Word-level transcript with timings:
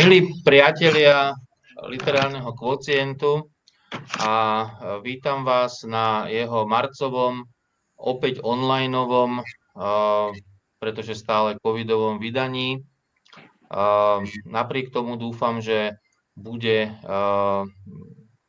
Milí 0.00 0.32
priatelia 0.46 1.34
literárneho 1.90 2.54
kvocientu 2.54 3.50
a 4.20 4.34
vítam 5.02 5.44
vás 5.44 5.82
na 5.82 6.30
jeho 6.30 6.66
marcovom, 6.66 7.44
opäť 7.98 8.40
onlineovom, 8.40 9.42
pretože 10.80 11.18
stále 11.18 11.60
covidovom 11.60 12.18
vydaní. 12.22 12.82
Napriek 14.46 14.90
tomu 14.90 15.20
dúfam, 15.20 15.60
že 15.60 16.00
bude 16.34 16.96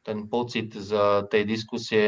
ten 0.01 0.19
pocit 0.29 0.73
z 0.73 0.91
tej 1.29 1.43
diskusie 1.45 2.03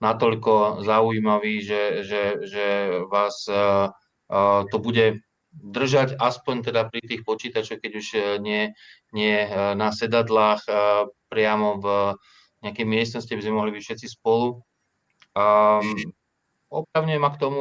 natoľko 0.00 0.84
zaujímavý, 0.84 1.62
že, 1.62 1.82
že, 2.04 2.22
že 2.44 2.66
vás 3.06 3.46
to 4.70 4.76
bude 4.82 5.26
držať 5.56 6.20
aspoň 6.20 6.70
teda 6.70 6.88
pri 6.92 7.00
tých 7.00 7.22
počítačoch, 7.24 7.80
keď 7.80 7.92
už 7.96 8.06
e, 8.12 8.20
nie, 8.44 8.62
nie 9.16 9.36
e, 9.40 9.48
na 9.72 9.88
sedadlách 9.88 10.62
e, 10.68 10.72
priamo 11.32 11.80
v 11.80 11.86
nejakej 12.66 12.86
miestnosti, 12.86 13.30
aby 13.30 13.42
sme 13.42 13.58
mohli 13.58 13.70
byť 13.78 13.82
všetci 13.82 14.06
spolu. 14.18 14.60
Um, 15.36 15.94
opravňujem 16.72 17.22
ma 17.22 17.30
k 17.30 17.38
tomu, 17.38 17.60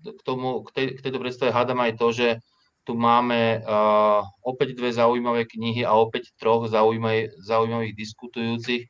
k, 0.00 0.20
tomu, 0.24 0.48
k, 0.64 0.68
tej, 0.72 0.86
k 0.96 1.00
tejto 1.04 1.18
predstave 1.20 1.50
hádam 1.52 1.80
aj 1.84 1.92
to, 2.00 2.08
že 2.14 2.28
tu 2.84 2.92
máme 2.92 3.64
uh, 3.64 4.20
opäť 4.44 4.76
dve 4.76 4.92
zaujímavé 4.92 5.48
knihy 5.48 5.88
a 5.88 5.96
opäť 5.96 6.36
troch 6.36 6.68
zaujímavých, 6.68 7.32
zaujímavých 7.40 7.94
diskutujúcich. 7.96 8.82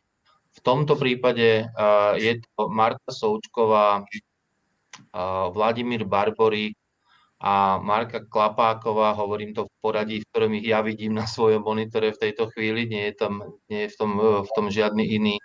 V 0.54 0.60
tomto 0.62 0.98
prípade 0.98 1.66
uh, 1.66 2.14
je 2.18 2.42
to 2.42 2.70
Marta 2.70 3.10
Součková, 3.10 4.02
uh, 4.02 5.46
Vladimír 5.54 6.06
Barborík 6.06 6.74
a 7.40 7.78
Marka 7.82 8.22
Klapáková, 8.24 9.12
hovorím 9.18 9.54
to 9.54 9.66
v 9.66 9.74
poradí, 9.82 10.16
v 10.22 10.28
ktorom 10.30 10.52
ich 10.54 10.66
ja 10.70 10.80
vidím 10.80 11.18
na 11.18 11.26
svojom 11.26 11.66
monitore 11.66 12.14
v 12.14 12.20
tejto 12.20 12.48
chvíli, 12.54 12.86
nie 12.86 13.10
je, 13.10 13.14
tam, 13.18 13.42
nie 13.66 13.84
je 13.84 13.92
v, 13.92 13.96
tom, 13.98 14.10
v 14.46 14.50
tom 14.54 14.66
žiadny 14.70 15.04
iný, 15.04 15.36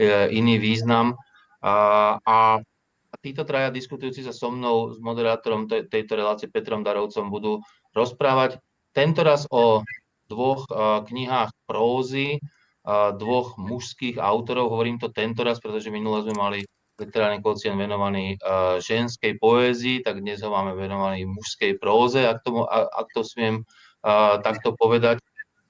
e, 0.00 0.10
iný 0.32 0.56
význam. 0.58 1.14
A, 1.64 2.16
a 2.20 2.36
títo 3.22 3.46
traja 3.46 3.70
diskutujúci 3.70 4.24
sa 4.24 4.32
so 4.34 4.50
mnou, 4.50 4.92
s 4.92 4.98
moderátorom 5.00 5.68
tejto 5.68 6.12
relácie 6.16 6.48
Petrom 6.50 6.82
Darovcom 6.82 7.30
budú 7.30 7.60
rozprávať 7.94 8.58
tentoraz 8.96 9.46
o 9.52 9.84
dvoch 10.26 10.64
e, 10.66 10.72
knihách 11.06 11.52
prózy, 11.68 12.40
dvoch 13.16 13.56
mužských 13.56 14.20
autorov. 14.20 14.68
Hovorím 14.68 15.00
to 15.00 15.08
tentoraz, 15.08 15.56
pretože 15.56 15.88
minule 15.88 16.20
sme 16.20 16.36
mali 16.36 16.60
literárny 16.98 17.42
kocien 17.42 17.74
venovaný 17.74 18.38
uh, 18.38 18.78
ženskej 18.78 19.38
poézii, 19.42 20.06
tak 20.06 20.22
dnes 20.22 20.42
ho 20.42 20.50
máme 20.50 20.78
venovaný 20.78 21.26
mužskej 21.26 21.82
próze, 21.82 22.22
ak, 22.22 22.46
tomu, 22.46 22.62
ak 22.70 23.08
to 23.10 23.26
smiem 23.26 23.66
uh, 24.06 24.38
takto 24.42 24.78
povedať. 24.78 25.18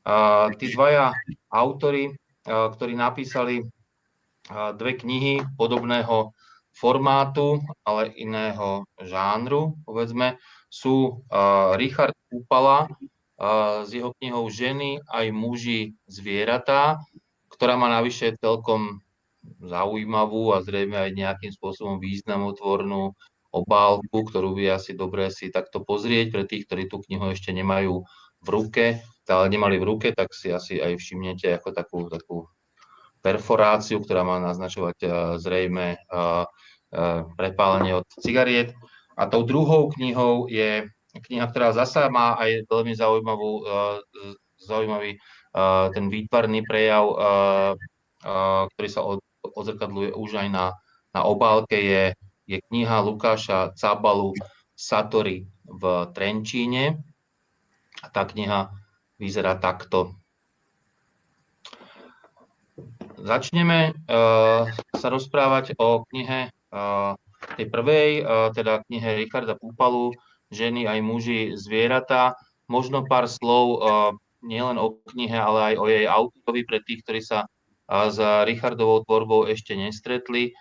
Uh, 0.04 0.52
tí 0.60 0.68
dvaja 0.68 1.16
autory, 1.48 2.12
uh, 2.12 2.68
ktorí 2.68 2.92
napísali 2.92 3.64
uh, 3.64 4.76
dve 4.76 5.00
knihy 5.00 5.40
podobného 5.56 6.36
formátu, 6.74 7.62
ale 7.86 8.10
iného 8.18 8.82
žánru, 8.98 9.78
povedzme, 9.86 10.42
sú 10.66 11.22
Richard 11.78 12.18
Kúpala 12.26 12.90
s 13.86 13.94
jeho 13.94 14.10
knihou 14.18 14.50
Ženy 14.50 15.06
aj 15.06 15.30
muži 15.30 15.94
zvieratá, 16.10 16.98
ktorá 17.46 17.78
má 17.78 17.86
navyše 17.86 18.34
celkom 18.42 18.98
zaujímavú 19.66 20.52
a 20.52 20.60
zrejme 20.60 20.96
aj 20.96 21.10
nejakým 21.16 21.52
spôsobom 21.52 22.00
významotvornú 22.00 23.16
obálku, 23.54 24.26
ktorú 24.26 24.58
by 24.58 24.76
asi 24.76 24.98
dobre 24.98 25.30
si 25.30 25.48
takto 25.48 25.86
pozrieť 25.86 26.26
pre 26.34 26.42
tých, 26.44 26.66
ktorí 26.66 26.90
tú 26.90 26.98
knihu 27.06 27.30
ešte 27.30 27.54
nemajú 27.54 28.02
v 28.44 28.48
ruke, 28.50 28.98
ale 29.30 29.46
nemali 29.48 29.78
v 29.78 29.88
ruke, 29.88 30.08
tak 30.12 30.34
si 30.34 30.50
asi 30.50 30.82
aj 30.82 30.98
všimnete 30.98 31.54
ako 31.56 31.68
takú, 31.70 31.98
takú 32.10 32.36
perforáciu, 33.24 34.04
ktorá 34.04 34.20
má 34.20 34.36
naznačovať 34.42 34.96
uh, 35.00 35.10
zrejme 35.40 35.96
uh, 36.12 36.44
uh, 36.44 37.24
prepálenie 37.38 37.96
od 37.96 38.06
cigariet. 38.20 38.76
A 39.16 39.30
tou 39.30 39.46
druhou 39.46 39.88
knihou 39.94 40.50
je 40.50 40.90
kniha, 41.14 41.46
ktorá 41.46 41.70
zasa 41.70 42.10
má 42.10 42.34
aj 42.34 42.66
veľmi 42.66 42.98
zaujímavú, 42.98 43.62
zaujímavý 44.58 45.22
ten 45.94 46.10
výtvarný 46.10 46.66
prejav, 46.66 47.14
ktorý 48.74 48.88
sa 48.90 49.06
od 49.06 49.22
odzrkadluje 49.54 50.12
už 50.14 50.44
aj 50.44 50.48
na, 50.50 50.66
na 51.14 51.22
obálke, 51.24 51.78
je, 51.78 52.04
je 52.44 52.58
kniha 52.70 53.00
Lukáša 53.06 53.72
Cabalu 53.78 54.34
Satori 54.74 55.46
v 55.64 55.82
Trenčíne. 56.12 57.00
A 58.02 58.06
tá 58.12 58.28
kniha 58.28 58.74
vyzerá 59.16 59.56
takto. 59.56 60.12
Začneme 63.24 63.94
uh, 63.94 64.68
sa 64.92 65.08
rozprávať 65.08 65.78
o 65.80 66.04
knihe 66.12 66.52
uh, 66.52 67.16
tej 67.56 67.66
prvej, 67.72 68.10
uh, 68.20 68.52
teda 68.52 68.84
knihe 68.84 69.24
Richarda 69.24 69.56
Púpalu, 69.56 70.12
Ženy 70.52 70.86
aj 70.86 71.00
muži, 71.00 71.40
zvieratá. 71.56 72.36
Možno 72.70 73.02
pár 73.02 73.26
slov 73.26 73.82
nielen 74.44 74.76
o 74.76 75.00
knihe, 75.08 75.34
ale 75.34 75.72
aj 75.72 75.74
o 75.80 75.84
jej 75.88 76.06
autorovi 76.06 76.62
pre 76.68 76.78
tých, 76.84 77.00
ktorí 77.02 77.20
sa 77.24 77.48
a 77.84 78.08
s 78.08 78.18
Richardovou 78.48 79.04
tvorbou 79.04 79.44
ešte 79.44 79.76
nestretli. 79.76 80.56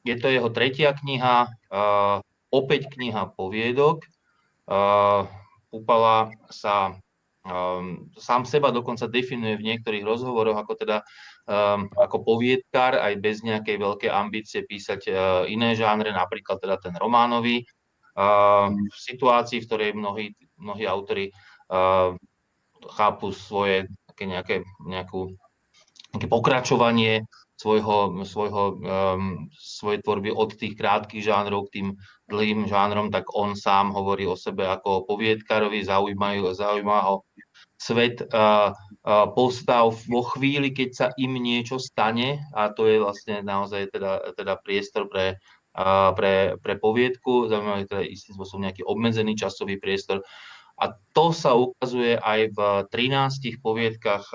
Je 0.00 0.16
to 0.16 0.26
jeho 0.32 0.48
tretia 0.50 0.96
kniha, 0.96 1.46
opäť 2.50 2.90
kniha 2.90 3.30
poviedok. 3.36 4.02
Pupala 5.70 6.34
sa 6.50 6.98
sám 8.20 8.44
seba 8.44 8.68
dokonca 8.68 9.08
definuje 9.08 9.56
v 9.56 9.66
niektorých 9.72 10.04
rozhovoroch 10.04 10.60
ako 10.60 10.72
teda 10.76 10.98
ako 11.96 12.16
poviedkar, 12.22 13.00
aj 13.00 13.14
bez 13.22 13.40
nejakej 13.40 13.80
veľkej 13.80 14.10
ambície 14.12 14.60
písať 14.66 15.08
iné 15.48 15.72
žánre, 15.72 16.12
napríklad 16.12 16.60
teda 16.60 16.76
ten 16.76 16.94
románový. 16.98 17.64
V 18.70 18.96
situácii, 18.98 19.64
v 19.64 19.66
ktorej 19.70 19.90
mnohí, 19.96 20.34
mnohí 20.58 20.84
autory 20.84 21.32
chápu 22.92 23.32
svoje 23.32 23.88
nejaké, 24.20 24.60
nejakú 24.84 25.32
nejaké 26.14 26.26
pokračovanie 26.26 27.24
svojho, 27.60 28.24
svojho, 28.24 28.80
um, 28.80 29.52
svojej 29.52 30.00
tvorby 30.00 30.32
od 30.32 30.56
tých 30.56 30.80
krátkých 30.80 31.28
žánrov 31.28 31.68
k 31.68 31.72
tým 31.76 31.88
dlhým 32.32 32.64
žánrom, 32.64 33.12
tak 33.12 33.28
on 33.36 33.52
sám 33.52 33.92
hovorí 33.92 34.24
o 34.24 34.32
sebe 34.32 34.64
ako 34.64 35.04
poviedkarovi, 35.04 35.84
zaujímajú, 35.84 36.56
zaujíma 36.56 36.98
ho 37.04 37.28
svet 37.76 38.24
uh, 38.32 38.72
uh, 38.72 39.26
postav 39.36 39.92
vo 40.08 40.22
chvíli, 40.24 40.72
keď 40.72 40.88
sa 40.92 41.06
im 41.20 41.36
niečo 41.36 41.76
stane 41.76 42.40
a 42.56 42.72
to 42.72 42.88
je 42.88 42.96
vlastne 43.00 43.44
naozaj 43.44 43.92
teda, 43.92 44.32
teda 44.36 44.56
priestor 44.64 45.08
pre, 45.08 45.36
uh, 45.76 46.16
pre, 46.16 46.56
pre 46.64 46.80
poviedku, 46.80 47.48
zaujímavý 47.48 47.84
teda 47.88 48.04
istým 48.08 48.40
spôsobom 48.40 48.68
nejaký 48.68 48.88
obmedzený 48.88 49.36
časový 49.36 49.76
priestor. 49.76 50.24
A 50.80 50.96
to 51.12 51.36
sa 51.36 51.52
ukazuje 51.52 52.16
aj 52.16 52.56
v 52.56 52.58
13 52.88 53.60
poviedkach 53.60 54.32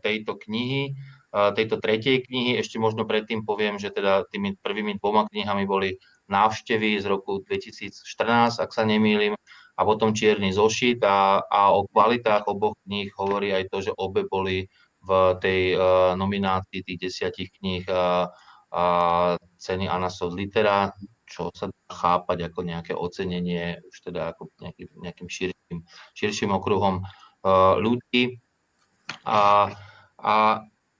tejto 0.00 0.40
knihy, 0.40 0.96
tejto 1.28 1.76
tretej 1.76 2.24
knihy. 2.24 2.56
Ešte 2.56 2.80
možno 2.80 3.04
predtým 3.04 3.44
poviem, 3.44 3.76
že 3.76 3.92
teda 3.92 4.24
tými 4.32 4.56
prvými 4.64 4.96
dvoma 4.96 5.28
knihami 5.28 5.68
boli 5.68 6.00
návštevy 6.32 7.04
z 7.04 7.06
roku 7.12 7.44
2014, 7.44 8.64
ak 8.64 8.70
sa 8.72 8.88
nemýlim, 8.88 9.36
a 9.74 9.80
potom 9.82 10.14
Čierny 10.14 10.54
zošit 10.54 11.02
a, 11.02 11.42
a 11.42 11.74
o 11.74 11.90
kvalitách 11.90 12.46
oboch 12.46 12.78
kníh 12.86 13.10
hovorí 13.18 13.50
aj 13.50 13.74
to, 13.74 13.90
že 13.90 13.92
obe 13.98 14.22
boli 14.30 14.70
v 15.04 15.10
tej 15.42 15.76
uh, 15.76 16.14
nominácii 16.16 16.80
tých 16.80 16.98
desiatich 17.10 17.50
kníh 17.60 17.84
uh, 17.90 18.30
uh, 18.70 19.34
ceny 19.58 19.90
Anasov 19.90 20.32
Litera, 20.32 20.94
čo 21.34 21.50
sa 21.50 21.66
dá 21.66 21.90
chápať 21.90 22.46
ako 22.46 22.60
nejaké 22.62 22.92
ocenenie 22.94 23.82
už 23.90 23.96
teda 24.06 24.30
ako 24.30 24.54
nejaký, 24.62 24.86
nejakým 24.94 25.26
širším, 25.26 25.78
širším 26.14 26.50
okruhom 26.54 27.02
uh, 27.02 27.74
ľudí. 27.82 28.38
A, 29.26 29.74
a 30.22 30.34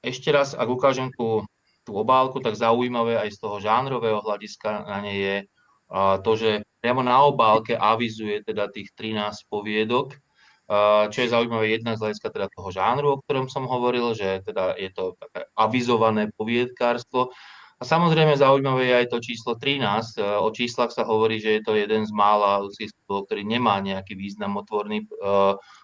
ešte 0.03 0.35
raz, 0.35 0.59
ak 0.59 0.67
ukážem 0.67 1.15
tú, 1.15 1.47
tú 1.87 1.95
obálku, 1.95 2.43
tak 2.43 2.59
zaujímavé 2.59 3.15
aj 3.15 3.31
z 3.31 3.39
toho 3.39 3.57
žánrového 3.63 4.19
hľadiska 4.19 4.91
na 4.91 4.99
nej 5.07 5.17
je 5.23 5.37
uh, 5.47 6.19
to, 6.19 6.35
že 6.35 6.51
priamo 6.83 7.07
na 7.07 7.23
obálke 7.23 7.79
avizuje 7.79 8.43
teda 8.43 8.69
tých 8.75 8.91
13 8.99 9.47
poviedok, 9.47 10.19
uh, 10.67 11.07
čo 11.15 11.23
je 11.23 11.33
zaujímavé 11.33 11.79
jedna 11.79 11.95
z 11.95 12.11
hľadiska 12.11 12.29
teda 12.35 12.51
toho 12.51 12.75
žánru, 12.75 13.07
o 13.15 13.21
ktorom 13.23 13.47
som 13.47 13.71
hovoril, 13.71 14.19
že 14.19 14.43
teda 14.43 14.75
je 14.75 14.91
to 14.91 15.15
také 15.17 15.47
avizované 15.55 16.35
poviedkárstvo, 16.35 17.31
A 17.75 17.83
samozrejme 17.83 18.39
zaujímavé 18.39 18.87
je 18.87 18.95
aj 19.03 19.07
to 19.11 19.19
číslo 19.19 19.53
13. 19.59 20.23
O 20.23 20.49
číslach 20.55 20.95
sa 20.95 21.03
hovorí, 21.03 21.43
že 21.43 21.59
je 21.59 21.63
to 21.67 21.73
jeden 21.75 22.07
z 22.07 22.13
mála 22.15 22.63
ľudských 22.63 22.95
ktorý 23.05 23.43
nemá 23.45 23.83
nejaký 23.83 24.15
významotvorný 24.15 25.11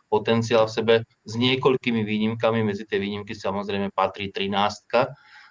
potenciál 0.07 0.67
v 0.67 0.75
sebe 0.75 0.95
s 1.27 1.33
niekoľkými 1.35 2.03
výnimkami. 2.03 2.63
Medzi 2.63 2.87
tie 2.87 2.99
výnimky 2.99 3.35
samozrejme 3.35 3.95
patrí 3.95 4.31
13. 4.31 4.57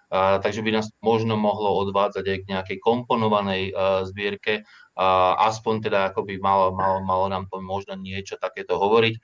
A, 0.09 0.41
takže 0.41 0.65
by 0.65 0.73
nás 0.73 0.89
možno 1.05 1.37
mohlo 1.37 1.85
odvádzať 1.85 2.25
aj 2.25 2.37
k 2.41 2.49
nejakej 2.49 2.77
komponovanej 2.81 3.63
a, 3.69 4.01
zbierke. 4.09 4.65
A, 4.97 5.37
aspoň 5.53 5.85
teda 5.85 5.99
ako 6.09 6.25
by 6.25 6.41
malo, 6.41 6.73
malo, 6.73 7.05
malo 7.05 7.25
nám 7.29 7.45
to 7.45 7.61
možno 7.61 7.93
niečo 7.93 8.41
takéto 8.41 8.81
hovoriť. 8.81 9.15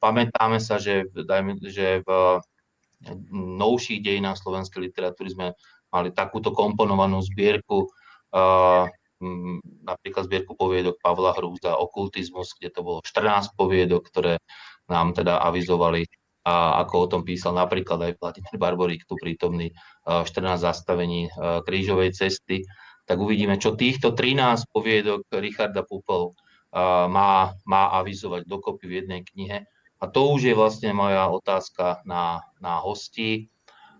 Pamätáme 0.00 0.56
sa, 0.56 0.80
že, 0.80 1.12
dajme, 1.12 1.60
že 1.60 2.00
v 2.08 2.40
novších 3.36 4.00
dejinách 4.00 4.40
slovenskej 4.40 4.88
literatúry 4.88 5.28
sme 5.28 5.46
mali 5.90 6.14
takúto 6.14 6.54
komponovanú 6.54 7.22
zbierku, 7.22 7.90
napríklad 9.84 10.24
zbierku 10.24 10.56
poviedok 10.56 10.96
Pavla 11.02 11.36
Hrúza, 11.36 11.76
Okultizmus, 11.76 12.56
kde 12.56 12.72
to 12.72 12.80
bolo 12.80 12.98
14 13.04 13.52
poviedok, 13.58 14.08
ktoré 14.08 14.40
nám 14.88 15.12
teda 15.12 15.44
avizovali 15.44 16.08
a 16.40 16.80
ako 16.80 16.94
o 17.04 17.06
tom 17.06 17.22
písal 17.22 17.52
napríklad 17.52 18.00
aj 18.00 18.12
Vladimír 18.16 18.56
Barborík, 18.56 19.04
tu 19.04 19.12
prítomný 19.20 19.76
14 20.08 20.56
zastavení 20.56 21.28
krížovej 21.36 22.16
cesty, 22.16 22.64
tak 23.04 23.20
uvidíme, 23.20 23.60
čo 23.60 23.76
týchto 23.76 24.16
13 24.16 24.72
poviedok 24.72 25.28
Richarda 25.36 25.84
Pupel 25.84 26.32
má, 27.10 27.52
má 27.68 27.82
avizovať 28.00 28.48
dokopy 28.48 28.84
v 28.88 28.96
jednej 29.04 29.20
knihe. 29.26 29.58
A 30.00 30.04
to 30.08 30.32
už 30.32 30.48
je 30.48 30.54
vlastne 30.56 30.96
moja 30.96 31.28
otázka 31.28 32.00
na, 32.08 32.40
na 32.56 32.80
hostí. 32.80 33.52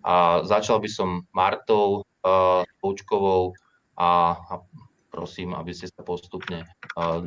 A 0.05 0.45
začal 0.45 0.81
by 0.81 0.89
som 0.89 1.25
Martou 1.33 2.05
Poučkovou 2.81 3.53
a, 3.97 4.37
a 4.37 4.55
prosím, 5.11 5.53
aby 5.57 5.75
ste 5.75 5.91
sa 5.91 6.05
postupne 6.07 6.65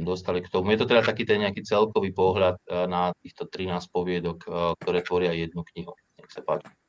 dostali 0.01 0.41
k 0.41 0.49
tomu. 0.49 0.71
Je 0.73 0.81
to 0.81 0.89
teda 0.89 1.01
taký 1.05 1.27
ten 1.27 1.43
nejaký 1.43 1.65
celkový 1.65 2.13
pohľad 2.15 2.57
na 2.89 3.13
týchto 3.21 3.45
13 3.49 3.89
poviedok, 3.91 4.37
ktoré 4.81 4.99
tvoria 5.03 5.33
jednu 5.35 5.61
knihu. 5.73 5.93
Nech 6.17 6.31
sa 6.31 6.41
páči. 6.41 6.82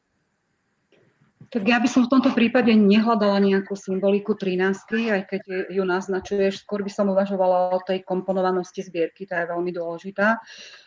Tak 1.50 1.62
ja 1.66 1.82
by 1.82 1.88
som 1.90 2.06
v 2.06 2.12
tomto 2.14 2.30
prípade 2.30 2.70
nehľadala 2.72 3.42
nejakú 3.42 3.74
symboliku 3.74 4.38
13, 4.38 5.10
aj 5.10 5.22
keď 5.26 5.42
ju 5.72 5.82
naznačuješ, 5.82 6.62
skôr 6.62 6.86
by 6.86 6.92
som 6.92 7.10
uvažovala 7.10 7.74
o 7.74 7.82
tej 7.82 8.06
komponovanosti 8.06 8.86
zbierky, 8.86 9.26
tá 9.26 9.42
je 9.42 9.50
veľmi 9.50 9.74
dôležitá. 9.74 10.38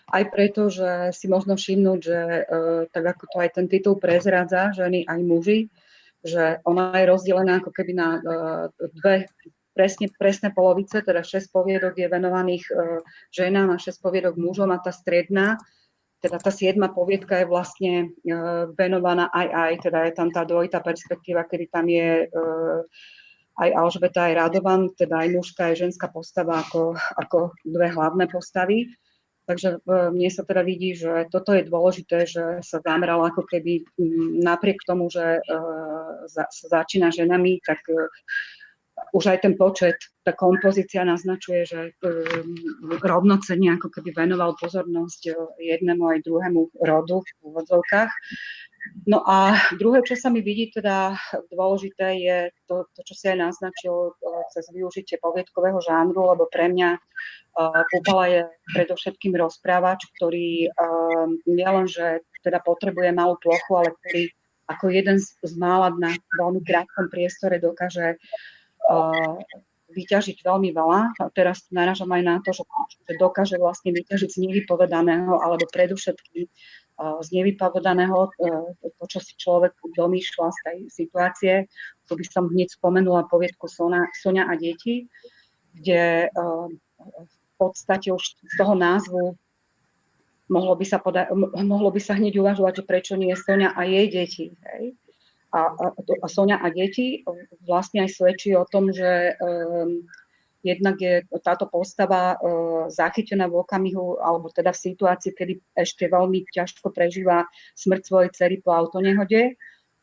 Aj 0.07 0.23
preto, 0.31 0.71
že 0.71 1.11
si 1.11 1.27
možno 1.27 1.59
všimnúť, 1.59 1.99
že 1.99 2.19
e, 2.19 2.43
tak 2.89 3.03
ako 3.17 3.23
to 3.27 3.37
aj 3.43 3.49
ten 3.59 3.65
titul 3.67 3.99
prezradza, 3.99 4.71
ženy 4.71 5.03
aj 5.03 5.19
muži, 5.25 5.59
že 6.23 6.63
ona 6.63 6.95
je 6.95 7.05
rozdelená 7.11 7.59
ako 7.59 7.71
keby 7.75 7.93
na 7.93 8.09
e, 8.17 8.19
dve 9.03 9.15
presne, 9.77 10.09
presné 10.09 10.49
polovice, 10.49 11.05
teda 11.05 11.21
6 11.21 11.53
poviedok 11.53 11.93
je 12.01 12.09
venovaných 12.09 12.65
uh, 12.73 12.97
ženám 13.29 13.77
a 13.77 13.77
6 13.77 14.01
poviedok 14.01 14.33
mužom 14.33 14.73
a 14.73 14.81
tá 14.81 14.89
stredná, 14.89 15.61
teda 16.17 16.37
tá 16.41 16.49
siedma 16.49 16.89
poviedka 16.89 17.41
je 17.41 17.47
vlastne 17.49 17.93
uh, 18.25 18.69
venovaná 18.73 19.29
aj 19.29 19.47
aj, 19.47 19.73
teda 19.85 19.99
je 20.09 20.13
tam 20.17 20.29
tá 20.33 20.41
dvojitá 20.43 20.81
perspektíva, 20.81 21.45
kedy 21.45 21.65
tam 21.69 21.85
je 21.85 22.25
uh, 22.25 22.81
aj 23.57 23.69
Alžbeta, 23.73 24.29
aj 24.29 24.37
Radovan, 24.37 24.93
teda 24.93 25.25
aj 25.25 25.29
mužská, 25.33 25.73
aj 25.73 25.89
ženská 25.89 26.13
postava 26.13 26.61
ako, 26.61 26.93
ako 27.17 27.57
dve 27.65 27.89
hlavné 27.89 28.29
postavy. 28.29 28.93
Takže 29.47 29.79
mne 29.87 30.27
sa 30.27 30.43
teda 30.43 30.59
vidí, 30.59 30.91
že 30.91 31.25
toto 31.31 31.55
je 31.55 31.63
dôležité, 31.63 32.27
že 32.27 32.59
sa 32.61 32.83
zameralo 32.83 33.23
ako 33.31 33.47
keby 33.47 33.79
napriek 34.43 34.83
tomu, 34.83 35.07
že 35.07 35.39
sa 36.27 36.43
začína 36.51 37.15
ženami, 37.15 37.63
tak 37.63 37.79
už 39.13 39.23
aj 39.31 39.39
ten 39.43 39.53
počet, 39.55 39.95
tá 40.23 40.35
kompozícia 40.35 41.07
naznačuje, 41.07 41.63
že 41.63 41.79
um, 42.03 42.55
rovnocene 42.99 43.79
ako 43.79 43.87
keby 43.91 44.11
venoval 44.11 44.55
pozornosť 44.59 45.21
uh, 45.31 45.35
jednému 45.59 46.03
aj 46.03 46.19
druhému 46.27 46.61
rodu 46.83 47.23
v 47.23 47.29
úvodzovkách. 47.47 48.11
No 49.03 49.19
a 49.27 49.59
druhé, 49.75 49.99
čo 50.07 50.15
sa 50.15 50.31
mi 50.31 50.39
vidí 50.39 50.71
teda 50.71 51.19
dôležité, 51.51 52.07
je 52.23 52.37
to, 52.71 52.87
to 52.95 53.03
čo 53.03 53.13
si 53.15 53.25
aj 53.31 53.37
naznačil 53.51 54.11
uh, 54.11 54.43
cez 54.51 54.67
využitie 54.71 55.19
poviedkového 55.19 55.79
žánru, 55.79 56.27
lebo 56.31 56.47
pre 56.51 56.71
mňa 56.71 56.89
uh, 56.95 58.27
je 58.27 58.41
predovšetkým 58.75 59.35
rozprávač, 59.35 60.07
ktorý 60.15 60.71
uh, 60.71 61.27
nielenže 61.47 62.23
teda 62.43 62.63
potrebuje 62.63 63.11
malú 63.11 63.35
plochu, 63.39 63.71
ale 63.75 63.91
ktorý 64.03 64.23
ako 64.67 64.91
jeden 64.91 65.17
z, 65.19 65.31
z 65.47 65.53
mála 65.55 65.95
na 65.95 66.11
veľmi 66.35 66.59
krátkom 66.63 67.07
priestore 67.07 67.57
dokáže 67.57 68.19
vyťažiť 69.87 70.43
veľmi 70.43 70.69
veľa. 70.75 71.31
Teraz 71.31 71.65
naražam 71.71 72.11
aj 72.11 72.23
na 72.23 72.35
to, 72.43 72.51
že, 72.51 72.63
že 73.07 73.13
dokáže 73.15 73.55
vlastne 73.57 73.95
vyťažiť 73.95 74.29
z 74.29 74.37
nevypovedaného, 74.43 75.39
alebo 75.39 75.63
predovšetkým 75.71 76.47
z 76.97 77.27
nevypovedaného 77.29 78.17
to, 78.81 79.05
čo 79.05 79.19
si 79.21 79.37
človek 79.37 79.77
domýšľa 79.93 80.47
z 80.49 80.59
tej 80.65 80.77
situácie. 80.89 81.53
Tu 82.09 82.13
by 82.17 82.25
som 82.25 82.49
hneď 82.49 82.73
spomenula 82.73 83.29
poviedku 83.29 83.69
Sonia, 83.69 84.09
Sonia 84.17 84.49
a 84.49 84.57
deti, 84.57 85.05
kde 85.77 86.33
v 86.97 87.35
podstate 87.61 88.09
už 88.09 88.23
z 88.41 88.53
toho 88.57 88.73
názvu 88.73 89.37
mohlo 90.49 90.73
by 90.73 90.85
sa, 90.87 90.97
poda- 90.97 91.29
mohlo 91.61 91.93
by 91.93 92.01
sa 92.01 92.17
hneď 92.17 92.39
uvažovať, 92.41 92.81
že 92.81 92.87
prečo 92.87 93.13
nie 93.13 93.35
Sonia 93.37 93.77
a 93.77 93.85
jej 93.85 94.07
deti. 94.09 94.45
Hej? 94.57 94.97
A, 95.51 95.61
a, 95.71 95.85
a 95.95 96.27
Sonia 96.27 96.59
a 96.59 96.67
deti 96.69 97.23
vlastne 97.63 98.03
aj 98.03 98.19
svedčí 98.19 98.51
o 98.51 98.67
tom, 98.67 98.91
že 98.91 99.35
um, 99.39 100.03
jednak 100.59 100.99
je 100.99 101.23
táto 101.39 101.71
postava 101.71 102.35
uh, 102.35 102.91
zachytená 102.91 103.47
v 103.47 103.63
okamihu, 103.63 104.19
alebo 104.19 104.51
teda 104.51 104.75
v 104.75 104.83
situácii, 104.91 105.31
kedy 105.31 105.53
ešte 105.79 106.11
veľmi 106.11 106.43
ťažko 106.51 106.91
prežíva 106.91 107.47
smrť 107.79 108.01
svojej 108.03 108.31
cery 108.35 108.55
po 108.59 108.75
autonehode. 108.75 109.55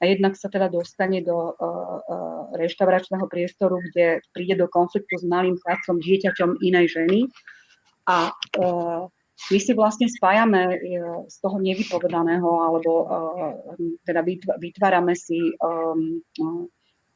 A 0.02 0.10
jednak 0.10 0.34
sa 0.34 0.50
teda 0.50 0.68
dostane 0.68 1.22
do 1.22 1.54
uh, 1.54 1.54
uh, 1.54 2.50
reštauračného 2.58 3.24
priestoru, 3.30 3.78
kde 3.90 4.20
príde 4.34 4.58
do 4.58 4.66
konfliktu 4.66 5.16
s 5.16 5.24
malým 5.24 5.54
chlapcom, 5.60 6.02
dieťaťom 6.02 6.60
inej 6.60 6.98
ženy. 6.98 7.18
A 8.10 8.32
uh, 8.60 9.08
my 9.50 9.58
si 9.58 9.72
vlastne 9.74 10.06
spájame 10.06 10.62
e, 10.72 10.76
z 11.26 11.36
toho 11.42 11.58
nevypovedaného, 11.58 12.48
alebo 12.64 12.90
e, 13.02 13.06
teda 14.06 14.22
vytvárame 14.56 15.18
si 15.18 15.36
e, 15.36 15.52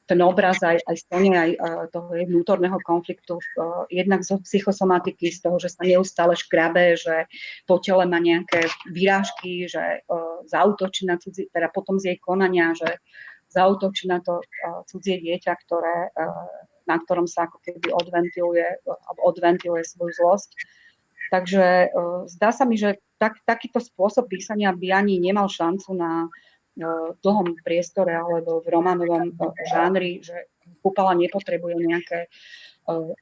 ten 0.08 0.20
obraz 0.24 0.56
aj, 0.64 0.80
aj 0.88 0.96
splne 1.04 1.36
aj 1.36 1.50
toho 1.92 2.16
vnútorného 2.16 2.80
konfliktu, 2.80 3.36
jednak 3.92 4.24
zo 4.24 4.40
psychosomatiky, 4.40 5.28
z 5.28 5.44
toho, 5.44 5.60
že 5.60 5.68
sa 5.68 5.84
neustále 5.84 6.32
škrabe, 6.32 6.96
že 6.96 7.28
po 7.68 7.76
tele 7.76 8.08
má 8.08 8.16
nejaké 8.16 8.72
vyrážky, 8.88 9.68
že 9.68 10.00
zautočí 10.48 11.04
na 11.04 11.20
cudzie, 11.20 11.52
teda 11.52 11.68
potom 11.76 12.00
z 12.00 12.16
jej 12.16 12.18
konania, 12.24 12.72
že 12.72 13.04
zautočí 13.52 14.08
na 14.08 14.24
to 14.24 14.40
cudzie 14.88 15.20
dieťa, 15.20 15.52
ktoré, 15.68 16.08
na 16.88 16.96
ktorom 17.04 17.28
sa 17.28 17.44
ako 17.44 17.60
keby 17.60 17.92
odventiluje, 17.92 18.88
odventiluje 19.20 19.84
svoju 19.84 20.12
zlosť 20.24 20.56
Takže 21.28 21.92
uh, 21.92 22.24
zdá 22.28 22.50
sa 22.50 22.64
mi, 22.64 22.80
že 22.80 23.00
tak, 23.20 23.40
takýto 23.44 23.78
spôsob 23.78 24.28
písania 24.28 24.72
by 24.72 24.88
ani 24.94 25.20
nemal 25.20 25.48
šancu 25.48 25.92
na 25.92 26.26
uh, 26.26 27.12
dlhom 27.20 27.58
priestore 27.62 28.16
alebo 28.16 28.64
v 28.64 28.68
románovom 28.68 29.36
uh, 29.36 29.52
žánri, 29.68 30.24
že 30.24 30.48
Kupala 30.84 31.16
nepotrebuje 31.16 31.80
nejaké 31.80 32.28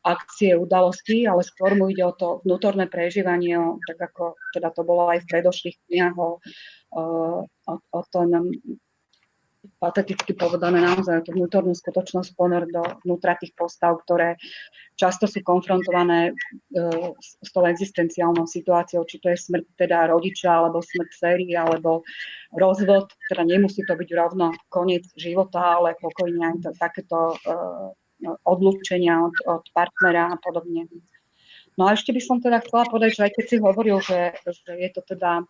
akcie, 0.07 0.55
udalosti, 0.55 1.27
ale 1.27 1.43
skôr 1.43 1.75
mu 1.75 1.91
ide 1.91 2.07
o 2.07 2.15
to 2.15 2.39
vnútorné 2.47 2.87
prežívanie, 2.87 3.59
tak 3.83 3.99
ako 3.99 4.39
teda 4.55 4.71
to 4.71 4.87
bolo 4.87 5.11
aj 5.11 5.27
v 5.27 5.31
predošlých 5.31 5.77
knihách, 5.91 6.17
o, 6.19 6.31
o, 6.95 7.05
o 7.75 8.01
tom 8.15 8.55
pateticky 9.79 10.33
povedané 10.33 10.83
naozaj 10.83 11.27
tú 11.27 11.37
vnútornú 11.37 11.75
skutočnosť 11.75 12.35
ponor 12.35 12.67
do 12.67 12.83
vnútra 13.05 13.37
tých 13.37 13.53
postav, 13.53 13.99
ktoré 14.05 14.39
často 14.97 15.29
sú 15.29 15.45
konfrontované 15.45 16.31
e, 16.31 16.33
s, 17.21 17.51
tou 17.53 17.65
existenciálnou 17.69 18.49
situáciou, 18.49 19.05
či 19.05 19.21
to 19.21 19.29
je 19.31 19.39
smrť 19.39 19.65
teda 19.77 20.09
rodiča, 20.09 20.49
alebo 20.49 20.81
smrť 20.81 21.11
série, 21.13 21.53
alebo 21.53 22.03
rozvod, 22.57 23.13
teda 23.29 23.45
nemusí 23.45 23.85
to 23.85 23.93
byť 23.93 24.11
rovno 24.17 24.57
koniec 24.73 25.05
života, 25.15 25.81
ale 25.81 25.99
pokojne 26.01 26.41
aj 26.41 26.57
to, 26.65 26.71
takéto 26.81 27.19
e, 27.33 27.37
odlúčenia 28.49 29.21
od, 29.21 29.37
od 29.45 29.65
partnera 29.77 30.33
a 30.33 30.37
podobne. 30.41 30.89
No 31.77 31.93
a 31.93 31.93
ešte 31.93 32.17
by 32.17 32.21
som 32.25 32.41
teda 32.41 32.65
chcela 32.65 32.89
povedať, 32.89 33.21
že 33.21 33.25
aj 33.29 33.33
keď 33.37 33.45
si 33.45 33.57
hovoril, 33.61 34.01
že, 34.01 34.33
že 34.49 34.73
je 34.81 34.91
to 34.97 35.05
teda, 35.05 35.45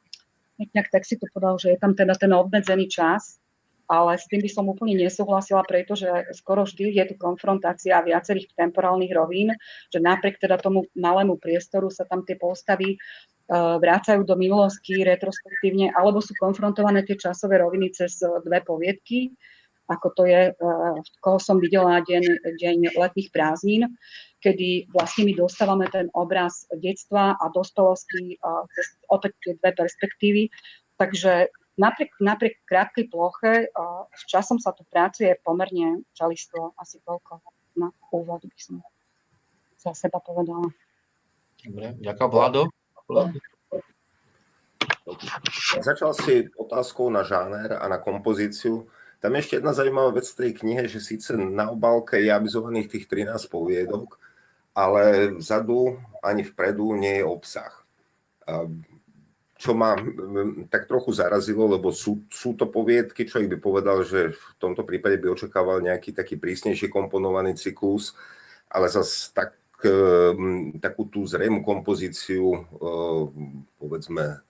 nejak 0.58 0.90
tak 0.90 1.06
si 1.06 1.14
to 1.14 1.30
povedal, 1.30 1.54
že 1.62 1.70
je 1.70 1.78
tam 1.78 1.94
teda 1.94 2.18
ten 2.18 2.34
obmedzený 2.34 2.90
čas, 2.90 3.38
ale 3.86 4.18
s 4.18 4.26
tým 4.26 4.42
by 4.42 4.50
som 4.50 4.66
úplne 4.66 4.98
nesúhlasila, 4.98 5.62
pretože 5.62 6.06
skoro 6.34 6.66
vždy 6.66 6.94
je 6.94 7.04
tu 7.10 7.14
konfrontácia 7.18 8.02
viacerých 8.02 8.50
temporálnych 8.58 9.14
rovín, 9.14 9.54
že 9.90 10.02
napriek 10.02 10.42
teda 10.42 10.58
tomu 10.58 10.86
malému 10.98 11.38
priestoru 11.38 11.90
sa 11.90 12.02
tam 12.06 12.26
tie 12.26 12.34
postavy 12.34 12.98
uh, 12.98 13.78
vrácajú 13.78 14.26
do 14.26 14.34
minulosti 14.34 15.06
retrospektívne, 15.06 15.94
alebo 15.94 16.18
sú 16.18 16.34
konfrontované 16.38 17.06
tie 17.06 17.14
časové 17.14 17.62
roviny 17.62 17.94
cez 17.94 18.18
dve 18.22 18.58
poviedky. 18.66 19.30
ako 19.86 20.08
to 20.18 20.22
je, 20.26 20.42
koho 21.22 21.38
som 21.38 21.62
videla 21.62 22.02
deň, 22.02 22.42
deň 22.58 22.76
letných 22.98 23.30
prázdnin, 23.30 23.86
kedy 24.42 24.90
vlastne 24.90 25.26
my 25.26 25.32
dostávame 25.34 25.86
ten 25.90 26.10
obraz 26.14 26.66
detstva 26.82 27.38
a 27.38 27.44
dospelosti 27.54 28.38
cez 28.74 28.86
opäť 29.10 29.32
tie 29.42 29.52
dve 29.62 29.70
perspektívy. 29.74 30.42
Takže 30.98 31.50
napriek, 31.76 32.12
napriek 32.20 32.64
krátkej 32.64 33.06
ploche 33.12 33.70
s 34.12 34.22
časom 34.28 34.60
sa 34.60 34.72
tu 34.72 34.84
pracuje 34.88 35.36
pomerne 35.44 36.04
čelistvo, 36.16 36.72
asi 36.80 37.00
toľko 37.04 37.40
na 37.76 37.92
úvod 38.12 38.42
by 38.44 38.58
som 38.58 38.80
za 39.76 39.92
seba 39.92 40.18
povedala. 40.20 40.72
Dobre, 41.62 41.96
ďakujem 42.00 42.30
Vlado. 42.32 42.62
Vlado. 43.06 43.38
Začal 45.78 46.10
si 46.18 46.50
otázkou 46.58 47.06
na 47.12 47.22
žáner 47.22 47.78
a 47.78 47.86
na 47.86 48.02
kompozíciu. 48.02 48.90
Tam 49.22 49.32
je 49.32 49.40
ešte 49.46 49.56
jedna 49.62 49.72
zaujímavá 49.72 50.18
vec 50.18 50.26
v 50.28 50.38
tej 50.42 50.50
knihe, 50.60 50.90
že 50.90 50.98
síce 50.98 51.32
na 51.38 51.70
obálke 51.70 52.18
je 52.18 52.28
avizovaných 52.32 52.90
tých 52.90 53.06
13 53.06 53.48
poviedok, 53.48 54.18
ale 54.76 55.32
vzadu 55.38 55.96
ani 56.20 56.42
vpredu 56.44 56.92
nie 56.98 57.22
je 57.22 57.24
obsah. 57.24 57.72
Čo 59.56 59.72
ma 59.72 59.96
tak 60.68 60.84
trochu 60.84 61.16
zarazilo, 61.16 61.64
lebo 61.64 61.88
sú, 61.88 62.28
sú 62.28 62.52
to 62.52 62.68
poviedky, 62.68 63.24
čo 63.24 63.40
ich 63.40 63.48
by 63.48 63.56
povedal, 63.56 64.04
že 64.04 64.36
v 64.36 64.44
tomto 64.60 64.84
prípade 64.84 65.16
by 65.16 65.32
očakával 65.32 65.80
nejaký 65.80 66.12
taký 66.12 66.36
prísnejší 66.36 66.92
komponovaný 66.92 67.56
cyklus, 67.56 68.12
ale 68.68 68.92
zase 68.92 69.32
tak, 69.32 69.56
takú 70.84 71.08
tú 71.08 71.24
zrejmú 71.24 71.64
kompozíciu, 71.64 72.68
povedzme, 73.80 74.44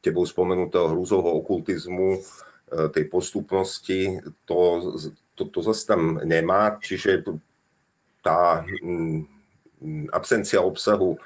tebou 0.00 0.24
spomenutého 0.24 0.92
hrúzovho 0.92 1.36
okultizmu, 1.40 2.16
e, 2.16 2.20
tej 2.92 3.04
postupnosti, 3.08 4.20
to, 4.44 4.56
to, 5.32 5.48
to 5.48 5.58
zase 5.64 5.88
tam 5.88 6.20
nemá, 6.20 6.76
čiže 6.80 7.24
tá 8.20 8.60
absencia 10.12 10.60
obsahu 10.60 11.16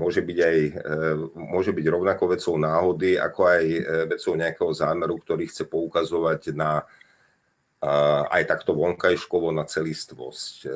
môže 0.00 0.24
byť, 0.24 0.38
aj, 0.40 0.58
e, 0.80 1.00
môže 1.36 1.76
byť 1.76 1.86
rovnako 1.92 2.24
vecou 2.32 2.56
náhody, 2.56 3.20
ako 3.20 3.40
aj 3.44 3.64
e, 3.68 3.80
vecou 4.08 4.32
nejakého 4.32 4.72
zámeru, 4.72 5.20
ktorý 5.20 5.44
chce 5.44 5.68
poukazovať 5.68 6.56
na 6.56 6.88
aj 8.28 8.44
takto 8.44 8.76
vonkajškovo 8.76 9.56
na 9.56 9.64
celistvosť. 9.64 10.68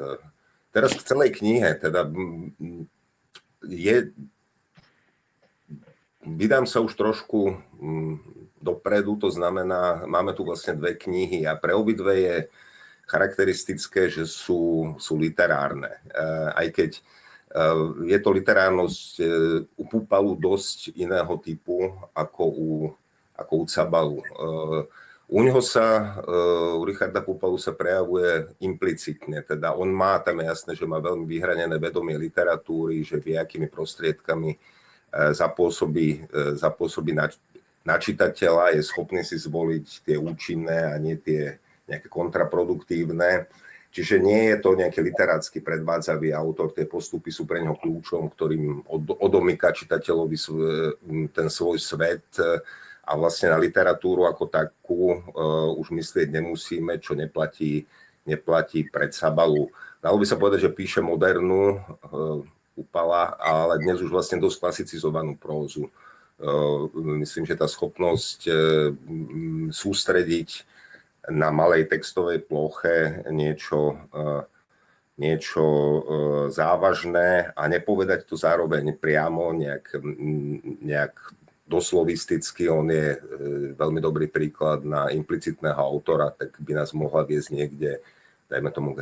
Teraz 0.73 0.97
k 0.97 1.05
celej 1.05 1.37
knihe, 1.37 1.77
teda 1.77 2.09
je 3.61 4.09
Vydám 6.25 6.65
sa 6.65 6.81
už 6.81 6.97
trošku 6.97 7.61
dopredu, 8.57 9.21
to 9.21 9.29
znamená, 9.29 10.09
máme 10.09 10.33
tu 10.33 10.41
vlastne 10.49 10.73
dve 10.73 10.97
knihy 10.97 11.45
a 11.45 11.53
pre 11.53 11.77
obidve 11.77 12.17
je 12.17 12.37
charakteristické, 13.05 14.09
že 14.09 14.25
sú, 14.25 14.97
sú 14.97 15.21
literárne. 15.21 16.01
Aj 16.57 16.65
keď 16.73 17.05
je 18.11 18.19
to 18.19 18.31
literárnosť 18.35 19.11
eh, 19.23 19.29
u 19.79 19.85
Pupalu 19.87 20.35
dosť 20.35 20.91
iného 20.99 21.35
typu 21.39 21.95
ako 22.11 22.45
u, 22.51 22.71
ako 23.39 23.53
u 23.63 23.65
Cabalu. 23.71 24.21
U 25.25 25.41
neho 25.41 25.65
sa, 25.65 26.21
u 26.77 26.85
Richarda 26.85 27.25
Pupalu 27.25 27.57
sa 27.57 27.73
prejavuje 27.73 28.45
implicitne, 28.61 29.41
teda 29.41 29.73
on 29.73 29.89
má, 29.89 30.21
tam 30.21 30.45
je 30.45 30.53
jasné, 30.53 30.73
že 30.77 30.85
má 30.85 31.01
veľmi 31.01 31.25
vyhranené 31.25 31.81
vedomie 31.81 32.13
literatúry, 32.21 33.01
že 33.01 33.17
vie, 33.17 33.41
akými 33.41 33.73
prostriedkami 33.73 34.61
zapôsobí, 35.33 36.29
zapôsobí 36.61 37.17
na, 37.17 37.33
na 37.89 37.97
čitateľa, 37.97 38.77
je 38.77 38.85
schopný 38.85 39.25
si 39.25 39.41
zvoliť 39.41 40.05
tie 40.05 40.17
účinné 40.21 40.93
a 40.93 41.01
nie 41.01 41.17
tie 41.17 41.57
nejaké 41.89 42.09
kontraproduktívne. 42.13 43.49
Čiže 43.95 44.19
nie 44.19 44.51
je 44.51 44.57
to 44.59 44.75
nejaký 44.75 44.99
literátsky 45.07 45.63
predvádzavý 45.63 46.35
autor, 46.35 46.75
tie 46.75 46.83
postupy 46.83 47.31
sú 47.31 47.47
pre 47.47 47.63
neho 47.63 47.79
kľúčom, 47.79 48.27
ktorým 48.27 48.83
od, 48.91 49.15
odomýka 49.23 49.71
čitateľovi 49.71 50.35
ten 51.31 51.47
svoj 51.47 51.79
svet 51.79 52.27
a 53.07 53.13
vlastne 53.15 53.55
na 53.55 53.59
literatúru 53.63 54.27
ako 54.27 54.51
takú 54.51 55.15
uh, 55.15 55.71
už 55.79 55.95
myslieť 55.95 56.27
nemusíme, 56.27 56.99
čo 56.99 57.15
neplatí, 57.15 57.87
neplatí 58.27 58.91
pred 58.91 59.15
Sabalu. 59.15 59.71
Dalo 60.03 60.19
by 60.19 60.27
sa 60.27 60.43
povedať, 60.43 60.67
že 60.67 60.75
píše 60.75 60.99
modernú, 60.99 61.79
Upala, 62.75 63.39
ale 63.39 63.79
dnes 63.79 64.03
už 64.03 64.11
vlastne 64.11 64.43
dosť 64.43 64.59
klasicizovanú 64.59 65.39
prózu. 65.39 65.87
E, 65.87 65.91
myslím, 67.23 67.47
že 67.47 67.55
tá 67.55 67.71
schopnosť 67.71 68.51
e, 68.51 68.53
sústrediť 69.71 70.67
na 71.31 71.49
malej 71.49 71.89
textovej 71.89 72.45
ploche 72.45 73.25
niečo, 73.33 73.97
e, 74.13 74.45
niečo 75.15 75.65
závažné 76.51 77.55
a 77.55 77.63
nepovedať 77.71 78.27
to 78.27 78.35
zároveň 78.35 78.99
priamo, 78.99 79.55
nejak, 79.55 80.03
nejak 80.83 81.15
doslovisticky, 81.71 82.67
on 82.67 82.91
je 82.91 83.23
veľmi 83.79 84.03
dobrý 84.03 84.27
príklad 84.27 84.83
na 84.83 85.15
implicitného 85.15 85.79
autora, 85.79 86.35
tak 86.35 86.59
by 86.59 86.83
nás 86.83 86.91
mohla 86.91 87.23
viesť 87.23 87.51
niekde 87.55 88.03
dajme 88.55 88.71
tomu, 88.71 88.95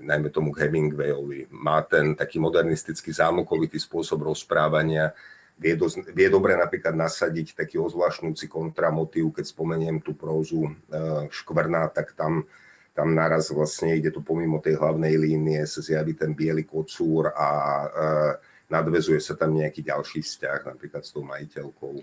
najmä 0.00 0.28
tomu 0.30 0.52
k 0.52 0.68
Hemingwayovi. 0.68 1.48
Má 1.50 1.82
ten 1.82 2.14
taký 2.14 2.38
modernistický 2.38 3.10
zámokovitý 3.10 3.80
spôsob 3.80 4.22
rozprávania, 4.22 5.16
vie, 5.56 5.74
do, 5.74 5.88
vie 5.88 6.28
dobre 6.28 6.54
napríklad 6.54 6.92
nasadiť 6.92 7.56
taký 7.56 7.80
ozvláštňujúci 7.80 8.46
kontramotív, 8.46 9.36
keď 9.36 9.44
spomeniem 9.48 9.98
tú 10.04 10.12
prózu 10.12 10.68
uh, 10.68 11.26
Škvrná, 11.32 11.88
tak 11.90 12.12
tam, 12.12 12.44
tam 12.92 13.16
naraz 13.16 13.50
vlastne 13.50 13.96
ide 13.96 14.12
to 14.12 14.20
pomimo 14.20 14.60
tej 14.60 14.76
hlavnej 14.76 15.16
línie, 15.16 15.64
sa 15.64 15.80
zjaví 15.80 16.12
ten 16.12 16.36
biely 16.36 16.64
kocúr 16.68 17.32
a 17.32 17.48
uh, 17.48 18.32
nadvezuje 18.68 19.18
sa 19.18 19.34
tam 19.36 19.56
nejaký 19.56 19.84
ďalší 19.84 20.20
vzťah, 20.20 20.68
napríklad 20.68 21.02
s 21.02 21.10
tou 21.12 21.24
majiteľkou. 21.24 21.94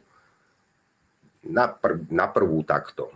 Na, 1.43 1.67
prv, 1.67 2.07
na 2.07 2.31
prvú 2.31 2.63
takto 2.63 3.12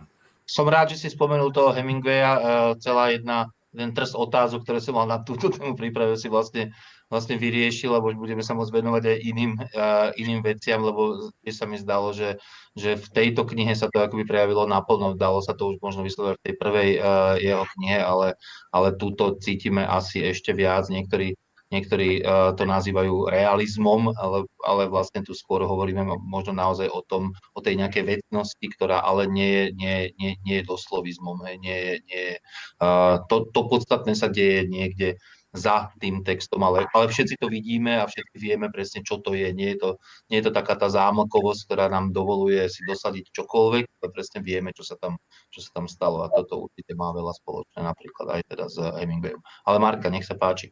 som 0.48 0.64
rád, 0.64 0.96
že 0.96 1.04
si 1.04 1.12
spomenul 1.12 1.52
toho 1.52 1.76
Hemingwaya, 1.76 2.32
uh, 2.32 2.40
celá 2.80 3.12
jedna, 3.12 3.52
ten 3.68 3.92
trst 3.92 4.16
otázok, 4.16 4.64
ktoré 4.64 4.80
som 4.80 4.96
mal 4.96 5.04
na 5.04 5.20
túto 5.20 5.52
tému 5.52 5.76
príprave, 5.76 6.16
si 6.16 6.32
vlastne, 6.32 6.72
vlastne 7.08 7.40
vyriešil, 7.40 7.92
lebo 7.92 8.12
budeme 8.12 8.44
sa 8.44 8.52
môcť 8.52 8.72
venovať 8.72 9.02
aj 9.08 9.18
iným, 9.24 9.52
uh, 9.56 10.12
iným 10.16 10.44
veciam, 10.44 10.84
lebo 10.84 11.32
sa 11.48 11.64
mi 11.64 11.80
zdalo, 11.80 12.12
že, 12.12 12.36
že 12.76 13.00
v 13.00 13.08
tejto 13.12 13.48
knihe 13.48 13.72
sa 13.72 13.88
to 13.88 14.00
akoby 14.00 14.28
prejavilo 14.28 14.68
naplno, 14.68 15.16
dalo 15.16 15.40
sa 15.40 15.56
to 15.56 15.72
už 15.72 15.80
možno 15.80 16.04
vyslovať 16.04 16.36
v 16.36 16.44
tej 16.44 16.54
prvej 16.60 16.90
uh, 17.00 17.34
jeho 17.40 17.64
knihe, 17.76 17.98
ale, 18.00 18.36
ale 18.70 18.96
túto 18.96 19.36
cítime 19.40 19.82
asi 19.88 20.20
ešte 20.20 20.52
viac. 20.52 20.86
Niektorí 20.92 21.36
Niektorí 21.68 22.24
uh, 22.24 22.56
to 22.56 22.64
nazývajú 22.64 23.28
realizmom, 23.28 24.16
ale, 24.16 24.48
ale 24.64 24.88
vlastne 24.88 25.20
tu 25.20 25.36
skôr 25.36 25.60
hovoríme 25.60 26.00
možno 26.24 26.56
naozaj 26.56 26.88
o 26.88 27.04
tom, 27.04 27.36
o 27.52 27.60
tej 27.60 27.76
nejakej 27.76 28.08
vecnosti, 28.08 28.64
ktorá 28.72 29.04
ale 29.04 29.28
nie 29.28 29.50
je, 29.52 29.64
nie, 29.76 29.96
nie, 30.16 30.32
nie 30.48 30.56
je 30.60 30.64
doslovizmom. 30.64 31.44
Nie, 31.60 32.00
nie, 32.08 32.40
uh, 32.80 33.20
to, 33.28 33.52
to 33.52 33.60
podstatné 33.68 34.16
sa 34.16 34.32
deje 34.32 34.64
niekde 34.64 35.20
za 35.56 35.88
tým 35.96 36.20
textom, 36.20 36.60
ale, 36.60 36.84
ale 36.92 37.08
všetci 37.08 37.40
to 37.40 37.48
vidíme 37.48 37.96
a 37.96 38.04
všetci 38.04 38.36
vieme 38.36 38.68
presne, 38.68 39.00
čo 39.00 39.16
to 39.24 39.32
je. 39.32 39.48
Nie 39.56 39.74
je 39.74 39.78
to, 39.80 39.90
nie 40.28 40.38
je 40.40 40.46
to 40.48 40.52
taká 40.52 40.76
tá 40.76 40.92
zámlkovosť, 40.92 41.60
ktorá 41.64 41.88
nám 41.88 42.12
dovoluje 42.12 42.60
si 42.68 42.84
dosadiť 42.84 43.32
čokoľvek, 43.32 43.84
ale 43.88 44.08
presne 44.12 44.44
vieme, 44.44 44.76
čo 44.76 44.84
sa 44.84 45.00
tam, 45.00 45.16
čo 45.48 45.64
sa 45.64 45.72
tam 45.72 45.88
stalo 45.88 46.24
a 46.24 46.28
toto 46.28 46.68
určite 46.68 46.92
má 46.92 47.08
veľa 47.16 47.32
spoločné, 47.40 47.80
napríklad 47.80 48.26
aj 48.38 48.40
teda 48.52 48.64
s 48.68 48.76
Hemingwayom. 48.76 49.40
Ale 49.64 49.76
Marka, 49.80 50.12
nech 50.12 50.28
sa 50.28 50.36
páči 50.36 50.68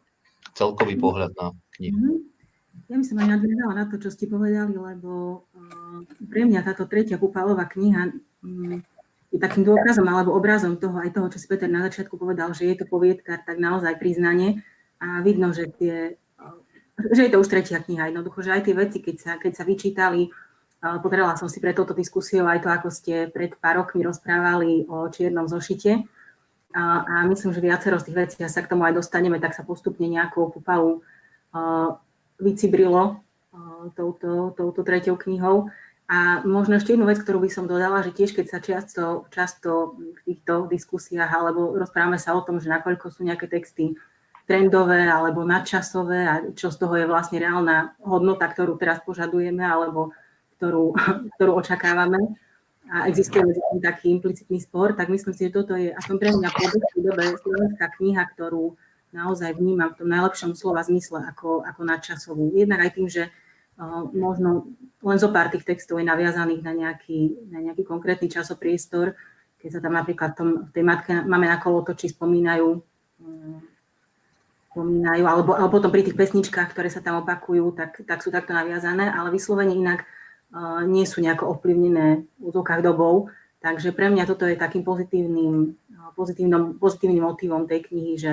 celkový 0.52 1.00
pohľad 1.00 1.32
na 1.40 1.56
knihu. 1.80 1.96
Mm-hmm. 1.96 2.36
Ja 2.92 2.96
by 3.00 3.04
som 3.08 3.18
aj 3.24 3.28
nadviazala 3.40 3.72
na 3.72 3.84
to, 3.88 3.96
čo 3.96 4.12
ste 4.12 4.28
povedali, 4.28 4.76
lebo 4.76 5.42
uh, 5.48 6.04
pre 6.28 6.44
mňa 6.44 6.60
táto 6.60 6.84
tretia 6.84 7.16
Pupalová 7.16 7.64
kniha 7.64 8.12
um, 8.44 8.84
je 9.36 9.38
takým 9.38 9.68
dôkazom 9.68 10.08
alebo 10.08 10.32
obrazom 10.32 10.80
toho, 10.80 10.96
aj 10.96 11.12
toho, 11.12 11.28
čo 11.28 11.36
si 11.36 11.46
Peter 11.46 11.68
na 11.68 11.84
začiatku 11.84 12.16
povedal, 12.16 12.56
že 12.56 12.72
je 12.72 12.76
to 12.80 12.88
poviedka, 12.88 13.36
tak 13.44 13.60
naozaj 13.60 14.00
priznanie 14.00 14.64
a 14.96 15.20
vidno, 15.20 15.52
že, 15.52 15.68
tie, 15.68 16.16
uh, 16.40 16.56
že 17.12 17.28
je 17.28 17.30
to 17.30 17.44
už 17.44 17.52
tretia 17.52 17.84
kniha. 17.84 18.08
Jednoducho, 18.08 18.40
že 18.40 18.56
aj 18.56 18.62
tie 18.64 18.74
veci, 18.74 18.98
keď 19.04 19.16
sa, 19.20 19.32
keď 19.36 19.52
sa 19.52 19.64
vyčítali, 19.68 20.32
uh, 20.32 20.96
pozerala 21.04 21.36
som 21.36 21.52
si 21.52 21.60
pre 21.60 21.76
touto 21.76 21.92
diskusiou 21.92 22.48
aj 22.48 22.64
to, 22.64 22.68
ako 22.72 22.88
ste 22.88 23.28
pred 23.28 23.52
pár 23.60 23.84
rokmi 23.84 24.00
rozprávali 24.00 24.88
o 24.88 25.12
čiernom 25.12 25.46
zošite, 25.46 26.08
a, 26.76 26.84
a 27.08 27.14
myslím, 27.24 27.56
že 27.56 27.64
viacero 27.64 27.96
z 27.96 28.12
tých 28.12 28.16
vecí, 28.16 28.38
a 28.44 28.52
sa 28.52 28.60
k 28.60 28.68
tomu 28.68 28.84
aj 28.84 29.00
dostaneme, 29.00 29.40
tak 29.40 29.56
sa 29.56 29.64
postupne 29.64 30.04
nejakou 30.04 30.52
pupalu 30.52 31.00
uh, 31.56 31.96
vycibrilo 32.36 33.24
touto, 33.94 34.52
touto 34.56 34.80
tretiou 34.84 35.16
knihou. 35.16 35.72
A 36.06 36.46
možno 36.46 36.78
ešte 36.78 36.94
jednu 36.94 37.10
vec, 37.10 37.18
ktorú 37.18 37.42
by 37.42 37.50
som 37.50 37.66
dodala, 37.66 38.06
že 38.06 38.14
tiež 38.14 38.30
keď 38.38 38.46
sa 38.46 38.58
často, 38.62 39.26
často 39.34 39.98
v 39.98 40.20
týchto 40.22 40.70
diskusiách 40.70 41.26
alebo 41.26 41.74
rozprávame 41.74 42.14
sa 42.14 42.38
o 42.38 42.46
tom, 42.46 42.62
že 42.62 42.70
nakoľko 42.70 43.10
sú 43.10 43.26
nejaké 43.26 43.50
texty 43.50 43.98
trendové 44.46 45.10
alebo 45.10 45.42
nadčasové 45.42 46.20
a 46.22 46.34
čo 46.54 46.70
z 46.70 46.78
toho 46.78 46.94
je 46.94 47.10
vlastne 47.10 47.42
reálna 47.42 47.98
hodnota, 48.06 48.46
ktorú 48.46 48.78
teraz 48.78 49.02
požadujeme 49.02 49.66
alebo 49.66 50.14
ktorú, 50.62 50.94
ktorú 51.34 51.52
očakávame, 51.58 52.38
a 52.86 53.10
existuje 53.10 53.42
taký 53.82 54.14
implicitný 54.14 54.62
spor, 54.62 54.94
tak 54.94 55.10
myslím 55.10 55.34
si, 55.34 55.50
že 55.50 55.56
toto 55.58 55.74
je 55.74 55.90
aspoň 55.90 56.16
pre 56.22 56.30
mňa 56.30 56.48
po 56.54 56.64
dobe 57.02 57.24
slovenská 57.34 57.86
kniha, 57.98 58.22
ktorú 58.30 58.78
naozaj 59.10 59.58
vnímam 59.58 59.90
v 59.90 59.98
tom 59.98 60.08
najlepšom 60.14 60.54
slova 60.54 60.86
zmysle 60.86 61.18
ako, 61.34 61.66
ako 61.66 61.80
nadčasovú. 61.82 62.54
Jednak 62.54 62.86
aj 62.86 62.90
tým, 62.94 63.08
že 63.10 63.34
možno 64.16 64.72
len 65.04 65.18
zo 65.20 65.28
pár 65.28 65.52
tých 65.52 65.68
textov 65.68 66.00
je 66.00 66.08
naviazaných 66.08 66.62
na 66.64 66.72
nejaký, 66.72 67.20
na 67.52 67.60
nejaký 67.60 67.84
konkrétny 67.84 68.32
časopriestor, 68.32 69.12
keď 69.60 69.68
sa 69.68 69.80
tam 69.84 69.94
napríklad 69.94 70.32
tom, 70.32 70.48
v 70.68 70.70
tej 70.72 70.84
matke 70.84 71.12
máme 71.24 71.48
na 71.48 71.60
kolotoči 71.60 72.12
spomínajú, 72.12 72.68
um, 73.20 73.60
spomínajú 74.72 75.24
alebo, 75.28 75.56
alebo 75.56 75.72
potom 75.72 75.92
pri 75.92 76.04
tých 76.04 76.16
pesničkách, 76.16 76.72
ktoré 76.72 76.88
sa 76.88 77.04
tam 77.04 77.20
opakujú, 77.24 77.76
tak, 77.76 78.04
tak 78.04 78.24
sú 78.24 78.32
takto 78.32 78.56
naviazané, 78.56 79.08
ale 79.08 79.32
vyslovene 79.32 79.72
inak 79.76 80.04
nie 80.86 81.04
sú 81.04 81.20
nejako 81.20 81.58
ovplyvnené 81.58 82.22
v 82.38 82.42
úzokách 82.42 82.80
dobou. 82.80 83.28
Takže 83.60 83.90
pre 83.90 84.08
mňa 84.12 84.24
toto 84.30 84.46
je 84.46 84.54
takým 84.54 84.86
pozitívnym, 84.86 85.74
pozitívnym, 86.14 86.78
pozitívnym 86.78 87.24
motivom 87.24 87.66
tej 87.66 87.90
knihy, 87.90 88.14
že 88.14 88.32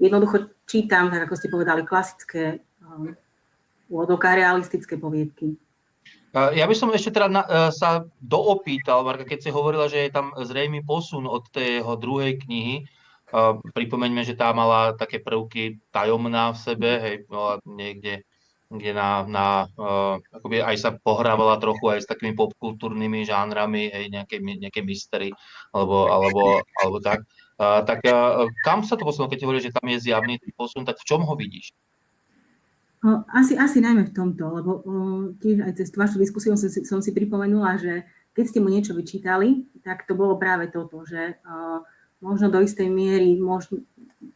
jednoducho 0.00 0.48
čítam, 0.64 1.12
tak 1.12 1.28
ako 1.28 1.34
ste 1.36 1.52
povedali, 1.52 1.84
klasické 1.84 2.64
úvodoká 3.90 4.38
realistické 4.38 4.94
poviedky. 4.96 5.58
Ja 6.30 6.70
by 6.70 6.74
som 6.78 6.94
ešte 6.94 7.18
teda 7.18 7.26
na, 7.26 7.42
e, 7.42 7.74
sa 7.74 8.06
doopýtal, 8.22 9.02
Marka, 9.02 9.26
keď 9.26 9.38
si 9.42 9.50
hovorila, 9.50 9.90
že 9.90 10.06
je 10.06 10.14
tam 10.14 10.30
zrejmý 10.38 10.86
posun 10.86 11.26
od 11.26 11.42
tej 11.50 11.82
druhej 11.82 12.38
knihy. 12.46 12.86
Pripomeňme, 13.74 14.22
že 14.22 14.38
tá 14.38 14.54
mala 14.54 14.94
také 14.94 15.18
prvky 15.18 15.82
tajomná 15.90 16.54
v 16.54 16.58
sebe, 16.58 16.90
hej, 17.02 17.16
niekde 17.66 18.26
kde 18.70 18.94
na, 18.94 19.26
na 19.26 19.46
uh, 19.66 20.14
akoby 20.30 20.62
aj 20.62 20.76
sa 20.78 20.90
pohrávala 20.94 21.58
trochu 21.58 21.90
aj 21.90 22.06
s 22.06 22.10
takými 22.10 22.38
popkultúrnymi 22.38 23.26
žánrami, 23.26 23.90
hej, 23.90 24.14
nejaké, 24.14 24.38
nejaké 24.38 24.86
mystery, 24.86 25.34
alebo, 25.74 26.06
alebo, 26.06 26.62
alebo 26.78 27.02
tak. 27.02 27.26
Uh, 27.58 27.82
tak 27.82 28.06
uh, 28.06 28.46
kam 28.62 28.86
sa 28.86 28.94
to 28.94 29.02
posunulo, 29.02 29.28
keď 29.28 29.42
hovoríš, 29.42 29.66
že 29.68 29.76
tam 29.76 29.90
je 29.90 29.98
zjavný 29.98 30.38
posun, 30.54 30.86
tak 30.86 31.02
v 31.02 31.06
čom 31.06 31.26
ho 31.26 31.34
vidíš? 31.34 31.74
Asi, 33.32 33.56
asi 33.56 33.80
najmä 33.80 34.12
v 34.12 34.16
tomto, 34.16 34.44
lebo 34.60 34.70
tiež 35.40 35.64
aj 35.64 35.72
cez 35.80 35.88
vašu 35.96 36.20
diskusiu 36.20 36.52
som, 36.52 36.68
som 36.68 37.00
si 37.00 37.16
pripomenula, 37.16 37.80
že 37.80 38.04
keď 38.36 38.44
ste 38.44 38.58
mu 38.60 38.68
niečo 38.68 38.92
vyčítali, 38.92 39.64
tak 39.80 40.04
to 40.04 40.12
bolo 40.12 40.36
práve 40.36 40.68
toto, 40.68 41.08
že 41.08 41.40
možno 42.20 42.52
do 42.52 42.60
istej 42.60 42.92
miery 42.92 43.40
možno, 43.40 43.80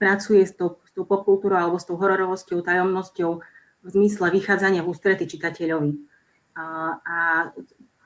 pracuje 0.01 0.49
s 0.49 0.57
tou, 0.57 0.81
s 0.89 0.97
tou 0.97 1.05
popkultúrou 1.05 1.61
alebo 1.61 1.77
s 1.77 1.85
tou 1.85 2.01
hororovosťou, 2.01 2.65
tajomnosťou 2.65 3.31
v 3.85 3.89
zmysle 3.93 4.33
vychádzania 4.33 4.81
v 4.81 4.91
ústrety 4.91 5.29
čitateľovi. 5.29 5.93
A, 6.57 6.65
a 7.05 7.17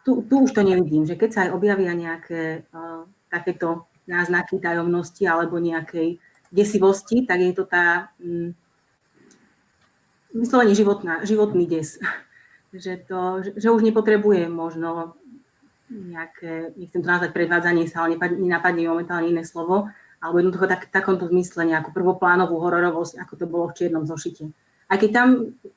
tu, 0.02 0.26
tu 0.26 0.34
už 0.42 0.50
to 0.50 0.66
nevidím, 0.66 1.06
že 1.06 1.14
keď 1.14 1.30
sa 1.30 1.40
aj 1.46 1.54
objavia 1.54 1.94
nejaké 1.94 2.66
uh, 2.74 3.06
takéto 3.30 3.86
náznaky 4.10 4.58
tajomnosti 4.58 5.22
alebo 5.22 5.62
nejakej 5.62 6.18
desivosti, 6.50 7.22
tak 7.28 7.38
je 7.44 7.52
to 7.54 7.64
tá 7.68 8.10
um, 8.18 8.50
vyslovene 10.34 10.74
životná, 10.76 11.24
životný 11.24 11.64
des. 11.68 11.98
že, 12.72 13.00
to, 13.08 13.40
že, 13.56 13.68
už 13.70 13.80
nepotrebuje 13.80 14.48
možno 14.52 15.16
nejaké, 15.88 16.76
nechcem 16.76 17.00
to 17.00 17.08
nazvať 17.08 17.32
predvádzanie 17.32 17.88
sa, 17.88 18.04
ale 18.04 18.20
nenapadne 18.20 18.92
momentálne 18.92 19.32
iné 19.32 19.44
slovo, 19.44 19.88
alebo 20.20 20.36
jednoducho 20.36 20.66
tak, 20.68 20.92
takomto 20.92 21.24
zmysle 21.32 21.64
nejakú 21.64 21.96
prvoplánovú 21.96 22.60
hororovosť, 22.60 23.24
ako 23.24 23.34
to 23.40 23.46
bolo 23.48 23.64
v 23.72 23.76
čiernom 23.80 24.04
zošite. 24.04 24.52
Aj 24.88 24.96
keď 25.00 25.10
tam 25.12 25.28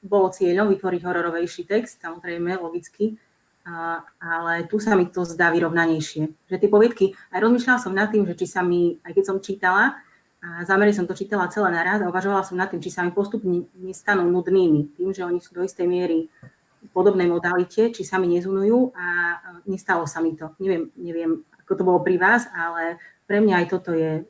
bolo 0.03 0.31
cieľom 0.31 0.71
vytvoriť 0.71 1.01
hororovejší 1.03 1.63
text, 1.67 2.03
samozrejme, 2.03 2.59
logicky, 2.59 3.15
a, 3.63 4.03
ale 4.19 4.65
tu 4.67 4.81
sa 4.81 4.97
mi 4.97 5.07
to 5.07 5.23
zdá 5.23 5.53
vyrovnanejšie. 5.53 6.49
Že 6.49 6.59
tie 6.59 6.69
poviedky, 6.71 7.05
aj 7.31 7.39
rozmýšľala 7.39 7.79
som 7.79 7.93
nad 7.95 8.09
tým, 8.09 8.27
že 8.27 8.35
či 8.35 8.47
sa 8.49 8.65
mi, 8.65 8.97
aj 9.05 9.11
keď 9.15 9.23
som 9.23 9.37
čítala, 9.39 10.01
a 10.41 10.65
zámerne 10.65 10.89
som 10.89 11.05
to 11.05 11.13
čítala 11.13 11.53
celé 11.53 11.69
naraz 11.69 12.01
a 12.01 12.09
uvažovala 12.09 12.41
som 12.41 12.57
nad 12.57 12.65
tým, 12.73 12.81
či 12.81 12.89
sa 12.89 13.05
mi 13.05 13.13
postupne 13.13 13.69
nestanú 13.77 14.25
nudnými, 14.25 14.97
tým, 14.97 15.13
že 15.13 15.21
oni 15.21 15.37
sú 15.37 15.53
do 15.53 15.61
istej 15.61 15.85
miery 15.85 16.33
v 16.81 16.89
podobnej 16.89 17.29
modalite, 17.29 17.93
či 17.93 18.01
sa 18.01 18.17
mi 18.17 18.25
nezunujú 18.33 18.89
a 18.97 19.37
nestalo 19.69 20.09
sa 20.09 20.17
mi 20.17 20.33
to. 20.33 20.49
Neviem, 20.57 20.89
neviem, 20.97 21.45
ako 21.61 21.71
to 21.77 21.83
bolo 21.85 21.99
pri 22.01 22.17
vás, 22.17 22.49
ale 22.57 22.97
pre 23.29 23.37
mňa 23.37 23.53
aj 23.61 23.67
toto 23.69 23.93
je 23.93 24.25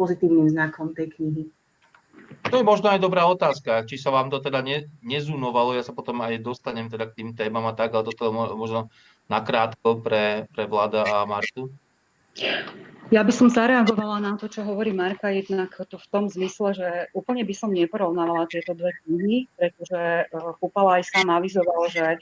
pozitívnym 0.00 0.48
znakom 0.48 0.96
tej 0.96 1.12
knihy. 1.20 1.52
To 2.48 2.56
je 2.56 2.64
možno 2.64 2.88
aj 2.88 3.04
dobrá 3.04 3.28
otázka, 3.28 3.84
či 3.84 4.00
sa 4.00 4.08
vám 4.08 4.32
to 4.32 4.40
teda 4.40 4.64
ne, 4.64 4.88
nezunovalo, 5.04 5.76
ja 5.76 5.84
sa 5.84 5.92
potom 5.92 6.24
aj 6.24 6.40
dostanem 6.40 6.88
teda 6.88 7.12
k 7.12 7.16
tým 7.20 7.28
témam 7.36 7.68
a 7.68 7.76
tak, 7.76 7.92
ale 7.92 8.08
toto 8.08 8.32
možno 8.32 8.88
nakrátko 9.28 10.00
pre, 10.00 10.48
pre 10.48 10.64
Vlada 10.64 11.04
a 11.04 11.28
Martu. 11.28 11.68
Ja 13.12 13.20
by 13.20 13.28
som 13.28 13.52
zareagovala 13.52 14.24
na 14.24 14.40
to, 14.40 14.48
čo 14.48 14.64
hovorí 14.64 14.96
Marka, 14.96 15.28
jednak 15.28 15.76
to 15.76 16.00
v 16.00 16.06
tom 16.08 16.24
zmysle, 16.32 16.72
že 16.72 16.88
úplne 17.12 17.44
by 17.44 17.52
som 17.52 17.68
neporovnávala 17.68 18.48
tieto 18.48 18.72
dve 18.72 18.88
knihy, 19.04 19.52
pretože 19.52 20.32
Kupala 20.64 20.96
aj 20.96 21.12
sám 21.12 21.28
avizoval, 21.28 21.92
že 21.92 22.16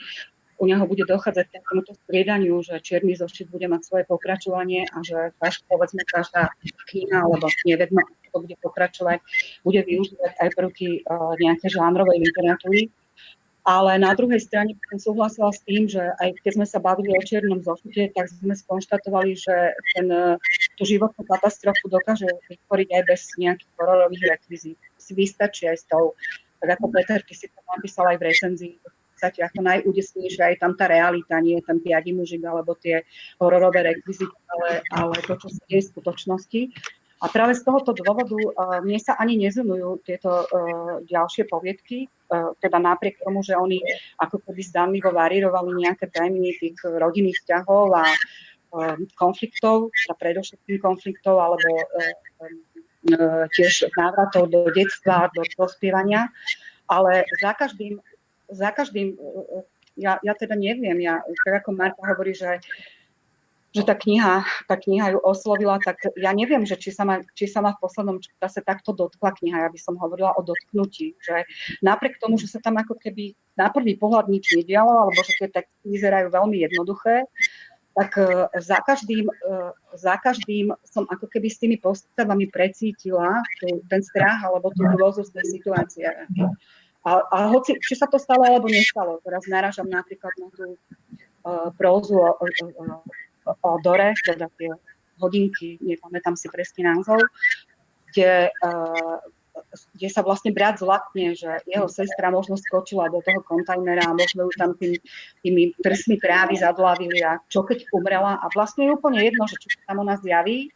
u 0.59 0.67
neho 0.67 0.83
bude 0.91 1.07
dochádzať 1.07 1.47
k 1.47 1.55
takémuto 1.63 1.95
striedaniu, 1.95 2.59
že 2.67 2.83
čierny 2.83 3.15
zošit 3.15 3.49
bude 3.49 3.71
mať 3.71 3.87
svoje 3.87 4.05
pokračovanie 4.11 4.85
a 4.91 4.99
že 5.01 5.31
až 5.39 5.63
povedzme 5.71 6.03
každá 6.05 6.51
kniha, 6.91 7.23
alebo 7.23 7.47
nevedme, 7.65 8.03
ako 8.03 8.27
to 8.27 8.39
bude 8.45 8.57
pokračovať, 8.59 9.19
bude 9.63 9.81
využívať 9.87 10.33
aj 10.37 10.49
prvky 10.59 11.07
uh, 11.07 11.39
nejaké 11.39 11.71
žánrovej 11.71 12.19
literatúry. 12.19 12.93
Ale 13.65 14.01
na 14.01 14.17
druhej 14.17 14.41
strane 14.41 14.73
som 14.89 15.13
súhlasila 15.13 15.53
s 15.53 15.61
tým, 15.69 15.85
že 15.85 16.01
aj 16.01 16.33
keď 16.41 16.53
sme 16.57 16.67
sa 16.67 16.81
bavili 16.81 17.13
o 17.13 17.21
čiernom 17.21 17.61
zošite, 17.61 18.17
tak 18.17 18.33
sme 18.33 18.57
skonštatovali, 18.57 19.37
že 19.37 19.77
ten, 19.97 20.09
tú 20.81 20.83
životnú 20.89 21.23
katastrofu 21.29 21.93
dokáže 21.93 22.29
vytvoriť 22.49 22.89
aj 22.89 23.03
bez 23.05 23.21
nejakých 23.37 23.73
hororových 23.77 24.25
rekvizít. 24.37 24.81
Vystačí 25.13 25.69
aj 25.69 25.77
s 25.77 25.85
tou, 25.91 26.17
tak 26.65 26.81
ako 26.81 26.89
Peter, 26.95 27.21
ty 27.21 27.35
si 27.37 27.53
to 27.53 27.61
napísal 27.69 28.09
aj 28.09 28.17
v 28.17 28.27
recenzii, 28.33 28.75
podstate 29.21 29.45
ako 29.45 29.61
najúdesnejšia 29.61 30.57
je 30.57 30.57
tam 30.57 30.73
tá 30.73 30.89
realita, 30.89 31.37
nie 31.45 31.61
ten 31.61 31.77
piadi 31.77 32.17
mužik 32.17 32.41
alebo 32.41 32.73
tie 32.81 33.05
hororové 33.37 33.93
rekvizity, 33.93 34.33
ale, 34.49 34.81
ale 34.97 35.15
to, 35.21 35.37
čo 35.37 35.53
deje 35.69 35.85
v 35.85 35.91
skutočnosti. 35.93 36.61
A 37.21 37.29
práve 37.29 37.53
z 37.53 37.63
tohoto 37.69 37.93
dôvodu 37.93 38.33
uh, 38.33 38.81
mne 38.81 38.97
sa 38.97 39.17
ani 39.21 39.37
nezunujú 39.37 40.01
tieto 40.03 40.29
uh, 40.29 41.05
ďalšie 41.05 41.45
poviedky, 41.53 42.09
uh, 42.09 42.57
teda 42.65 42.81
napriek 42.81 43.21
tomu, 43.21 43.45
že 43.45 43.53
oni 43.53 43.77
ako 44.17 44.41
keby 44.41 44.61
zdanlivo 44.65 45.13
varírovali 45.13 45.85
nejaké 45.85 46.09
témy 46.09 46.57
tých 46.57 46.81
rodinných 46.81 47.37
vzťahov 47.45 47.93
a 47.93 48.05
uh, 48.09 48.97
konfliktov, 49.21 49.93
teda 49.93 50.15
predovšetkým 50.17 50.81
konfliktov, 50.81 51.37
alebo 51.45 51.69
uh, 51.69 53.45
tiež 53.53 53.93
návratov 53.97 54.49
do 54.49 54.69
detstva, 54.73 55.29
do 55.37 55.45
dospievania. 55.57 56.29
Ale 56.91 57.23
za 57.41 57.55
každým 57.55 58.03
za 58.51 58.71
každým, 58.75 59.15
e, 59.15 59.17
e, 59.17 59.59
ja, 59.97 60.19
ja 60.23 60.35
teda 60.35 60.59
neviem, 60.59 60.99
ja, 61.01 61.23
tak 61.47 61.63
ako 61.65 61.71
Marta 61.75 62.03
hovorí, 62.03 62.35
že, 62.35 62.59
že 63.71 63.87
tá 63.87 63.95
kniha, 63.95 64.43
tá 64.67 64.75
kniha 64.75 65.15
ju 65.15 65.19
oslovila, 65.23 65.79
tak 65.79 66.03
ja 66.19 66.35
neviem, 66.35 66.67
že 66.67 66.75
či 66.75 66.91
sa, 66.91 67.07
ma, 67.07 67.23
či 67.39 67.47
sa 67.47 67.63
ma 67.63 67.71
v 67.71 67.83
poslednom 67.87 68.19
čase 68.19 68.67
takto 68.67 68.91
dotkla 68.91 69.31
kniha, 69.39 69.67
ja 69.67 69.71
by 69.71 69.79
som 69.79 69.95
hovorila 69.95 70.35
o 70.35 70.43
dotknutí, 70.43 71.15
že 71.23 71.47
napriek 71.79 72.19
tomu, 72.19 72.35
že 72.35 72.51
sa 72.51 72.59
tam 72.59 72.83
ako 72.83 72.99
keby 72.99 73.39
na 73.55 73.71
prvý 73.71 73.95
pohľad 73.95 74.27
nič 74.27 74.59
nedialo, 74.59 75.07
alebo 75.07 75.23
že 75.23 75.39
tie 75.39 75.49
texty 75.55 75.87
vyzerajú 75.87 76.35
veľmi 76.35 76.67
jednoduché, 76.67 77.31
tak 77.95 78.11
e, 78.19 78.49
za 78.59 78.79
každým, 78.83 79.27
za 79.95 80.15
každým 80.19 80.75
som 80.87 81.07
ako 81.11 81.27
keby 81.31 81.49
s 81.51 81.59
tými 81.59 81.77
postavami 81.79 82.51
precítila 82.51 83.39
ten 83.63 84.03
strach 84.03 84.47
alebo 84.47 84.71
tú 84.75 84.83
hrôzu 84.87 85.27
z 85.27 85.31
tej 85.35 85.47
situácie. 85.59 86.07
A, 87.01 87.11
a 87.33 87.39
hoci, 87.49 87.81
či 87.81 87.97
sa 87.97 88.05
to 88.11 88.21
stalo 88.21 88.45
alebo 88.45 88.69
nestalo, 88.69 89.19
teraz 89.25 89.49
naražam 89.49 89.89
napríklad 89.89 90.37
na 90.37 90.49
tú 90.53 90.65
uh, 91.49 91.73
prózu 91.73 92.13
o, 92.13 92.37
o, 92.37 92.45
o 93.47 93.71
Dore, 93.83 94.13
teda 94.25 94.49
tie 94.59 94.73
hodinky, 95.21 95.77
nepamätám 95.85 96.35
si 96.35 96.49
presný 96.49 96.89
názov, 96.89 97.21
kde, 98.11 98.49
uh, 98.65 99.19
kde 99.95 100.09
sa 100.09 100.25
vlastne 100.25 100.51
brat 100.51 100.81
zlatne, 100.81 101.37
že 101.37 101.61
jeho 101.69 101.87
sestra 101.87 102.33
možno 102.33 102.57
skočila 102.57 103.13
do 103.13 103.21
toho 103.21 103.45
kontajnera 103.45 104.09
a 104.09 104.17
možno 104.17 104.49
ju 104.49 104.53
tam 104.57 104.73
tým, 104.81 104.97
tými 105.45 105.77
prsmi 105.79 106.17
trávy 106.17 106.57
zadlavili 106.57 107.21
a 107.21 107.39
čo 107.53 107.63
keď 107.63 107.85
umrela. 107.93 108.41
A 108.41 108.49
vlastne 108.51 108.89
je 108.89 108.97
úplne 108.97 109.21
jedno, 109.21 109.45
že 109.45 109.61
čo 109.61 109.69
sa 109.69 109.93
tam 109.93 110.03
ona 110.03 110.17
zjaví, 110.19 110.73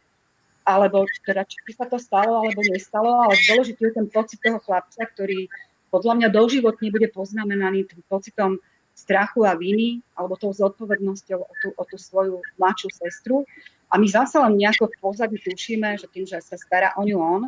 alebo 0.65 1.05
teda 1.21 1.45
či 1.45 1.57
sa 1.77 1.85
to 1.85 2.01
stalo 2.01 2.41
alebo 2.41 2.61
nestalo, 2.65 3.29
ale 3.29 3.37
dôležitý 3.49 3.81
je 3.89 3.93
ten 4.01 4.07
pocit 4.09 4.41
toho 4.41 4.57
chlapca, 4.61 5.05
ktorý 5.05 5.45
podľa 5.93 6.13
mňa 6.17 6.27
doživotne 6.33 6.89
bude 6.89 7.07
poznamenaný 7.13 7.85
tým 7.85 8.01
pocitom 8.09 8.57
strachu 8.95 9.43
a 9.43 9.53
viny 9.59 9.99
alebo 10.15 10.39
tou 10.39 10.55
zodpovednosťou 10.55 11.39
o 11.43 11.53
tú, 11.59 11.67
o 11.75 11.83
tú 11.83 11.99
svoju 11.99 12.39
mladšiu 12.55 12.89
sestru. 12.95 13.43
A 13.91 14.01
my 14.01 14.07
zase 14.09 14.39
len 14.41 14.57
nejako 14.57 14.89
v 14.89 14.97
pozadí 14.97 15.37
tušíme, 15.37 15.99
že 15.99 16.09
tým, 16.09 16.25
že 16.25 16.41
sa 16.41 16.57
stará 16.57 16.89
o 16.97 17.05
ňu 17.05 17.21
on, 17.21 17.41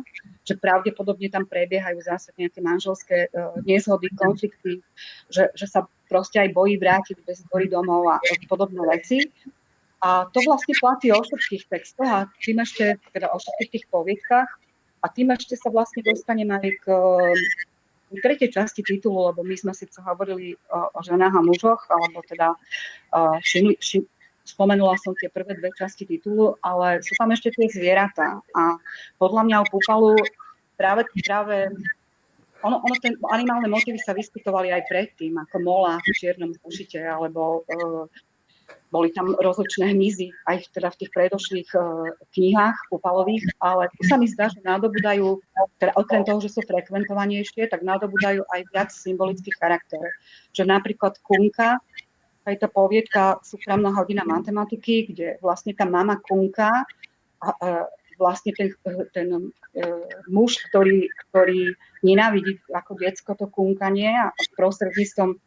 že 0.46 0.54
pravdepodobne 0.54 1.26
tam 1.32 1.44
prebiehajú 1.48 1.98
zase 1.98 2.30
nejaké 2.38 2.62
manželské 2.62 3.26
uh, 3.34 3.58
nezhody, 3.66 4.06
konflikty, 4.14 4.78
že, 5.28 5.50
že 5.58 5.66
sa 5.66 5.90
proste 6.06 6.38
aj 6.38 6.54
bojí 6.54 6.78
vrátiť 6.78 7.26
bez 7.26 7.42
zbory 7.42 7.66
domov 7.66 8.06
a 8.06 8.16
podobné 8.46 8.80
veci. 8.86 9.26
A 9.98 10.30
to 10.30 10.38
vlastne 10.46 10.78
platí 10.78 11.10
o 11.10 11.18
všetkých 11.18 11.64
textoch 11.66 12.06
a 12.06 12.30
tým 12.38 12.62
ešte, 12.62 13.02
teda 13.10 13.34
o 13.34 13.36
všetkých 13.42 13.70
tých 13.74 13.86
poviedkach 13.90 14.48
a 15.02 15.06
tým 15.10 15.34
ešte 15.34 15.58
sa 15.58 15.74
vlastne 15.74 16.06
dostaneme 16.06 16.54
aj 16.54 16.70
k 16.80 16.86
v 18.08 18.20
tretej 18.24 18.50
časti 18.52 18.80
titulu, 18.80 19.32
lebo 19.32 19.44
my 19.44 19.54
sme 19.56 19.72
síce 19.76 20.00
hovorili 20.00 20.56
o, 20.72 20.78
o 20.96 21.00
ženách 21.04 21.34
a 21.36 21.42
mužoch, 21.44 21.82
alebo 21.92 22.24
teda 22.24 22.56
uh, 22.56 23.36
šimli, 23.44 23.76
šim, 23.80 24.08
spomenula 24.48 24.96
som 24.96 25.12
tie 25.12 25.28
prvé 25.28 25.60
dve 25.60 25.68
časti 25.76 26.08
titulu, 26.08 26.56
ale 26.64 27.04
sú 27.04 27.12
tam 27.20 27.28
ešte 27.32 27.52
tie 27.52 27.68
zvieratá. 27.68 28.40
A 28.56 28.80
podľa 29.20 29.42
mňa 29.44 29.56
o 29.60 29.68
Pupalu 29.68 30.16
práve, 30.80 31.04
práve 31.20 31.68
ono, 32.64 32.80
ono 32.80 32.94
ten 32.98 33.14
animálne 33.28 33.68
motívy 33.68 34.00
sa 34.00 34.16
vyskytovali 34.16 34.72
aj 34.72 34.88
predtým, 34.88 35.36
ako 35.36 35.56
mola 35.60 36.00
v 36.00 36.08
čiernom 36.16 36.56
ušite, 36.64 37.04
alebo 37.04 37.62
uh, 37.68 38.08
boli 38.88 39.12
tam 39.12 39.36
rozličné 39.36 39.92
hmyzy 39.92 40.32
aj 40.48 40.72
teda 40.72 40.88
v 40.92 40.98
tých 41.04 41.10
predošlých 41.12 41.70
uh, 41.76 42.08
knihách 42.32 42.76
pupalových, 42.88 43.44
ale 43.60 43.92
tu 43.96 44.02
sa 44.08 44.16
mi 44.16 44.24
zdá, 44.24 44.48
že 44.48 44.64
nádobudajú, 44.64 45.40
teda 45.76 45.92
okrem 45.96 46.24
toho, 46.24 46.40
že 46.40 46.52
sú 46.56 46.60
frekventovanejšie, 46.64 47.68
tak 47.68 47.84
nádobudajú 47.84 48.44
aj 48.48 48.60
viac 48.72 48.90
symbolický 48.92 49.52
charakter. 49.56 50.00
Že 50.56 50.72
napríklad 50.72 51.20
Kunka, 51.20 51.80
aj 52.48 52.54
tá 52.64 52.68
poviedka 52.68 53.22
Súkromná 53.44 53.92
hodina 53.92 54.24
matematiky, 54.24 55.12
kde 55.12 55.36
vlastne 55.44 55.76
tá 55.76 55.84
mama 55.84 56.16
Kunka 56.24 56.88
a, 57.44 57.48
a 57.60 57.68
vlastne 58.18 58.50
ten, 58.56 58.74
ten 59.14 59.28
uh, 59.30 59.50
muž, 60.26 60.58
ktorý, 60.72 61.06
ktorý 61.28 61.76
nenávidí 62.02 62.58
ako 62.74 62.98
detsko 62.98 63.36
to 63.38 63.46
kúnkanie 63.46 64.10
a 64.10 64.34
prostredníctvom 64.58 65.38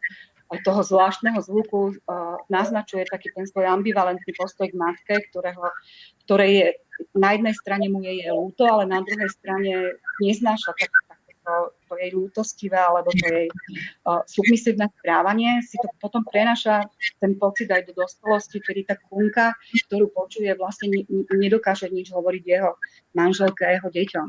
toho 0.59 0.83
zvláštneho 0.83 1.39
zvuku 1.39 1.95
uh, 1.95 2.35
naznačuje 2.51 3.07
taký 3.07 3.31
ten 3.31 3.47
svoj 3.47 3.71
ambivalentný 3.71 4.31
postoj 4.35 4.67
k 4.67 4.75
matke, 4.75 5.15
ktorého, 5.31 5.63
ktoré 6.27 6.47
je, 6.51 6.67
na 7.15 7.31
jednej 7.31 7.55
strane 7.55 7.87
mu 7.87 8.03
je, 8.03 8.27
je 8.27 8.29
ľúto, 8.29 8.67
ale 8.67 8.83
na 8.91 8.99
druhej 8.99 9.31
strane 9.31 9.95
neznáša 10.19 10.75
tak, 10.75 10.91
to, 11.41 11.73
to 11.89 11.93
jej 11.97 12.11
ľútostivé 12.13 12.77
alebo 12.77 13.09
to 13.11 13.25
jej 13.25 13.47
uh, 14.05 14.21
submisívne 14.29 14.87
správanie, 15.01 15.61
si 15.65 15.75
to 15.81 15.89
potom 15.97 16.21
prenaša 16.27 16.85
ten 17.17 17.33
pocit 17.35 17.67
aj 17.71 17.89
do 17.89 17.93
dospelosti, 17.97 18.61
kedy 18.61 18.81
tá 18.85 18.95
kunka, 19.09 19.57
ktorú 19.89 20.13
počuje, 20.13 20.53
vlastne 20.53 21.03
nedokáže 21.33 21.89
nič 21.89 22.13
hovoriť 22.13 22.43
jeho 22.45 22.77
manželke 23.17 23.65
a 23.65 23.75
jeho 23.77 23.89
deťom. 23.89 24.27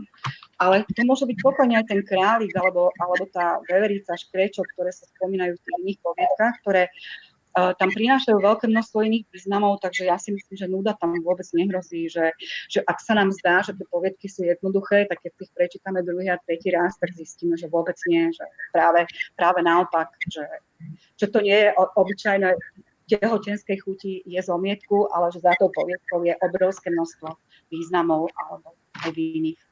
Ale 0.63 0.87
to 0.87 1.03
môže 1.03 1.27
byť 1.27 1.39
pokojne 1.43 1.75
aj 1.75 1.91
ten 1.91 2.01
králik 2.07 2.55
alebo, 2.55 2.95
alebo 3.03 3.27
tá 3.35 3.59
veverica, 3.67 4.15
škrečo, 4.15 4.63
ktoré 4.63 4.95
sa 4.95 5.11
spomínajú 5.19 5.59
v 5.59 5.63
tých 5.67 5.79
iných 5.83 5.99
poviedkach, 6.07 6.55
ktoré 6.63 6.87
uh, 6.87 7.75
tam 7.75 7.91
prinášajú 7.91 8.39
veľké 8.39 8.71
množstvo 8.71 8.99
iných 9.03 9.27
významov, 9.35 9.83
takže 9.83 10.07
ja 10.07 10.23
si 10.23 10.31
myslím, 10.31 10.55
že 10.55 10.71
nuda 10.71 10.95
tam 11.03 11.19
vôbec 11.19 11.47
nehrozí, 11.51 12.07
že, 12.07 12.31
že 12.71 12.79
ak 12.87 13.03
sa 13.03 13.19
nám 13.19 13.35
zdá, 13.35 13.67
že 13.67 13.75
tie 13.75 13.87
poviedky 13.91 14.31
sú 14.31 14.47
jednoduché, 14.47 15.11
tak 15.11 15.19
keď 15.27 15.33
ich 15.43 15.51
prečítame 15.51 16.07
druhý 16.07 16.31
a 16.31 16.39
tretí 16.39 16.71
raz, 16.71 16.95
tak 16.95 17.11
zistíme, 17.11 17.59
že 17.59 17.67
vôbec 17.67 17.99
nie, 18.07 18.31
že 18.31 18.47
práve, 18.71 19.11
práve 19.35 19.67
naopak, 19.67 20.15
že, 20.31 20.47
že 21.19 21.27
to 21.27 21.43
nie 21.43 21.59
je 21.59 21.75
obyčajné 21.75 22.55
tehotenskej 23.11 23.83
chuti 23.83 24.23
je 24.25 24.41
zomietku, 24.41 25.11
ale 25.11 25.29
že 25.35 25.43
za 25.43 25.53
tou 25.59 25.69
poviedkou 25.75 26.23
je 26.23 26.39
obrovské 26.39 26.89
množstvo 26.95 27.35
významov 27.69 28.31
alebo 28.39 28.79
aj 29.03 29.11
iných. 29.13 29.72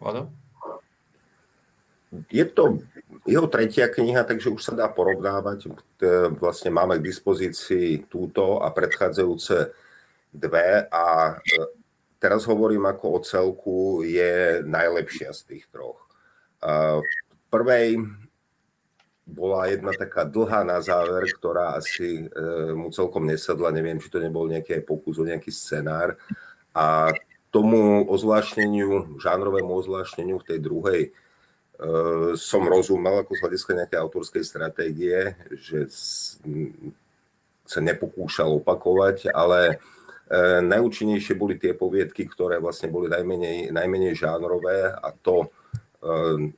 Vlado? 0.00 0.28
Je 2.30 2.44
to 2.44 2.80
jeho 3.26 3.46
tretia 3.50 3.90
kniha, 3.90 4.22
takže 4.22 4.50
už 4.54 4.62
sa 4.62 4.72
dá 4.72 4.86
porovnávať. 4.88 5.68
Vlastne 6.38 6.70
máme 6.70 7.02
k 7.02 7.06
dispozícii 7.06 8.06
túto 8.06 8.62
a 8.62 8.70
predchádzajúce 8.70 9.74
dve 10.30 10.86
a 10.86 11.34
e, 11.34 11.56
teraz 12.22 12.44
hovorím 12.46 12.86
ako 12.86 13.06
o 13.08 13.20
celku, 13.24 13.78
je 14.06 14.62
najlepšia 14.62 15.32
z 15.32 15.40
tých 15.54 15.64
troch. 15.72 16.06
V 17.00 17.42
prvej 17.50 18.00
bola 19.26 19.66
jedna 19.66 19.90
taká 19.90 20.22
dlhá 20.22 20.62
na 20.62 20.78
záver, 20.78 21.26
ktorá 21.34 21.74
asi 21.74 22.22
e, 22.22 22.24
mu 22.78 22.94
celkom 22.94 23.26
nesadla, 23.26 23.74
neviem, 23.74 23.98
či 23.98 24.06
to 24.06 24.22
nebol 24.22 24.46
nejaký 24.46 24.86
pokus 24.86 25.18
o 25.18 25.26
nejaký 25.26 25.50
scenár. 25.50 26.14
A 26.70 27.10
tomu 27.56 28.04
ozvláštneniu, 28.04 29.16
žánrovému 29.16 29.72
ozvláštneniu 29.72 30.36
v 30.44 30.48
tej 30.52 30.58
druhej 30.60 31.02
Eh, 31.76 32.32
som 32.40 32.64
rozumel 32.64 33.20
ako 33.20 33.36
z 33.36 33.42
hľadiska 33.44 33.72
nejakej 33.76 34.00
autorskej 34.00 34.44
stratégie, 34.48 35.36
že 35.60 35.84
sa 37.68 37.80
nepokúšal 37.84 38.64
opakovať, 38.64 39.28
ale 39.28 39.76
eh, 39.76 40.64
najúčinnejšie 40.64 41.36
boli 41.36 41.60
tie 41.60 41.76
poviedky, 41.76 42.24
ktoré 42.32 42.64
vlastne 42.64 42.88
boli 42.88 43.12
najmenej, 43.12 43.76
najmenej 43.76 44.16
žánrové 44.16 44.88
a 44.88 45.12
to, 45.20 45.52
eh, 46.00 46.48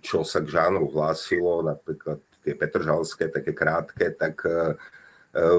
čo 0.00 0.24
sa 0.24 0.40
k 0.40 0.48
žánru 0.48 0.88
hlásilo, 0.96 1.60
napríklad 1.60 2.24
tie 2.40 2.56
petržalské, 2.56 3.28
také 3.28 3.52
krátke, 3.52 4.16
tak 4.16 4.44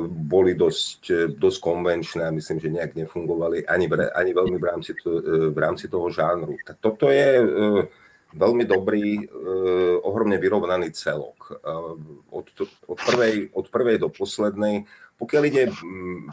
boli 0.08 0.56
dosť, 0.56 1.36
dosť 1.36 1.60
konvenčné 1.60 2.24
a 2.24 2.32
myslím, 2.32 2.64
že 2.64 2.72
nejak 2.72 2.96
nefungovali 2.96 3.68
ani, 3.68 3.92
ani 3.92 4.32
veľmi 4.32 4.56
v 4.56 4.66
rámci, 4.72 4.96
to, 4.96 5.20
v 5.52 5.58
rámci 5.60 5.92
toho 5.92 6.08
žánru. 6.08 6.56
Toto 6.80 7.12
je 7.12 7.44
veľmi 8.36 8.64
dobrý, 8.68 9.24
eh, 9.24 9.96
ohromne 10.04 10.38
vyrovnaný 10.38 10.92
celok. 10.92 11.56
Eh, 11.56 11.58
od, 12.30 12.46
od, 12.88 13.00
prvej, 13.00 13.50
od 13.56 13.66
prvej 13.72 13.98
do 13.98 14.12
poslednej, 14.12 14.84
pokiaľ, 15.16 15.44
ide, 15.48 15.64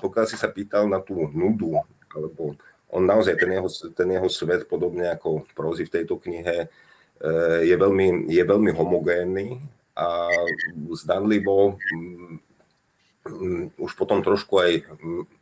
pokiaľ 0.02 0.24
si 0.26 0.34
sa 0.34 0.50
pýtal 0.50 0.90
na 0.90 0.98
tú 0.98 1.30
nudu, 1.30 1.78
alebo 2.10 2.58
on 2.90 3.06
naozaj, 3.06 3.38
ten 3.38 3.54
jeho, 3.54 3.70
ten 3.94 4.08
jeho 4.10 4.28
svet, 4.28 4.66
podobne 4.66 5.14
ako 5.14 5.46
prózy 5.54 5.86
v 5.86 5.94
tejto 6.02 6.18
knihe, 6.18 6.66
je 7.62 7.76
veľmi, 7.78 8.26
je 8.26 8.42
veľmi 8.42 8.74
homogénny 8.74 9.62
a 9.94 10.26
zdanlivo 10.90 11.78
už 13.78 13.92
potom 13.94 14.18
trošku 14.18 14.58
aj 14.58 14.72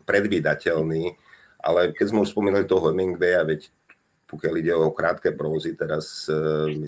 predvídateľný, 0.05 1.17
ale 1.61 1.93
keď 1.97 2.07
sme 2.13 2.23
už 2.25 2.33
spomínali 2.33 2.69
toho 2.69 2.93
Hemingwaya, 2.93 3.45
veď 3.45 3.73
pokiaľ 4.29 4.55
ide 4.63 4.73
o 4.77 4.95
krátke 4.95 5.35
prózy, 5.35 5.75
teraz 5.75 6.29
e, 6.31 6.87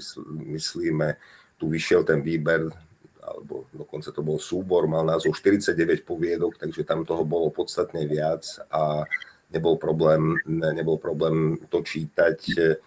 myslíme, 0.55 1.19
tu 1.59 1.67
vyšiel 1.67 2.07
ten 2.07 2.23
výber, 2.23 2.71
alebo 3.19 3.67
dokonca 3.75 4.15
to 4.15 4.23
bol 4.23 4.39
súbor, 4.39 4.87
mal 4.87 5.03
názov 5.03 5.35
49 5.35 6.07
poviedok, 6.07 6.55
takže 6.61 6.87
tam 6.87 7.03
toho 7.03 7.27
bolo 7.27 7.51
podstatne 7.51 8.07
viac 8.07 8.47
a 8.71 9.03
nebol 9.51 9.77
problém, 9.77 10.39
nebol 10.49 10.97
problém 10.97 11.59
to 11.67 11.83
čítať, 11.83 12.39
e, 12.57 12.79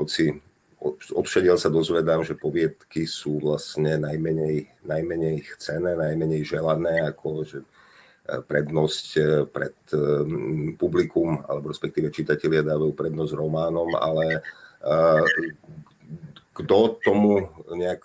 hoci 0.00 0.42
odšediel 1.12 1.60
sa 1.60 1.68
dozvedám, 1.68 2.24
že 2.24 2.38
poviedky 2.38 3.04
sú 3.04 3.40
vlastne 3.40 4.00
najmenej, 4.00 4.84
najmenej 4.84 5.36
chcené, 5.56 5.92
najmenej 5.96 6.42
želané, 6.44 7.04
ako 7.04 7.44
že 7.44 7.58
prednosť 8.24 9.06
eh, 9.16 9.24
pred 9.48 9.76
eh, 9.92 10.00
publikum, 10.78 11.42
alebo 11.44 11.68
respektíve 11.72 12.14
čitatelia 12.14 12.64
dávajú 12.64 12.92
prednosť 12.94 13.32
románom, 13.36 13.90
ale 13.96 14.40
kto 16.56 16.96
tomu 17.04 17.52
nejak 17.68 18.00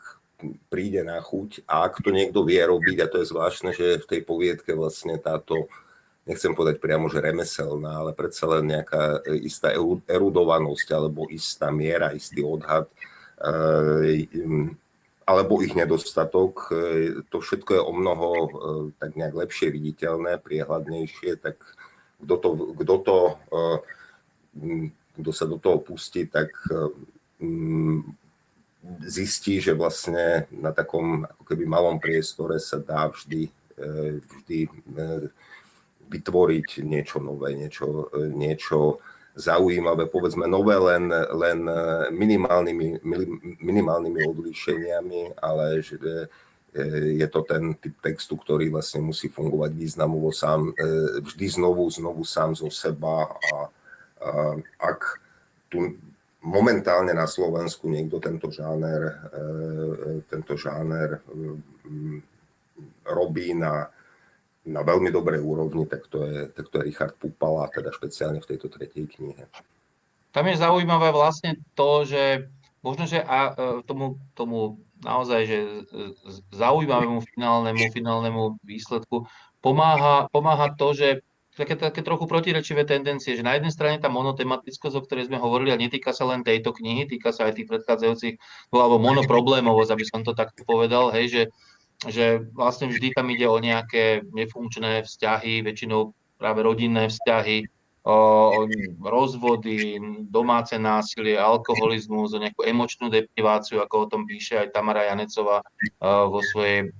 príde 0.68 1.02
na 1.08 1.24
chuť 1.24 1.64
a 1.64 1.88
ak 1.88 2.04
to 2.04 2.12
niekto 2.12 2.44
vie 2.44 2.60
robiť, 2.60 2.98
a 3.00 3.08
to 3.08 3.24
je 3.24 3.32
zvláštne, 3.32 3.72
že 3.72 4.04
v 4.04 4.10
tej 4.10 4.22
poviedke 4.28 4.76
vlastne 4.76 5.16
táto, 5.16 5.72
nechcem 6.26 6.58
povedať 6.58 6.82
priamo, 6.82 7.06
že 7.10 7.22
remeselná, 7.22 8.02
ale 8.02 8.12
predsa 8.18 8.50
len 8.58 8.74
nejaká 8.74 9.22
istá 9.46 9.72
erudovanosť 10.10 10.88
alebo 10.94 11.30
istá 11.30 11.70
miera, 11.70 12.14
istý 12.18 12.42
odhad 12.42 12.90
alebo 15.26 15.62
ich 15.66 15.74
nedostatok. 15.74 16.70
E, 16.70 16.76
to 17.30 17.42
všetko 17.42 17.72
je 17.74 17.82
o 17.82 17.92
mnoho 17.92 18.28
e, 18.30 18.50
tak 19.02 19.18
nejak 19.18 19.34
lepšie 19.34 19.74
viditeľné, 19.74 20.38
priehľadnejšie, 20.38 21.42
tak 21.42 21.58
kto, 22.22 22.36
to, 22.38 22.50
kto, 22.78 22.96
to, 23.02 23.18
e, 23.50 23.76
kto 25.18 25.32
sa 25.34 25.46
do 25.50 25.58
toho 25.58 25.82
pustí, 25.82 26.30
tak 26.30 26.54
zistí, 29.04 29.60
že 29.60 29.76
vlastne 29.76 30.48
na 30.54 30.72
takom 30.72 31.26
ako 31.26 31.44
keby 31.44 31.68
malom 31.68 32.00
priestore 32.00 32.62
sa 32.64 32.80
dá 32.80 33.12
vždy, 33.12 33.52
vždy 34.24 34.72
vytvoriť 36.16 36.84
niečo 36.88 37.20
nové, 37.20 37.54
niečo, 37.60 38.10
niečo 38.16 39.04
zaujímavé, 39.36 40.08
povedzme 40.08 40.48
nové 40.48 40.80
len, 40.80 41.12
len 41.12 41.60
minimálnymi, 42.16 43.04
minimálnymi 43.60 44.20
odlíšeniami, 44.32 45.36
ale 45.44 45.84
že 45.84 46.00
e, 46.00 46.28
je 47.20 47.28
to 47.28 47.44
ten 47.44 47.76
typ 47.76 48.00
textu, 48.00 48.40
ktorý 48.40 48.72
vlastne 48.72 49.04
musí 49.04 49.28
fungovať 49.28 49.76
významovo 49.76 50.32
sám, 50.32 50.72
e, 50.72 51.20
vždy 51.20 51.46
znovu, 51.52 51.84
znovu 51.92 52.24
sám 52.24 52.56
zo 52.56 52.72
seba 52.72 53.28
a, 53.28 53.56
a 54.24 54.32
ak 54.80 55.20
tu 55.68 56.00
momentálne 56.40 57.12
na 57.12 57.28
Slovensku 57.28 57.92
niekto 57.92 58.24
tento 58.24 58.48
žáner, 58.48 59.20
e, 59.36 60.24
tento 60.32 60.56
žáner 60.56 61.20
robí 63.04 63.52
na 63.52 63.92
na 64.66 64.82
veľmi 64.82 65.14
dobrej 65.14 65.42
úrovni, 65.46 65.86
tak 65.86 66.10
to 66.10 66.26
je, 66.26 66.50
tak 66.50 66.66
to 66.74 66.82
je 66.82 66.88
Richard 66.90 67.14
Pupala, 67.16 67.70
teda 67.70 67.94
špeciálne 67.94 68.42
v 68.42 68.50
tejto 68.50 68.68
tretej 68.74 69.06
knihe. 69.06 69.46
Tam 70.34 70.46
je 70.50 70.58
zaujímavé 70.58 71.14
vlastne 71.16 71.62
to, 71.78 72.04
že 72.04 72.50
možno, 72.82 73.08
že 73.08 73.24
a, 73.24 73.54
e, 73.54 73.88
tomu, 73.88 74.20
tomu 74.34 74.82
naozaj, 75.06 75.42
že 75.46 75.60
zaujímavému 76.52 77.22
finálnemu, 77.24 77.84
finálnemu 77.94 78.42
výsledku 78.66 79.30
pomáha, 79.62 80.28
pomáha 80.34 80.74
to, 80.74 80.94
že 80.94 81.08
také, 81.56 81.80
také 81.80 82.04
trochu 82.04 82.28
protirečivé 82.28 82.84
tendencie, 82.84 83.34
že 83.40 83.46
na 83.46 83.56
jednej 83.56 83.72
strane 83.72 83.98
tá 83.98 84.12
monotematická, 84.12 84.92
o 84.92 85.02
ktorej 85.02 85.32
sme 85.32 85.40
hovorili, 85.40 85.72
a 85.72 85.80
netýka 85.80 86.12
sa 86.12 86.28
len 86.28 86.44
tejto 86.44 86.76
knihy, 86.76 87.08
týka 87.08 87.32
sa 87.32 87.48
aj 87.48 87.64
tých 87.64 87.70
predchádzajúcich, 87.72 88.36
alebo 88.76 89.00
monoproblémovosť, 89.00 89.92
aby 89.96 90.06
som 90.06 90.22
to 90.22 90.36
takto 90.36 90.68
povedal, 90.68 91.16
hej, 91.16 91.26
že 91.32 91.42
že 92.04 92.44
vlastne 92.52 92.92
vždy 92.92 93.16
tam 93.16 93.32
ide 93.32 93.48
o 93.48 93.56
nejaké 93.56 94.28
nefunkčné 94.36 95.08
vzťahy, 95.08 95.64
väčšinou 95.64 96.12
práve 96.36 96.60
rodinné 96.68 97.08
vzťahy, 97.08 97.64
o, 98.04 98.16
rozvody, 99.00 99.98
domáce 100.28 100.76
násilie, 100.76 101.40
alkoholizmus, 101.40 102.36
o 102.36 102.42
nejakú 102.44 102.68
emočnú 102.68 103.08
depriváciu, 103.08 103.80
ako 103.80 103.96
o 103.96 104.10
tom 104.12 104.22
píše 104.28 104.60
aj 104.60 104.76
Tamara 104.76 105.08
Janecová 105.10 105.64
vo 106.04 106.44
svojej, 106.44 106.92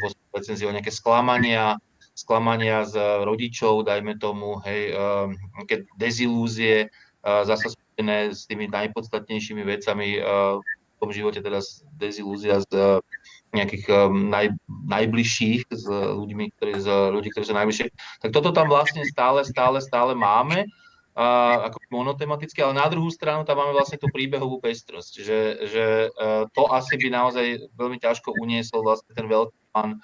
vo 0.00 0.06
svojej 0.08 0.34
recenzii, 0.34 0.66
o 0.66 0.74
nejaké 0.74 0.90
sklamania, 0.90 1.76
sklamania 2.16 2.88
z 2.88 2.98
rodičov, 3.22 3.86
dajme 3.86 4.18
tomu, 4.18 4.58
hej, 4.64 4.96
nejaké 5.60 5.86
dezilúzie, 6.00 6.90
zasa 7.22 7.70
spojené 7.70 8.32
s 8.32 8.48
tými 8.48 8.66
najpodstatnejšími 8.72 9.62
vecami 9.62 10.18
v 10.18 10.96
tom 10.98 11.10
živote, 11.12 11.44
teda 11.44 11.60
dezilúzia 12.00 12.64
z 12.64 13.00
nejakých 13.50 13.84
um, 13.90 14.30
naj, 14.30 14.54
najbližších 14.68 15.70
s 15.70 15.84
ľuďmi, 15.90 16.54
ktorí, 16.54 16.72
z 16.78 16.88
ľudí, 17.10 17.28
ktorí 17.34 17.44
sú 17.50 17.54
najbližšie. 17.54 17.86
Tak 18.22 18.30
toto 18.30 18.54
tam 18.54 18.70
vlastne 18.70 19.02
stále, 19.02 19.42
stále, 19.42 19.82
stále 19.82 20.14
máme 20.14 20.70
uh, 21.18 21.66
ako 21.66 21.78
monotematicky, 21.90 22.62
ale 22.62 22.78
na 22.78 22.86
druhú 22.86 23.10
stranu 23.10 23.42
tam 23.42 23.58
máme 23.58 23.74
vlastne 23.74 23.98
tú 23.98 24.06
príbehovú 24.14 24.62
pestrosť, 24.62 25.12
že, 25.18 25.40
že 25.66 25.84
uh, 26.14 26.46
to 26.54 26.70
asi 26.70 26.94
by 26.94 27.10
naozaj 27.10 27.46
veľmi 27.74 27.98
ťažko 27.98 28.38
uniesol 28.38 28.86
vlastne 28.86 29.10
ten 29.12 29.26
veľký 29.26 29.58
plán 29.74 29.98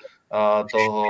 toho, 0.71 1.05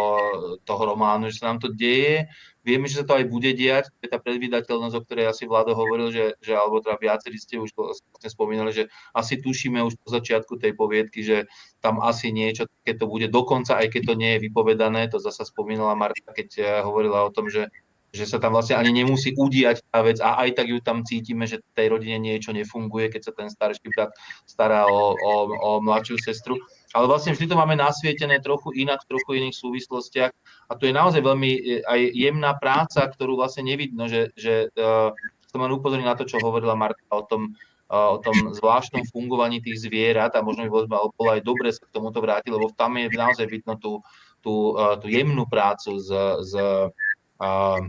toho 0.61 0.83
románu, 0.85 1.33
že 1.33 1.41
sa 1.41 1.53
nám 1.53 1.59
to 1.65 1.73
deje. 1.73 2.29
Vieme, 2.67 2.91
že 2.91 3.01
sa 3.01 3.07
to 3.07 3.15
aj 3.15 3.31
bude 3.31 3.47
diať, 3.55 3.95
to 3.95 4.05
je 4.05 4.11
tá 4.11 4.19
predvydateľnosť, 4.19 4.95
o 4.99 5.05
ktorej 5.07 5.31
asi 5.31 5.47
Vlado 5.47 5.71
hovoril, 5.71 6.11
že, 6.11 6.35
že 6.43 6.51
alebo 6.59 6.83
teda 6.83 6.99
viacerí 6.99 7.39
ste 7.39 7.63
už 7.63 7.71
vlastne 7.79 8.27
spomínali, 8.27 8.75
že 8.75 8.91
asi 9.15 9.39
tušíme 9.39 9.79
už 9.87 9.95
po 10.03 10.11
začiatku 10.11 10.59
tej 10.59 10.75
poviedky, 10.75 11.23
že 11.23 11.47
tam 11.79 12.03
asi 12.03 12.35
niečo 12.35 12.67
takéto 12.83 13.07
bude, 13.07 13.31
dokonca 13.31 13.79
aj 13.79 13.95
keď 13.95 14.03
to 14.11 14.15
nie 14.19 14.31
je 14.35 14.43
vypovedané, 14.51 15.07
to 15.07 15.23
zasa 15.23 15.47
spomínala 15.47 15.95
Marta, 15.95 16.35
keď 16.35 16.49
eh, 16.59 16.67
hovorila 16.83 17.23
o 17.23 17.31
tom, 17.31 17.47
že 17.47 17.71
že 18.17 18.25
sa 18.25 18.41
tam 18.41 18.57
vlastne 18.57 18.81
ani 18.81 19.05
nemusí 19.05 19.37
udiať 19.37 19.85
tá 19.93 20.01
vec. 20.01 20.17
A 20.25 20.41
aj 20.41 20.57
tak 20.57 20.73
ju 20.73 20.81
tam 20.81 21.05
cítime, 21.05 21.45
že 21.45 21.61
tej 21.77 21.93
rodine 21.93 22.17
niečo 22.17 22.57
nefunguje, 22.57 23.13
keď 23.13 23.23
sa 23.29 23.33
ten 23.37 23.49
starší 23.53 23.93
brat 23.93 24.17
stará 24.49 24.89
o, 24.89 25.13
o, 25.13 25.33
o 25.53 25.71
mladšiu 25.85 26.17
sestru. 26.17 26.57
Ale 26.97 27.05
vlastne 27.05 27.37
vždy 27.37 27.53
to 27.53 27.61
máme 27.61 27.77
nasvietené 27.77 28.41
trochu 28.41 28.73
inak, 28.73 29.05
v 29.05 29.13
trochu 29.13 29.37
iných 29.37 29.53
súvislostiach 29.53 30.33
a 30.67 30.73
tu 30.81 30.89
je 30.89 30.97
naozaj 30.97 31.21
veľmi 31.21 31.51
e, 31.53 31.61
aj 31.85 32.01
jemná 32.17 32.57
práca, 32.57 33.05
ktorú 33.05 33.37
vlastne 33.37 33.69
nevidno, 33.69 34.09
že, 34.09 34.33
že 34.33 34.73
uh, 34.81 35.13
som 35.53 35.61
len 35.61 35.77
upozornil 35.77 36.09
na 36.09 36.17
to, 36.17 36.25
čo 36.25 36.41
hovorila 36.41 36.73
Marta 36.73 37.05
o 37.13 37.21
tom, 37.21 37.53
uh, 37.93 38.17
o 38.17 38.19
tom 38.25 38.57
zvláštnom 38.57 39.05
fungovaní 39.13 39.61
tých 39.61 39.85
zvierat 39.85 40.33
a 40.33 40.41
možno 40.41 40.65
by 40.65 40.89
bolo, 40.89 41.13
aj 41.29 41.45
dobre 41.45 41.69
sa 41.69 41.85
k 41.85 41.93
tomuto 41.93 42.25
vrátiť, 42.25 42.49
lebo 42.49 42.73
tam 42.73 42.97
je 42.97 43.13
naozaj 43.13 43.45
vidno 43.45 43.77
tú, 43.77 44.01
tú, 44.41 44.73
tú 45.05 45.07
jemnú 45.13 45.45
prácu 45.45 46.01
s, 46.01 46.09
s 46.49 46.53
uh, 46.57 47.85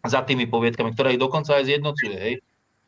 za 0.00 0.20
tými 0.24 0.48
poviedkami, 0.48 0.96
ktoré 0.96 1.12
ich 1.12 1.20
dokonca 1.20 1.60
aj 1.60 1.68
zjednocuje. 1.68 2.16
Hej. 2.16 2.34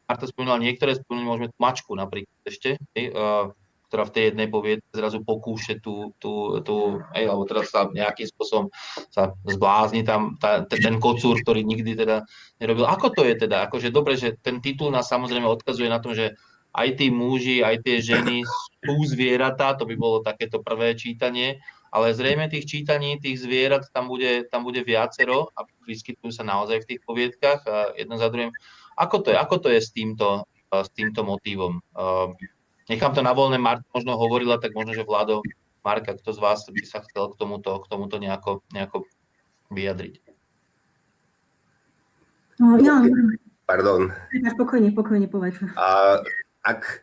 Marta 0.09 0.25
spomínala 0.25 0.65
niektoré, 0.65 0.97
spomínali 0.97 1.29
môžeme 1.29 1.49
mačku 1.61 1.93
napríklad 1.93 2.41
ešte, 2.49 2.81
hej, 2.97 3.13
uh, 3.13 3.53
ktorá 3.93 4.09
v 4.09 4.15
tej 4.17 4.25
jednej 4.33 4.49
poviedke 4.49 4.89
zrazu 4.89 5.21
pokúše 5.21 5.77
tú, 5.85 6.17
tú, 6.17 6.65
tú 6.65 7.05
hej, 7.13 7.29
alebo 7.29 7.45
teda 7.45 7.61
sa 7.69 7.85
nejakým 7.93 8.25
spôsobom 8.25 8.73
sa 9.13 9.37
zblázni 9.45 10.01
tam 10.01 10.41
tá, 10.41 10.65
ten 10.65 10.97
kocúr, 10.97 11.37
ktorý 11.45 11.61
nikdy 11.61 11.93
teda 11.93 12.25
nerobil. 12.57 12.89
Ako 12.89 13.13
to 13.13 13.29
je 13.29 13.37
teda? 13.37 13.69
Akože 13.69 13.93
dobre, 13.93 14.17
že 14.17 14.41
ten 14.41 14.65
titul 14.65 14.89
nás 14.89 15.13
samozrejme 15.13 15.45
odkazuje 15.45 15.93
na 15.93 16.01
tom, 16.01 16.17
že 16.17 16.33
aj 16.73 16.89
tí 16.97 17.13
muži, 17.13 17.61
aj 17.61 17.85
tie 17.85 18.01
ženy 18.01 18.49
sú 18.81 18.97
zvieratá, 19.05 19.77
to 19.77 19.85
by 19.85 19.93
bolo 19.93 20.25
takéto 20.25 20.65
prvé 20.65 20.97
čítanie, 20.97 21.61
ale 21.93 22.17
zrejme 22.17 22.49
tých 22.49 22.65
čítaní 22.65 23.21
tých 23.21 23.45
zvierat 23.45 23.93
tam 23.93 24.09
bude, 24.09 24.49
tam 24.49 24.65
bude 24.65 24.81
viacero 24.81 25.53
a 25.53 25.69
vyskytujú 25.85 26.33
sa 26.33 26.49
naozaj 26.49 26.81
v 26.81 26.89
tých 26.97 27.01
poviedkach 27.05 27.61
a 27.69 27.93
jedno 27.93 28.17
za 28.17 28.33
druhým. 28.33 28.57
Ako 28.97 29.21
to 29.21 29.37
je, 29.37 29.37
ako 29.37 29.57
to 29.61 29.69
je 29.69 29.81
s 29.85 29.93
týmto, 29.93 30.49
s 30.73 30.89
týmto 30.97 31.29
motívom? 31.29 31.85
Nechám 32.91 33.15
to 33.15 33.23
na 33.23 33.31
voľné, 33.31 33.59
Marta 33.63 33.87
možno 33.95 34.19
hovorila, 34.19 34.59
tak 34.59 34.75
možno, 34.75 34.95
že 34.97 35.07
Vlado, 35.07 35.43
Marka, 35.83 36.15
kto 36.15 36.31
z 36.35 36.39
vás 36.43 36.67
by 36.67 36.83
sa 36.87 37.03
chcel 37.07 37.35
k 37.35 37.39
tomuto, 37.39 37.79
k 37.83 37.87
tomuto 37.91 38.19
nejako, 38.19 38.63
nejako 38.75 39.07
vyjadriť? 39.71 40.15
No, 42.63 42.79
ja, 42.79 43.03
Pardon. 43.67 44.13
Pokojne, 44.59 44.93
pokojne 44.93 45.27
povedz. 45.31 45.63
A 45.79 46.21
ak 46.61 47.03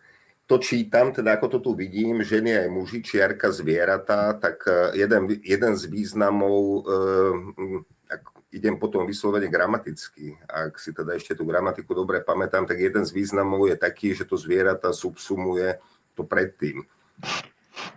to 0.50 0.62
čítam, 0.62 1.14
teda 1.14 1.38
ako 1.38 1.48
to 1.48 1.60
tu 1.62 1.72
vidím, 1.74 2.22
ženy 2.26 2.66
aj 2.66 2.70
muži, 2.70 3.00
čiarka 3.06 3.54
zvieratá, 3.54 4.34
tak 4.38 4.66
e, 4.66 4.98
jeden, 4.98 5.30
jeden 5.46 5.74
z 5.78 5.84
významov, 5.86 6.86
eh, 6.86 7.34
ak 7.86 7.99
idem 8.50 8.82
potom 8.82 9.06
vyslovene 9.06 9.48
gramaticky, 9.48 10.34
ak 10.50 10.82
si 10.82 10.90
teda 10.90 11.14
ešte 11.14 11.38
tú 11.38 11.46
gramatiku 11.46 11.94
dobre 11.94 12.26
pamätám, 12.26 12.66
tak 12.66 12.82
jeden 12.82 13.06
z 13.06 13.14
významov 13.14 13.70
je 13.70 13.78
taký, 13.78 14.18
že 14.18 14.26
to 14.26 14.38
zvieratá 14.38 14.90
subsumuje 14.90 15.78
to 16.18 16.26
predtým. 16.26 16.82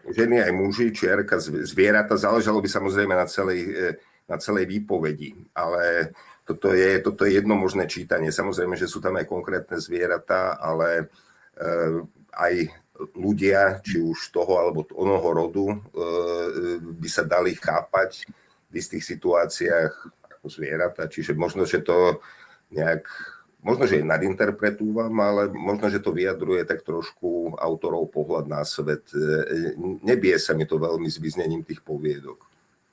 Ženy 0.06 0.44
aj 0.44 0.52
muži, 0.52 0.92
čiarka 0.92 1.40
zvieratá, 1.42 2.14
záležalo 2.14 2.60
by 2.60 2.68
samozrejme 2.68 3.14
na 3.16 3.26
celej, 3.26 3.60
e, 3.72 3.88
na 4.28 4.36
celej 4.38 4.68
výpovedi, 4.68 5.34
ale 5.56 6.12
toto 6.44 6.70
je, 6.70 7.00
toto 7.00 7.24
je 7.24 7.38
jedno 7.40 7.56
možné 7.56 7.88
čítanie. 7.88 8.30
Samozrejme, 8.30 8.76
že 8.76 8.90
sú 8.90 9.00
tam 9.00 9.16
aj 9.18 9.26
konkrétne 9.26 9.78
zvieratá, 9.80 10.58
ale 10.60 11.08
aj 12.32 12.54
ľudia, 13.18 13.82
či 13.82 13.98
už 13.98 14.30
toho 14.30 14.58
alebo 14.58 14.86
onoho 14.94 15.28
rodu, 15.32 15.66
e, 15.72 15.76
by 16.80 17.08
sa 17.10 17.26
dali 17.26 17.56
chápať 17.56 18.26
v 18.70 18.74
istých 18.78 19.04
situáciách 19.04 19.92
zvieratá. 20.48 21.06
Čiže 21.06 21.34
možno, 21.34 21.66
že 21.68 21.82
to 21.82 22.22
nejak, 22.72 23.06
možno, 23.62 23.86
že 23.86 24.02
nadinterpretúvam, 24.02 25.12
ale 25.22 25.50
možno, 25.52 25.90
že 25.92 26.02
to 26.02 26.10
vyjadruje 26.14 26.66
tak 26.66 26.82
trošku 26.82 27.58
autorov 27.58 28.10
pohľad 28.10 28.50
na 28.50 28.62
svet. 28.66 29.06
E, 29.14 29.74
nebie 30.02 30.34
sa 30.38 30.54
mi 30.56 30.66
to 30.66 30.80
veľmi 30.80 31.06
s 31.06 31.18
vyznením 31.20 31.62
tých 31.62 31.82
poviedok. 31.82 32.38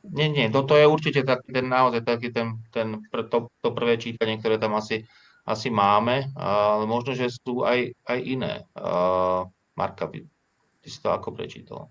Nie, 0.09 0.31
nie, 0.31 0.47
toto 0.47 0.79
je 0.79 0.88
určite 0.88 1.27
taký 1.27 1.51
ten 1.51 1.67
naozaj 1.67 2.07
taký 2.07 2.31
ten, 2.31 2.55
ten 2.71 3.03
to, 3.12 3.51
to 3.59 3.69
prvé 3.75 3.99
čítanie, 3.99 4.39
ktoré 4.39 4.55
tam 4.55 4.79
asi 4.79 5.03
asi 5.49 5.73
máme, 5.73 6.29
ale 6.38 6.85
možno, 6.85 7.17
že 7.17 7.33
sú 7.33 7.65
aj, 7.65 7.89
aj 8.05 8.19
iné. 8.21 8.53
Marka, 9.73 10.05
by, 10.05 10.21
ty 10.85 10.88
si 10.93 11.01
to 11.01 11.09
ako 11.09 11.33
prečítala? 11.33 11.89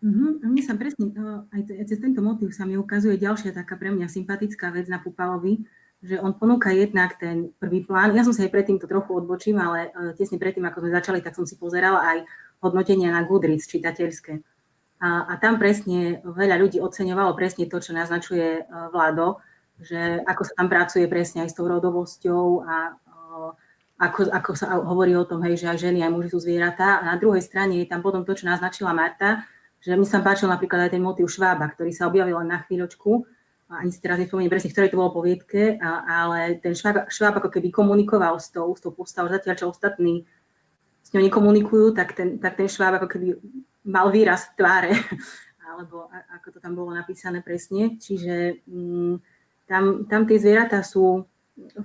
Uh-huh. 0.00 0.40
Mne 0.40 0.62
sa 0.64 0.72
presne, 0.80 1.12
aj 1.52 1.60
cez 1.84 2.00
tento 2.00 2.24
motív 2.24 2.56
sa 2.56 2.64
mi 2.64 2.80
ukazuje 2.80 3.20
ďalšia 3.20 3.52
taká 3.52 3.76
pre 3.76 3.92
mňa 3.92 4.08
sympatická 4.08 4.72
vec 4.72 4.88
na 4.88 4.96
Pupalovi, 4.96 5.60
že 6.00 6.16
on 6.16 6.32
ponúka 6.32 6.72
jednak 6.72 7.20
ten 7.20 7.52
prvý 7.60 7.84
plán. 7.84 8.16
Ja 8.16 8.24
som 8.24 8.32
sa 8.32 8.48
aj 8.48 8.52
predtým 8.56 8.80
to 8.80 8.88
trochu 8.88 9.12
odbočím, 9.12 9.60
ale 9.60 9.92
e, 9.92 10.16
tesne 10.16 10.40
predtým, 10.40 10.64
ako 10.64 10.88
sme 10.88 10.96
začali, 10.96 11.18
tak 11.20 11.36
som 11.36 11.44
si 11.44 11.60
pozerala 11.60 12.00
aj 12.00 12.18
hodnotenia 12.64 13.12
na 13.12 13.28
Goodreads 13.28 13.68
čitateľské. 13.68 14.40
A, 15.04 15.28
a 15.28 15.32
tam 15.36 15.60
presne 15.60 16.24
veľa 16.24 16.56
ľudí 16.56 16.80
oceňovalo 16.80 17.36
presne 17.36 17.68
to, 17.68 17.76
čo 17.84 17.92
naznačuje 17.92 18.48
e, 18.56 18.62
Vlado, 18.96 19.44
že 19.76 20.24
ako 20.24 20.42
sa 20.48 20.52
tam 20.56 20.68
pracuje 20.72 21.04
presne 21.04 21.44
aj 21.44 21.52
s 21.52 21.56
tou 21.56 21.68
rodovosťou 21.68 22.64
a 22.64 22.96
ako, 24.00 24.32
ako 24.32 24.50
sa 24.56 24.80
hovorí 24.80 25.12
o 25.12 25.28
tom, 25.28 25.44
hej, 25.44 25.60
že 25.60 25.68
aj 25.68 25.78
ženy, 25.84 26.00
aj 26.00 26.12
muži 26.12 26.28
sú 26.32 26.40
zvieratá. 26.40 27.04
A 27.04 27.12
na 27.12 27.16
druhej 27.20 27.44
strane 27.44 27.76
je 27.76 27.88
tam 27.88 28.00
potom 28.00 28.24
to, 28.24 28.32
čo 28.32 28.48
naznačila 28.48 28.96
Marta, 28.96 29.44
že 29.80 29.96
mi 29.96 30.04
sa 30.04 30.20
páčil 30.20 30.46
napríklad 30.46 30.88
aj 30.88 30.92
ten 30.92 31.02
motív 31.02 31.32
švába, 31.32 31.64
ktorý 31.72 31.90
sa 31.90 32.06
objavil 32.06 32.36
len 32.36 32.52
na 32.52 32.60
chvíľočku, 32.64 33.24
ani 33.70 33.94
si 33.94 34.02
teraz 34.02 34.18
nespomeniem 34.18 34.50
presne, 34.50 34.74
ktoré 34.74 34.90
to 34.90 34.98
bolo 34.98 35.14
poviedke, 35.14 35.78
ale 36.10 36.58
ten 36.58 36.74
šváb, 36.74 37.06
šváb 37.06 37.38
ako 37.38 37.54
keby 37.54 37.70
komunikoval 37.70 38.42
s 38.42 38.50
tou, 38.50 38.74
s 38.74 38.82
tou 38.82 38.90
postavou, 38.90 39.30
zatiaľ 39.30 39.54
čo 39.54 39.70
ostatní 39.70 40.26
s 41.06 41.14
ňou 41.14 41.22
nekomunikujú, 41.22 41.94
tak 41.94 42.18
ten, 42.18 42.42
tak 42.42 42.58
ten 42.58 42.66
šváb 42.66 42.98
ako 42.98 43.08
keby 43.08 43.38
mal 43.86 44.10
výraz 44.10 44.50
v 44.50 44.54
tváre, 44.58 44.92
alebo 45.70 46.10
ako 46.10 46.46
to 46.54 46.58
tam 46.58 46.74
bolo 46.74 46.90
napísané 46.90 47.46
presne. 47.46 47.94
Čiže 47.94 48.66
mm, 48.66 49.14
tam, 49.70 50.04
tam 50.10 50.26
tie 50.26 50.42
zvieratá 50.42 50.82
sú, 50.82 51.30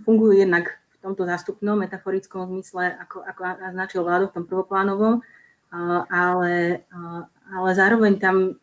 fungujú 0.01 0.41
jednak 0.41 0.81
v 0.89 0.97
tomto 1.05 1.21
zástupnom 1.29 1.77
metaforickom 1.77 2.49
zmysle, 2.49 2.97
ako, 2.97 3.21
ako 3.21 3.41
naznačil 3.61 4.01
Vládo 4.01 4.25
v 4.33 4.35
tom 4.41 4.45
prvoplánovom, 4.49 5.21
ale, 6.09 6.81
ale 7.49 7.69
zároveň 7.77 8.13
tam 8.17 8.57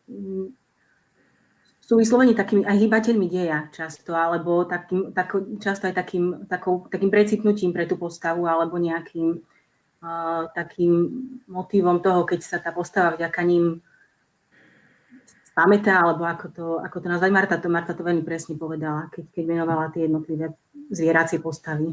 sú 1.83 1.99
vyslovení 1.99 2.31
takými 2.31 2.63
aj 2.63 2.79
hybateľmi 2.79 3.27
deja 3.27 3.67
často, 3.75 4.15
alebo 4.15 4.63
takým, 4.63 5.11
tako, 5.11 5.59
často 5.59 5.91
aj 5.91 5.95
takým, 5.99 6.47
takou, 6.47 6.87
takým 6.87 7.11
precitnutím 7.11 7.75
pre 7.75 7.83
tú 7.83 7.99
postavu, 7.99 8.47
alebo 8.47 8.79
nejakým 8.79 9.43
uh, 9.99 10.47
takým 10.55 11.11
motivom 11.51 11.99
toho, 11.99 12.23
keď 12.23 12.39
sa 12.39 12.57
tá 12.63 12.71
postava 12.71 13.19
vďaka 13.19 13.41
ním 13.43 13.83
pamätá, 15.53 16.01
alebo 16.01 16.23
ako 16.23 16.47
to, 16.55 16.65
ako 16.79 16.97
to 17.03 17.07
nazvať. 17.11 17.31
Marta 17.35 17.55
to, 17.59 17.67
Marta 17.67 17.91
to 17.91 18.01
veľmi 18.01 18.23
presne 18.23 18.55
povedala, 18.55 19.11
keď, 19.11 19.29
keď 19.35 19.43
venovala 19.43 19.91
tie 19.91 20.07
jednotlivé 20.07 20.55
zvieracie 20.87 21.43
postavy. 21.43 21.91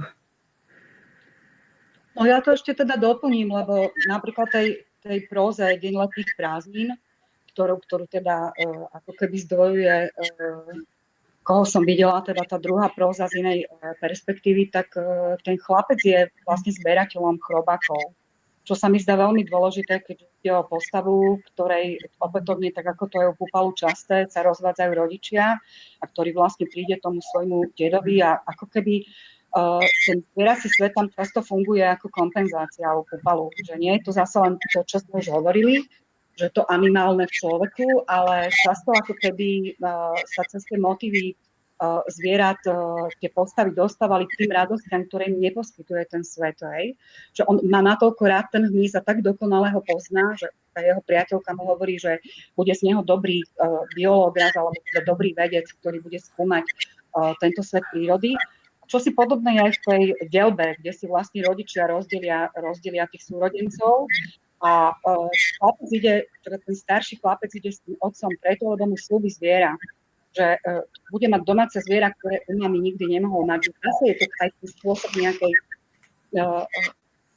No 2.14 2.26
ja 2.26 2.38
to 2.42 2.54
ešte 2.54 2.74
teda 2.74 2.94
doplním, 2.94 3.50
lebo 3.54 3.90
napríklad 4.06 4.50
tej, 4.50 4.86
tej 5.00 5.26
próze 5.26 5.64
Deň 5.64 5.94
letných 6.06 6.30
prázdnin, 6.36 6.90
ktorú, 7.52 7.80
ktorú 7.82 8.04
teda 8.06 8.52
uh, 8.52 8.86
ako 8.94 9.12
keby 9.16 9.36
zdvojuje, 9.48 9.96
uh, 10.08 10.76
koho 11.40 11.64
som 11.64 11.82
videla, 11.82 12.20
teda 12.22 12.44
tá 12.44 12.60
druhá 12.60 12.92
próza 12.92 13.26
z 13.26 13.42
inej 13.42 13.58
uh, 13.66 13.96
perspektívy, 13.98 14.70
tak 14.70 14.92
uh, 14.94 15.34
ten 15.40 15.56
chlapec 15.56 15.98
je 16.04 16.28
vlastne 16.44 16.70
zberateľom 16.76 17.40
chrobakov, 17.40 18.14
čo 18.70 18.78
sa 18.78 18.86
mi 18.86 19.00
zdá 19.00 19.18
veľmi 19.18 19.42
dôležité, 19.48 20.04
keď 20.04 20.16
ide 20.22 20.50
o 20.54 20.62
postavu, 20.62 21.42
ktorej 21.52 21.98
opätovne, 22.22 22.70
tak 22.70 22.86
ako 22.92 23.04
to 23.08 23.16
je 23.18 23.26
u 23.26 23.34
Pupalu 23.34 23.74
časté, 23.74 24.28
sa 24.28 24.46
rozvádzajú 24.46 24.90
rodičia 24.94 25.58
a 25.98 26.04
ktorý 26.04 26.36
vlastne 26.36 26.70
príde 26.70 27.00
tomu 27.00 27.24
svojmu 27.24 27.74
dedovi 27.74 28.22
a 28.22 28.38
ako 28.46 28.70
keby 28.70 29.08
ten 30.06 30.22
zvierací 30.34 30.70
svet 30.70 30.94
tam 30.94 31.10
často 31.10 31.42
funguje 31.42 31.82
ako 31.82 32.06
kompenzácia 32.14 32.86
u 32.94 33.02
Pupalu, 33.02 33.50
že 33.66 33.74
nie 33.74 33.98
je 33.98 34.06
to 34.06 34.12
zase 34.14 34.38
len 34.38 34.54
to, 34.70 34.86
čo 34.86 35.02
sme 35.02 35.18
už 35.18 35.34
hovorili, 35.34 35.82
že 36.38 36.54
to 36.54 36.62
animálne 36.70 37.26
v 37.26 37.36
človeku, 37.36 38.06
ale 38.06 38.48
často 38.64 38.94
ako 38.94 39.12
keby 39.18 39.74
uh, 39.82 40.14
sa 40.24 40.46
cez 40.48 40.62
tie 40.64 40.78
motívy 40.78 41.34
uh, 41.34 42.00
zvierat 42.08 42.62
tie 43.18 43.28
postavy 43.34 43.74
dostávali 43.74 44.24
k 44.30 44.46
tým 44.46 44.54
radostiam, 44.54 45.04
ktoré 45.04 45.28
im 45.28 45.42
neposkytuje 45.42 46.06
ten 46.08 46.22
svet. 46.22 46.56
Hej? 46.62 46.94
Že 47.34 47.42
on 47.50 47.56
má 47.66 47.82
natoľko 47.82 48.22
rád 48.24 48.48
ten 48.54 48.70
hmyz 48.70 48.96
a 48.96 49.04
tak 49.04 49.20
dokonale 49.20 49.68
ho 49.74 49.82
pozná, 49.82 50.38
že 50.38 50.48
tá 50.70 50.80
jeho 50.80 51.02
priateľka 51.02 51.50
mu 51.58 51.66
hovorí, 51.74 51.98
že 51.98 52.22
bude 52.54 52.70
z 52.70 52.86
neho 52.86 53.02
dobrý 53.02 53.42
biológ 53.98 54.38
alebo 54.38 54.70
teda 54.86 55.02
dobrý 55.02 55.34
vedec, 55.34 55.66
ktorý 55.82 55.98
bude 55.98 56.22
skúmať 56.22 56.62
tento 57.42 57.66
svet 57.66 57.82
prírody. 57.90 58.38
Čo 58.90 58.98
si 58.98 59.14
podobné 59.14 59.62
aj 59.62 59.70
v 59.78 59.82
tej 59.86 60.02
delbe, 60.34 60.74
kde 60.82 60.90
si 60.90 61.06
vlastne 61.06 61.46
rodičia 61.46 61.86
rozdelia, 61.86 62.50
rozdelia 62.58 63.06
tých 63.06 63.22
súrodencov 63.22 64.10
a 64.60 64.90
uh, 64.92 65.30
chlapec 65.30 65.88
ide, 65.94 66.14
teda 66.42 66.58
ten 66.58 66.74
starší 66.74 67.22
chlapec 67.22 67.54
ide 67.54 67.70
s 67.70 67.78
tým 67.86 67.94
otcom 68.02 68.34
preto, 68.42 68.66
lebo 68.66 68.90
mu 68.90 68.96
slúbi 68.98 69.30
zviera. 69.30 69.78
Že 70.34 70.58
uh, 70.58 70.82
bude 71.14 71.26
mať 71.30 71.42
domáce 71.46 71.78
zviera, 71.86 72.10
ktoré 72.18 72.42
u 72.50 72.58
mami 72.58 72.82
nikdy 72.82 73.14
nemohol 73.14 73.46
mať. 73.46 73.70
Zase 73.70 74.02
je 74.10 74.14
to 74.20 74.24
aj 74.42 74.48
ten 74.58 74.68
spôsob 74.74 75.10
nejakej 75.14 75.52
uh, 76.42 76.66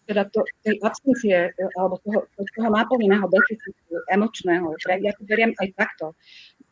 teda 0.04 0.28
to, 0.36 0.44
tej 0.68 0.76
absencie 0.84 1.38
alebo 1.80 1.96
toho, 2.04 2.28
toho 2.36 2.70
naplneného 2.70 3.24
deficitu 3.32 4.04
emočného. 4.12 4.76
Ja 4.84 5.16
to 5.16 5.24
beriem 5.24 5.56
aj 5.64 5.70
takto. 5.80 6.12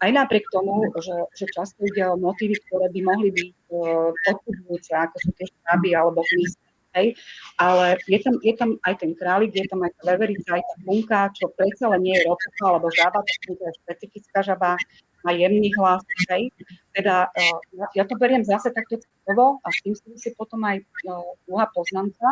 Aj 0.02 0.10
napriek 0.10 0.50
tomu, 0.50 0.90
že, 0.98 1.14
že 1.38 1.46
často 1.54 1.86
ide 1.86 2.02
o 2.10 2.18
motívy, 2.18 2.58
ktoré 2.66 2.90
by 2.90 3.02
mohli 3.06 3.30
byť 3.30 3.50
uh, 3.70 4.10
odpudujúce, 4.34 4.92
ako 4.98 5.16
sú 5.22 5.30
tie 5.38 5.46
štáby 5.46 5.94
alebo 5.94 6.26
Hej. 6.92 7.16
Ale 7.56 7.96
je 8.04 8.20
tam, 8.20 8.36
je 8.44 8.52
tam 8.52 8.70
aj 8.84 9.00
ten 9.00 9.16
králik, 9.16 9.56
je 9.56 9.64
tam 9.64 9.80
aj 9.80 9.96
tá 9.96 10.12
veverica, 10.12 10.60
aj 10.60 10.64
tá 10.68 10.76
bunka, 10.84 11.20
čo 11.40 11.48
predsa 11.56 11.88
len 11.88 12.04
nie 12.04 12.20
je 12.20 12.28
ropoka 12.28 12.64
alebo 12.68 12.92
žaba, 12.92 13.24
to 13.24 13.56
je 13.56 13.72
špecifická 13.80 14.44
žaba, 14.44 14.76
má 15.24 15.32
jemný 15.32 15.72
hlas. 15.80 16.04
Hej. 16.28 16.52
Teda 16.92 17.32
uh, 17.32 17.60
ja, 17.80 17.86
ja 17.96 18.04
to 18.04 18.20
beriem 18.20 18.44
zase 18.44 18.76
takto 18.76 19.00
citovo 19.00 19.64
a 19.64 19.68
s 19.72 19.80
tým 19.86 19.96
si 19.96 20.30
potom 20.36 20.68
aj 20.68 20.84
uh, 21.08 21.24
druhá 21.48 21.72
poznámka. 21.72 22.28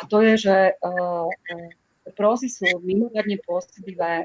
A 0.00 0.08
to 0.08 0.24
je, 0.24 0.48
že 0.48 0.56
prózy 2.16 2.48
sú 2.48 2.64
mimoriadne 2.80 3.36
pôsobivé 3.44 4.24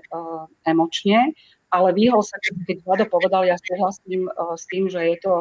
emočne, 0.64 1.36
ale 1.76 1.92
vyhol 1.92 2.24
sa, 2.24 2.40
keď 2.40 2.80
Vlado 2.88 3.06
povedal, 3.12 3.44
ja 3.44 3.60
súhlasím 3.60 4.32
uh, 4.32 4.56
s 4.56 4.64
tým, 4.72 4.88
že 4.88 5.04
je 5.04 5.18
to 5.20 5.34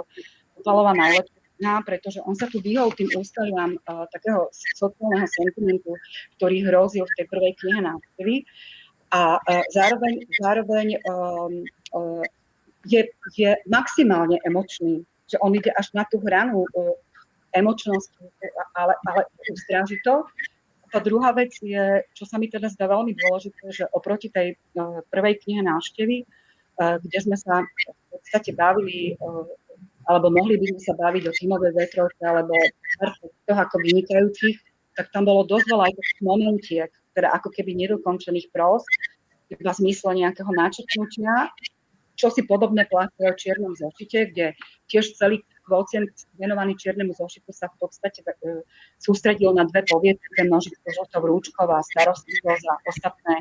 Totalová 0.58 0.94
najlepšia 0.98 1.44
pretože 1.86 2.18
on 2.26 2.34
sa 2.34 2.50
tu 2.50 2.58
vyhol 2.58 2.90
tým 2.92 3.08
ústaviam 3.14 3.78
uh, 3.78 4.04
takého 4.10 4.50
sociálneho 4.74 5.24
sentimentu, 5.30 5.94
ktorý 6.36 6.66
hrozil 6.66 7.06
v 7.06 7.14
tej 7.16 7.26
prvej 7.30 7.52
knihe 7.62 7.80
návštevy. 7.80 8.34
A 9.14 9.38
uh, 9.38 9.62
zároveň, 9.70 10.26
zároveň 10.42 10.98
um, 11.06 11.62
uh, 11.94 12.24
je, 12.84 13.06
je 13.38 13.54
maximálne 13.70 14.36
emočný, 14.42 15.06
že 15.30 15.38
on 15.40 15.54
ide 15.54 15.70
až 15.78 15.94
na 15.94 16.04
tú 16.10 16.20
hranu 16.20 16.66
emočnosti, 17.54 18.18
ale, 18.74 18.92
ale 19.06 19.20
stráži 19.64 19.96
to. 20.02 20.26
Tá 20.94 21.02
druhá 21.02 21.34
vec 21.34 21.58
je, 21.58 22.06
čo 22.14 22.22
sa 22.22 22.38
mi 22.38 22.46
teda 22.46 22.70
zdá 22.70 22.86
veľmi 22.86 23.18
dôležité, 23.18 23.66
že 23.74 23.90
oproti 23.90 24.30
tej 24.30 24.54
uh, 24.78 25.02
prvej 25.10 25.42
knihe 25.42 25.66
návštevy, 25.66 26.22
uh, 26.22 27.02
kde 27.02 27.18
sme 27.18 27.34
sa 27.34 27.66
v 27.66 28.06
podstate 28.14 28.54
bavili 28.54 29.18
uh, 29.18 29.42
alebo 30.06 30.30
mohli 30.30 30.54
by 30.54 30.70
sme 30.70 30.82
sa 30.86 30.94
baviť 30.94 31.22
o 31.26 31.32
tímovej 31.34 31.72
vetrovke 31.74 32.22
alebo 32.22 32.54
toho 33.48 33.58
ako 33.58 33.76
vynikajúcich, 33.82 34.56
tak 34.94 35.10
tam 35.10 35.26
bolo 35.26 35.42
dosť 35.48 35.66
veľa 35.66 35.84
aj 35.90 35.94
takých 35.98 36.20
momentiek, 36.22 36.90
teda 37.16 37.28
ako 37.34 37.48
keby 37.50 37.74
nedokončených 37.74 38.52
pros, 38.54 38.86
iba 39.50 39.72
zmysle 39.74 40.14
nejakého 40.14 40.50
načrtnutia, 40.54 41.50
čo 42.14 42.30
si 42.30 42.46
podobné 42.46 42.86
platí 42.86 43.18
o 43.26 43.34
čiernom 43.34 43.74
zošite, 43.74 44.30
kde 44.30 44.54
tiež 44.86 45.18
celý 45.18 45.42
kvocient 45.64 46.12
venovaný 46.36 46.76
čiernemu 46.76 47.16
zošitu 47.16 47.50
sa 47.50 47.72
v 47.72 47.76
podstate 47.80 48.20
e, 48.20 48.62
sústredil 49.00 49.56
na 49.56 49.64
dve 49.64 49.82
poviedky, 49.88 50.28
ten 50.36 50.52
nožičko 50.52 50.84
žltou 50.84 51.24
rúčkov 51.24 51.66
a 51.72 51.80
starostlivosť 51.80 52.64
a 52.68 52.74
ostatné 52.88 53.34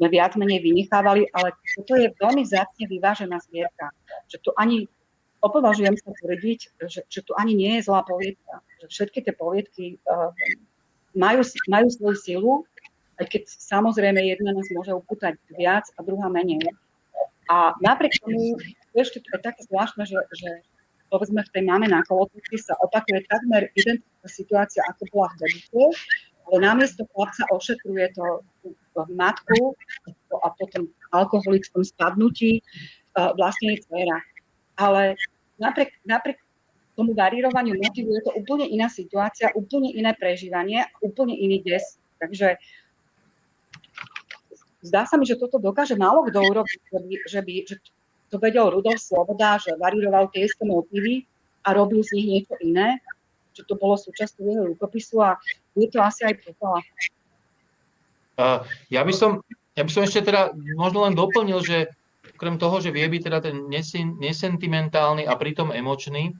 sme 0.00 0.08
viac 0.08 0.32
menej 0.34 0.64
vynechávali, 0.64 1.28
ale 1.36 1.52
toto 1.76 1.92
je 1.94 2.08
veľmi 2.16 2.42
zácne 2.48 2.88
vyvážená 2.88 3.36
zbierka, 3.44 3.92
že 4.32 4.40
tu 4.40 4.48
ani 4.56 4.88
opovažujem 5.44 5.96
sa 5.96 6.12
tvrdiť, 6.16 6.60
že, 6.88 7.00
že 7.04 7.20
tu 7.20 7.32
ani 7.36 7.52
nie 7.56 7.80
je 7.80 7.88
zlá 7.88 8.04
poviedka. 8.04 8.64
Že 8.80 8.86
všetky 8.88 9.18
tie 9.24 9.34
poviedky 9.36 9.84
uh, 10.08 10.32
majú, 11.16 11.44
majú 11.68 11.86
svoju 11.92 12.16
silu, 12.16 12.52
aj 13.20 13.28
keď 13.28 13.42
samozrejme 13.48 14.20
jedna 14.24 14.56
nás 14.56 14.68
môže 14.72 14.96
upútať 14.96 15.36
viac 15.52 15.84
a 15.96 16.04
druhá 16.04 16.32
menej. 16.32 16.64
A 17.52 17.76
napriek 17.82 18.16
tomu 18.24 18.56
ešte 18.96 19.20
to 19.20 19.36
je 19.36 19.40
také 19.42 19.60
zvláštne, 19.68 20.06
že, 20.06 20.16
že 20.32 20.48
povedzme 21.10 21.42
v 21.42 21.52
tej 21.52 21.62
máme 21.66 21.90
na 21.90 22.06
kolotočky 22.06 22.56
sa 22.56 22.78
opakuje 22.80 23.26
takmer 23.26 23.68
identická 23.74 24.28
situácia, 24.30 24.80
ako 24.88 25.02
bola 25.10 25.28
v 25.34 25.36
debite, 25.44 25.84
ale 26.48 26.56
namiesto 26.62 27.02
chlapca 27.10 27.44
ošetruje 27.50 28.14
to, 28.14 28.46
matku 29.10 29.74
a 30.44 30.48
potom 30.54 30.90
alkoholickom 31.14 31.82
spadnutí 31.82 32.60
uh, 33.16 33.32
vlastne 33.34 33.74
jej 33.74 33.80
dcera 33.86 34.18
ale 34.80 35.20
napriek, 35.60 35.92
napriek 36.08 36.40
tomu 36.96 37.12
varírovaniu 37.12 37.76
motivu 37.76 38.16
je 38.16 38.22
to 38.24 38.32
úplne 38.32 38.64
iná 38.64 38.88
situácia, 38.88 39.52
úplne 39.52 39.92
iné 39.92 40.16
prežívanie, 40.16 40.88
úplne 41.04 41.36
iný 41.36 41.60
des. 41.60 41.84
Takže 42.16 42.56
zdá 44.80 45.04
sa 45.04 45.20
mi, 45.20 45.28
že 45.28 45.36
toto 45.36 45.60
dokáže 45.60 46.00
málo 46.00 46.24
kto 46.28 46.40
urobiť, 46.40 46.80
že 46.88 46.98
by, 47.04 47.14
že 47.28 47.40
by 47.44 47.54
že 47.68 47.76
to 48.30 48.38
vedel 48.38 48.70
Rudolf 48.70 49.02
Sloboda, 49.02 49.58
že 49.58 49.74
varíroval 49.74 50.30
tie 50.30 50.46
isté 50.46 50.62
motívy 50.62 51.26
a 51.66 51.74
robil 51.74 52.00
z 52.06 52.14
nich 52.16 52.26
niečo 52.30 52.54
iné, 52.62 53.02
že 53.52 53.66
to 53.66 53.74
bolo 53.74 53.98
súčasťou 53.98 54.46
jeho 54.46 54.64
rukopisu 54.74 55.20
a 55.20 55.36
je 55.74 55.90
to 55.90 55.98
asi 55.98 56.24
aj 56.24 56.34
propala. 56.40 56.80
Uh, 58.40 58.64
ja 58.88 59.04
by 59.04 59.12
som, 59.12 59.44
ja 59.76 59.82
by 59.84 59.90
som 59.92 60.06
ešte 60.06 60.32
teda 60.32 60.54
možno 60.78 61.04
len 61.04 61.18
doplnil, 61.18 61.60
že 61.60 61.90
okrem 62.38 62.56
toho, 62.56 62.80
že 62.80 62.94
vie 62.94 63.04
byť 63.04 63.22
teda 63.28 63.38
ten 63.44 63.68
nesentimentálny 64.16 65.28
a 65.28 65.36
pritom 65.36 65.74
emočný, 65.74 66.32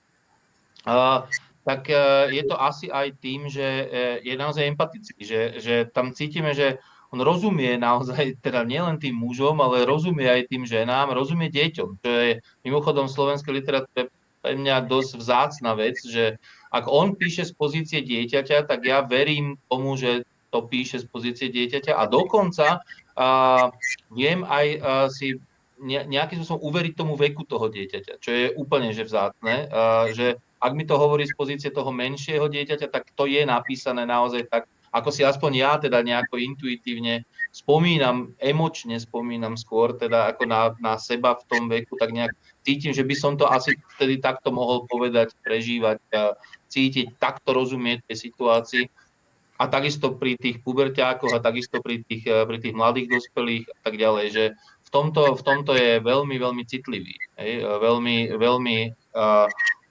uh, 0.88 1.28
tak 1.66 1.92
uh, 1.92 2.30
je 2.32 2.40
to 2.48 2.56
asi 2.56 2.88
aj 2.88 3.20
tým, 3.20 3.52
že 3.52 3.66
uh, 3.84 4.16
je 4.24 4.34
naozaj 4.38 4.64
empatický, 4.64 5.20
že, 5.20 5.40
že 5.60 5.74
tam 5.92 6.16
cítime, 6.16 6.56
že 6.56 6.80
on 7.10 7.18
rozumie 7.18 7.74
naozaj, 7.74 8.38
teda 8.38 8.62
nielen 8.62 9.02
tým 9.02 9.18
mužom, 9.18 9.58
ale 9.58 9.82
rozumie 9.82 10.30
aj 10.30 10.46
tým 10.46 10.62
ženám, 10.62 11.10
rozumie 11.10 11.50
deťom, 11.50 11.88
čo 11.98 12.10
je 12.10 12.30
mimochodom 12.62 13.10
slovenskej 13.10 13.50
literatúre 13.50 14.14
pre 14.40 14.52
mňa 14.56 14.88
dosť 14.88 15.10
vzácna 15.20 15.74
vec, 15.76 16.00
že 16.00 16.38
ak 16.70 16.86
on 16.86 17.18
píše 17.18 17.44
z 17.44 17.52
pozície 17.52 18.00
dieťaťa, 18.00 18.64
tak 18.64 18.86
ja 18.86 19.02
verím 19.02 19.58
tomu, 19.66 19.98
že 19.98 20.24
to 20.54 20.64
píše 20.64 21.02
z 21.02 21.06
pozície 21.10 21.50
dieťaťa. 21.50 21.98
A 21.98 22.06
dokonca 22.06 22.80
uh, 23.18 23.68
viem 24.14 24.46
aj 24.46 24.66
uh, 24.78 25.06
si 25.10 25.36
nejakým 25.80 26.44
spôsobom 26.44 26.60
uveriť 26.60 26.92
tomu 26.92 27.16
veku 27.16 27.48
toho 27.48 27.72
dieťaťa, 27.72 28.20
čo 28.20 28.30
je 28.30 28.46
úplne 28.52 28.92
že 28.92 29.08
vzácne, 29.08 29.72
že 30.12 30.36
ak 30.60 30.72
mi 30.76 30.84
to 30.84 31.00
hovorí 31.00 31.24
z 31.24 31.32
pozície 31.32 31.72
toho 31.72 31.88
menšieho 31.88 32.52
dieťaťa, 32.52 32.92
tak 32.92 33.08
to 33.16 33.24
je 33.24 33.48
napísané 33.48 34.04
naozaj 34.04 34.44
tak, 34.52 34.68
ako 34.90 35.08
si 35.14 35.22
aspoň 35.22 35.50
ja 35.54 35.72
teda 35.78 36.02
nejako 36.02 36.38
intuitívne 36.42 37.22
spomínam, 37.50 38.34
emočne 38.38 38.98
spomínam 38.98 39.54
skôr 39.54 39.94
teda 39.94 40.34
ako 40.34 40.46
na, 40.46 40.74
na 40.78 40.94
seba 40.98 41.34
v 41.38 41.46
tom 41.46 41.62
veku, 41.70 41.94
tak 41.98 42.14
nejak 42.14 42.34
cítim, 42.62 42.94
že 42.94 43.06
by 43.06 43.14
som 43.14 43.34
to 43.34 43.46
asi 43.46 43.74
vtedy 43.98 44.18
takto 44.18 44.50
mohol 44.54 44.86
povedať, 44.86 45.34
prežívať, 45.42 45.98
cítiť, 46.70 47.18
takto 47.18 47.54
rozumieť 47.54 48.06
tej 48.06 48.30
situácii. 48.30 48.84
A 49.60 49.68
takisto 49.68 50.16
pri 50.16 50.40
tých 50.40 50.64
puberťákoch 50.64 51.36
a 51.36 51.44
takisto 51.44 51.84
pri 51.84 52.00
tých, 52.00 52.24
pri 52.24 52.58
tých 52.64 52.72
mladých 52.72 53.12
dospelých 53.12 53.68
a 53.68 53.76
tak 53.84 53.94
ďalej, 54.00 54.26
že 54.32 54.44
v 54.56 54.88
tomto, 54.88 55.36
v 55.36 55.42
tomto 55.44 55.76
je 55.76 56.00
veľmi, 56.00 56.34
veľmi 56.40 56.64
citlivý, 56.64 57.12
hej? 57.36 57.60
veľmi, 57.60 58.40
veľmi 58.40 58.76
uh, 59.14 59.46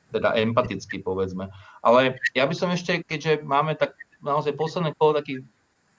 teda 0.10 0.34
empatický, 0.41 1.06
povedzme. 1.06 1.54
Ale 1.86 2.18
ja 2.34 2.50
by 2.50 2.56
som 2.58 2.74
ešte, 2.74 3.06
keďže 3.06 3.45
máme 3.45 3.78
tak 3.78 3.93
naozaj 4.24 4.55
posledné 4.55 4.95
kolo 4.95 5.20
takých 5.20 5.43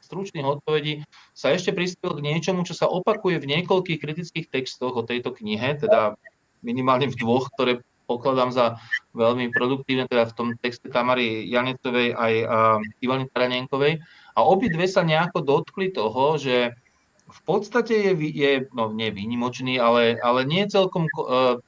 stručných 0.00 0.46
odpovedí, 0.46 1.04
sa 1.36 1.52
ešte 1.52 1.76
prispel 1.76 2.16
k 2.16 2.24
niečomu, 2.24 2.64
čo 2.64 2.72
sa 2.72 2.88
opakuje 2.88 3.38
v 3.38 3.48
niekoľkých 3.56 4.00
kritických 4.00 4.46
textoch 4.48 4.96
o 4.96 5.06
tejto 5.06 5.36
knihe, 5.36 5.76
teda 5.76 6.16
minimálne 6.64 7.08
v 7.08 7.18
dvoch, 7.20 7.52
ktoré 7.52 7.84
pokladám 8.10 8.50
za 8.50 8.66
veľmi 9.14 9.54
produktívne, 9.54 10.10
teda 10.10 10.26
v 10.26 10.34
tom 10.34 10.48
texte 10.58 10.90
Tamary 10.90 11.46
Janecovej 11.46 12.18
aj 12.18 12.34
Ivany 12.98 13.30
Taranenkovej. 13.30 14.02
A 14.34 14.40
obidve 14.42 14.90
sa 14.90 15.06
nejako 15.06 15.46
dotkli 15.46 15.94
toho, 15.94 16.34
že 16.34 16.74
v 17.30 17.40
podstate 17.46 18.10
je, 18.10 18.12
je 18.18 18.52
no 18.74 18.90
nie 18.90 19.14
výnimočný, 19.14 19.78
ale, 19.78 20.18
ale 20.18 20.42
nie 20.42 20.66
celkom 20.66 21.06
uh, 21.14 21.62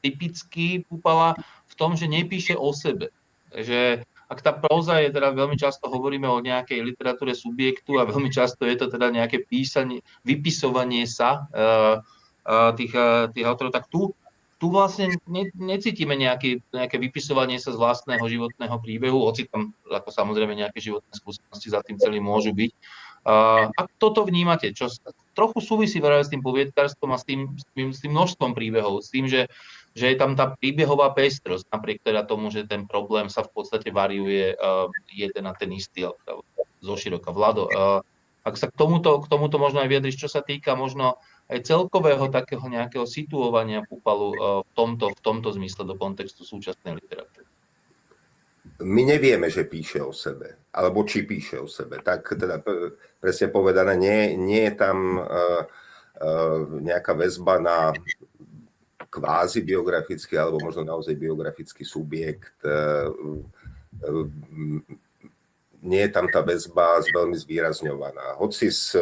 typický 0.00 0.88
Pupala 0.88 1.36
v 1.68 1.74
tom, 1.76 1.92
že 1.92 2.08
nepíše 2.08 2.56
o 2.56 2.72
sebe. 2.72 3.12
Že 3.52 4.08
ak 4.28 4.44
tá 4.44 4.52
próza 4.52 5.00
je 5.00 5.08
teda 5.08 5.32
veľmi 5.32 5.56
často 5.56 5.88
hovoríme 5.88 6.28
o 6.28 6.44
nejakej 6.44 6.84
literatúre 6.84 7.32
subjektu 7.32 7.96
a 7.96 8.04
veľmi 8.04 8.28
často 8.28 8.68
je 8.68 8.76
to 8.76 8.92
teda 8.92 9.08
nejaké 9.08 9.40
písanie, 9.48 10.04
vypisovanie 10.20 11.08
sa 11.08 11.48
uh, 11.48 12.04
uh, 12.44 12.70
tých, 12.76 12.92
uh, 12.92 13.32
tých 13.32 13.48
autorov, 13.48 13.72
tak 13.72 13.88
tu, 13.88 14.12
tu 14.60 14.68
vlastne 14.68 15.16
ne, 15.24 15.48
necítime 15.56 16.12
nejaké, 16.12 16.60
nejaké 16.76 17.00
vypisovanie 17.00 17.56
sa 17.56 17.72
z 17.72 17.80
vlastného 17.80 18.24
životného 18.28 18.76
príbehu, 18.84 19.24
hoci 19.24 19.48
tam 19.48 19.72
ako 19.88 20.12
samozrejme 20.12 20.52
nejaké 20.52 20.76
životné 20.76 21.12
skúsenosti 21.16 21.72
za 21.72 21.80
tým 21.80 21.96
celým 21.96 22.28
môžu 22.28 22.52
byť. 22.52 22.72
Uh, 23.28 23.72
ak 23.76 23.92
toto 23.96 24.28
vnímate, 24.28 24.72
čo 24.76 24.92
trochu 25.36 25.58
súvisí 25.60 26.00
s 26.00 26.32
tým 26.32 26.42
poviedkarstvom 26.44 27.10
a 27.12 27.18
s 27.20 27.24
tým, 27.24 27.54
s 27.54 27.64
tým, 27.76 27.88
s 27.92 28.00
tým 28.04 28.12
množstvom 28.12 28.52
príbehov, 28.56 29.04
s 29.04 29.08
tým, 29.12 29.30
že 29.30 29.46
že 29.98 30.14
je 30.14 30.16
tam 30.16 30.38
tá 30.38 30.54
príbehová 30.54 31.10
pestrosť, 31.10 31.66
napriek 31.74 32.06
teda 32.06 32.22
tomu, 32.22 32.54
že 32.54 32.70
ten 32.70 32.86
problém 32.86 33.26
sa 33.26 33.42
v 33.42 33.50
podstate 33.50 33.90
variuje 33.90 34.54
uh, 34.54 34.86
jeden 35.10 35.44
a 35.50 35.52
ten 35.58 35.74
istý, 35.74 36.06
zo 36.78 36.94
široka. 36.94 37.34
Vlado, 37.34 37.66
uh, 37.66 37.98
ak 38.46 38.54
sa 38.54 38.70
k 38.70 38.78
tomuto, 38.78 39.18
k 39.18 39.26
tomuto 39.26 39.58
možno 39.58 39.82
aj 39.82 39.90
vyjadriš, 39.90 40.22
čo 40.22 40.28
sa 40.30 40.46
týka 40.46 40.78
možno 40.78 41.18
aj 41.50 41.66
celkového 41.66 42.30
takého 42.30 42.62
nejakého 42.70 43.02
situovania 43.10 43.82
Pupalu 43.82 44.28
uh, 44.30 44.38
v, 44.62 44.70
tomto, 44.78 45.10
v 45.10 45.20
tomto 45.20 45.50
zmysle 45.58 45.82
do 45.82 45.98
kontextu 45.98 46.46
súčasnej 46.46 46.94
literatúry. 47.02 47.50
My 48.78 49.02
nevieme, 49.02 49.50
že 49.50 49.66
píše 49.66 49.98
o 49.98 50.14
sebe, 50.14 50.70
alebo 50.70 51.02
či 51.02 51.26
píše 51.26 51.58
o 51.58 51.66
sebe. 51.66 51.98
Tak 51.98 52.38
teda 52.38 52.62
presne 53.18 53.50
povedané, 53.50 53.98
nie, 53.98 54.38
nie 54.38 54.70
je 54.70 54.74
tam 54.78 55.18
uh, 55.18 55.66
nejaká 56.82 57.14
väzba 57.18 57.58
na 57.58 57.90
kvázi 59.18 59.66
biografický 59.66 60.38
alebo 60.38 60.62
možno 60.62 60.86
naozaj 60.86 61.18
biografický 61.18 61.82
subjekt. 61.82 62.54
E, 62.62 62.70
e, 64.06 64.10
nie 65.82 66.02
je 66.06 66.10
tam 66.14 66.30
tá 66.30 66.42
väzba 66.42 67.02
veľmi 67.10 67.34
zvýrazňovaná. 67.34 68.38
Hoci 68.38 68.70
z, 68.70 68.98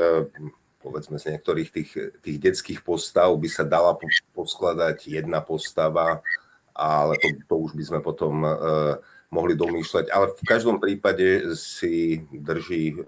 povedzme 0.81 1.21
z 1.21 1.37
niektorých 1.37 1.71
tých, 1.73 1.91
tých 2.21 2.39
detských 2.41 2.81
postav 2.81 3.33
by 3.37 3.49
sa 3.49 3.65
dala 3.65 3.97
poskladať 4.37 5.09
jedna 5.09 5.41
postava, 5.41 6.21
ale 6.77 7.17
to, 7.21 7.33
to 7.49 7.55
už 7.57 7.73
by 7.73 7.85
sme 7.85 8.01
potom 8.05 8.45
mohli 9.33 9.57
domýšľať. 9.57 10.13
Ale 10.13 10.37
v 10.37 10.43
každom 10.45 10.77
prípade 10.77 11.57
si 11.57 12.21
drží 12.29 13.01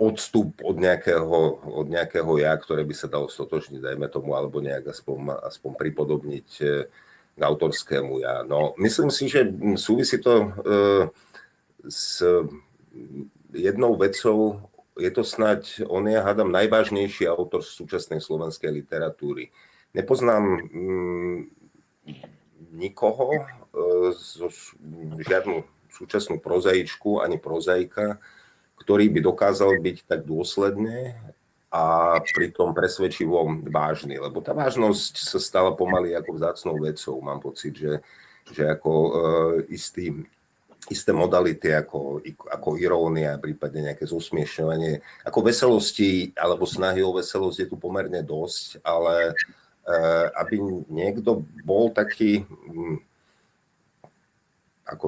odstup 0.00 0.64
od 0.64 0.80
nejakého, 0.80 1.60
od 1.60 1.86
nejakého 1.92 2.32
ja, 2.40 2.56
ktoré 2.56 2.88
by 2.88 2.94
sa 2.96 3.04
dalo 3.04 3.28
stotočniť, 3.28 3.84
dajme 3.84 4.08
tomu, 4.08 4.32
alebo 4.32 4.64
nejak 4.64 4.96
aspoň, 4.96 5.36
aspoň 5.44 5.76
pripodobniť 5.76 6.48
e, 6.64 6.88
k 7.36 7.40
autorskému 7.44 8.24
ja. 8.24 8.40
No, 8.48 8.72
myslím 8.80 9.12
si, 9.12 9.28
že 9.28 9.44
súvisí 9.76 10.16
to 10.16 10.32
e, 10.40 10.48
s 11.84 12.24
jednou 13.52 13.92
vecou, 14.00 14.64
je 14.96 15.10
to 15.12 15.20
snať, 15.20 15.84
on 15.84 16.08
je, 16.08 16.16
hádam, 16.16 16.48
najvážnejší 16.48 17.28
autor 17.28 17.60
súčasnej 17.60 18.24
slovenskej 18.24 18.72
literatúry. 18.72 19.52
Nepoznám 19.92 20.64
mm, 20.72 21.38
nikoho, 22.72 23.36
e, 23.36 23.44
zo, 24.16 24.48
žiadnu 25.28 25.60
súčasnú 25.92 26.40
prozaičku 26.40 27.20
ani 27.20 27.36
prozaika, 27.36 28.16
ktorý 28.80 29.12
by 29.12 29.20
dokázal 29.20 29.76
byť 29.78 29.96
tak 30.08 30.24
dôsledne 30.24 31.14
a 31.70 32.18
pritom 32.34 32.74
presvedčivo 32.74 33.46
vážny, 33.70 34.18
lebo 34.18 34.42
tá 34.42 34.50
vážnosť 34.50 35.14
sa 35.22 35.38
stala 35.38 35.70
pomaly 35.78 36.18
ako 36.18 36.30
vzácnou 36.34 36.76
vecou. 36.82 37.22
Mám 37.22 37.38
pocit, 37.38 37.78
že, 37.78 38.02
že 38.50 38.66
ako 38.66 38.90
uh, 38.90 39.12
istý, 39.70 40.26
isté 40.90 41.14
modality 41.14 41.70
ako, 41.70 42.26
ako 42.50 42.68
irónia, 42.74 43.38
prípadne 43.38 43.92
nejaké 43.92 44.02
zosmiešňovanie, 44.02 44.98
ako 45.22 45.38
veselosti 45.46 46.34
alebo 46.34 46.66
snahy 46.66 47.06
o 47.06 47.14
veselosť 47.14 47.58
je 47.62 47.68
tu 47.70 47.76
pomerne 47.78 48.18
dosť, 48.18 48.82
ale 48.82 49.30
uh, 49.30 50.26
aby 50.42 50.58
niekto 50.90 51.46
bol 51.62 51.94
taký, 51.94 52.42
ako 54.90 55.06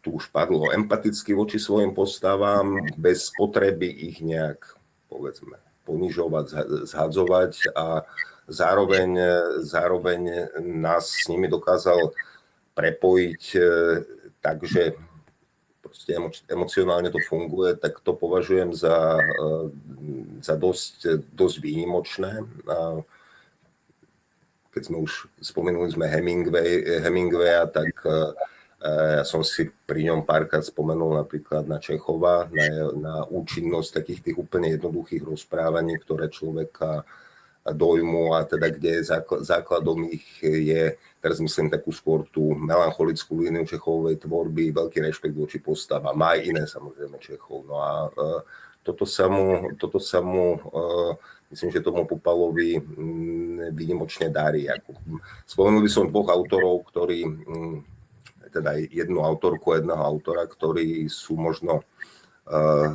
tu 0.00 0.16
už 0.16 0.32
padlo, 0.32 0.72
empaticky 0.72 1.36
voči 1.36 1.60
svojim 1.60 1.92
postavám, 1.92 2.88
bez 2.96 3.28
potreby 3.36 3.86
ich 3.86 4.24
nejak, 4.24 4.64
povedzme, 5.12 5.60
ponižovať, 5.84 6.46
zhadzovať 6.88 7.52
a 7.76 8.08
zároveň, 8.48 9.10
zároveň 9.60 10.50
nás 10.60 11.12
s 11.12 11.28
nimi 11.28 11.46
dokázal 11.46 12.16
prepojiť 12.74 13.42
e, 13.54 13.60
tak, 14.40 14.64
že 14.64 14.96
proste 15.84 16.16
emocionálne 16.48 17.10
to 17.10 17.20
funguje, 17.28 17.76
tak 17.76 18.00
to 18.00 18.14
považujem 18.14 18.72
za, 18.72 19.18
e, 19.20 19.32
za 20.40 20.54
dosť, 20.56 21.20
dosť 21.34 21.56
výnimočné. 21.60 22.46
A 22.70 23.04
keď 24.70 24.82
sme 24.86 25.02
už 25.02 25.26
spomenuli 25.42 25.90
sme 25.90 26.06
Hemingway, 26.06 27.02
Hemingwaya, 27.02 27.66
tak 27.66 27.90
e, 28.06 28.32
ja 28.80 29.24
som 29.28 29.44
si 29.44 29.68
pri 29.68 30.08
ňom 30.08 30.24
párkrát 30.24 30.64
spomenul 30.64 31.20
napríklad 31.20 31.68
na 31.68 31.76
Čechova, 31.76 32.48
na, 32.48 32.88
na 32.96 33.14
účinnosť 33.28 34.00
takých 34.00 34.20
tých 34.24 34.36
úplne 34.40 34.72
jednoduchých 34.72 35.20
rozprávaní, 35.20 36.00
ktoré 36.00 36.32
človeka 36.32 37.04
dojmu 37.60 38.32
a 38.32 38.48
teda 38.48 38.72
kde 38.72 39.04
základom 39.44 40.08
ich 40.08 40.24
je, 40.40 40.96
teraz 41.20 41.36
myslím 41.44 41.68
takú 41.68 41.92
skôr 41.92 42.24
tú 42.32 42.56
melancholickú 42.56 43.44
líniu 43.44 43.68
Čechovej 43.68 44.16
tvorby, 44.16 44.72
veľký 44.72 45.04
rešpekt 45.04 45.36
voči 45.36 45.60
postava. 45.60 46.16
Má 46.16 46.40
aj 46.40 46.48
iné 46.48 46.64
samozrejme 46.64 47.20
Čechov. 47.20 47.68
No 47.68 47.84
a 47.84 48.08
uh, 48.08 48.40
toto 48.80 49.04
sa 49.04 49.28
mu, 49.28 49.76
toto 49.76 50.00
sa 50.00 50.24
mu 50.24 50.56
uh, 50.56 51.12
myslím, 51.52 51.68
že 51.68 51.84
tomu 51.84 52.08
Pupalovi 52.08 52.80
um, 52.80 53.60
výnimočne 53.76 54.32
darí. 54.32 54.64
Spomenul 55.44 55.84
by 55.84 55.90
som 55.92 56.08
dvoch 56.08 56.32
autorov, 56.32 56.88
ktorí 56.88 57.28
um, 57.28 57.84
teda 58.50 58.76
jednu 58.76 59.22
autorku 59.22 59.78
jedného 59.78 60.02
autora, 60.02 60.44
ktorí 60.44 61.06
sú 61.06 61.38
možno, 61.38 61.86
uh, 62.50 62.90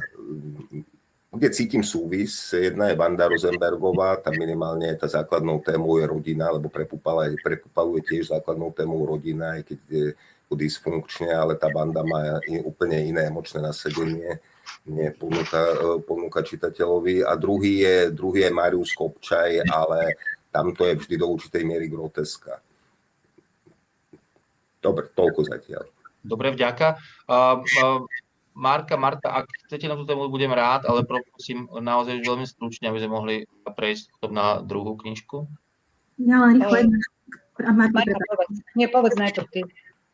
kde 1.31 1.49
cítim 1.51 1.83
súvis. 1.83 2.35
Jedna 2.51 2.91
je 2.91 2.99
Vanda 2.99 3.31
Rosenbergová, 3.31 4.19
tam 4.19 4.35
minimálne 4.35 4.91
tá 4.99 5.07
základnou 5.07 5.63
témou 5.63 5.99
je 5.99 6.05
rodina, 6.07 6.51
lebo 6.51 6.67
pre 6.67 6.83
Pupala, 6.83 7.31
pre 7.39 7.55
Pupalu 7.55 7.99
je 7.99 8.03
tiež 8.11 8.35
základnou 8.35 8.75
témou 8.75 9.03
rodina, 9.07 9.59
aj 9.59 9.71
keď 9.71 9.79
je 9.89 10.05
dysfunkčne, 10.55 11.33
ale 11.35 11.59
tá 11.59 11.67
banda 11.67 12.05
má 12.05 12.39
úplne 12.63 13.01
iné 13.11 13.27
emočné 13.27 13.59
nasedenie, 13.59 14.39
nie 14.87 15.09
ponúka, 15.11 15.57
e, 15.57 15.99
ponúka 16.05 16.41
čitateľovi. 16.41 17.27
A 17.27 17.35
druhý 17.35 17.83
je, 17.83 17.97
druhý 18.15 18.47
je 18.47 18.55
Marius 18.55 18.95
Kopčaj, 18.95 19.67
ale 19.67 20.15
tam 20.49 20.71
to 20.71 20.87
je 20.87 20.95
vždy 20.95 21.15
do 21.19 21.27
určitej 21.27 21.63
miery 21.67 21.91
groteska. 21.91 22.63
Dobre, 24.85 25.09
toľko 25.17 25.49
zatiaľ. 25.49 25.89
Dobre, 26.21 26.53
vďaka. 26.53 27.01
Uh, 27.25 27.65
uh, 27.81 28.05
Marka, 28.55 28.95
Marta, 28.95 29.33
ak 29.33 29.49
chcete 29.67 29.89
na 29.89 29.97
tú 29.97 30.05
tému, 30.05 30.29
budem 30.29 30.53
rád, 30.53 30.85
ale 30.85 31.03
prosím 31.03 31.65
naozaj 31.67 32.21
veľmi 32.21 32.45
stručne, 32.45 32.87
aby 32.87 33.01
sme 33.01 33.11
mohli 33.11 33.35
prejsť 33.65 34.15
potom 34.15 34.31
na 34.37 34.61
druhú 34.61 34.95
knižku. 34.95 35.43
Ja 36.21 36.39
len 36.45 36.61
rýchlo 36.61 36.95
Marka, 37.75 38.15
povedz. 38.15 38.55
Nie, 38.77 38.87
povedz 38.87 39.17
najprv 39.19 39.47
ty. 39.51 39.61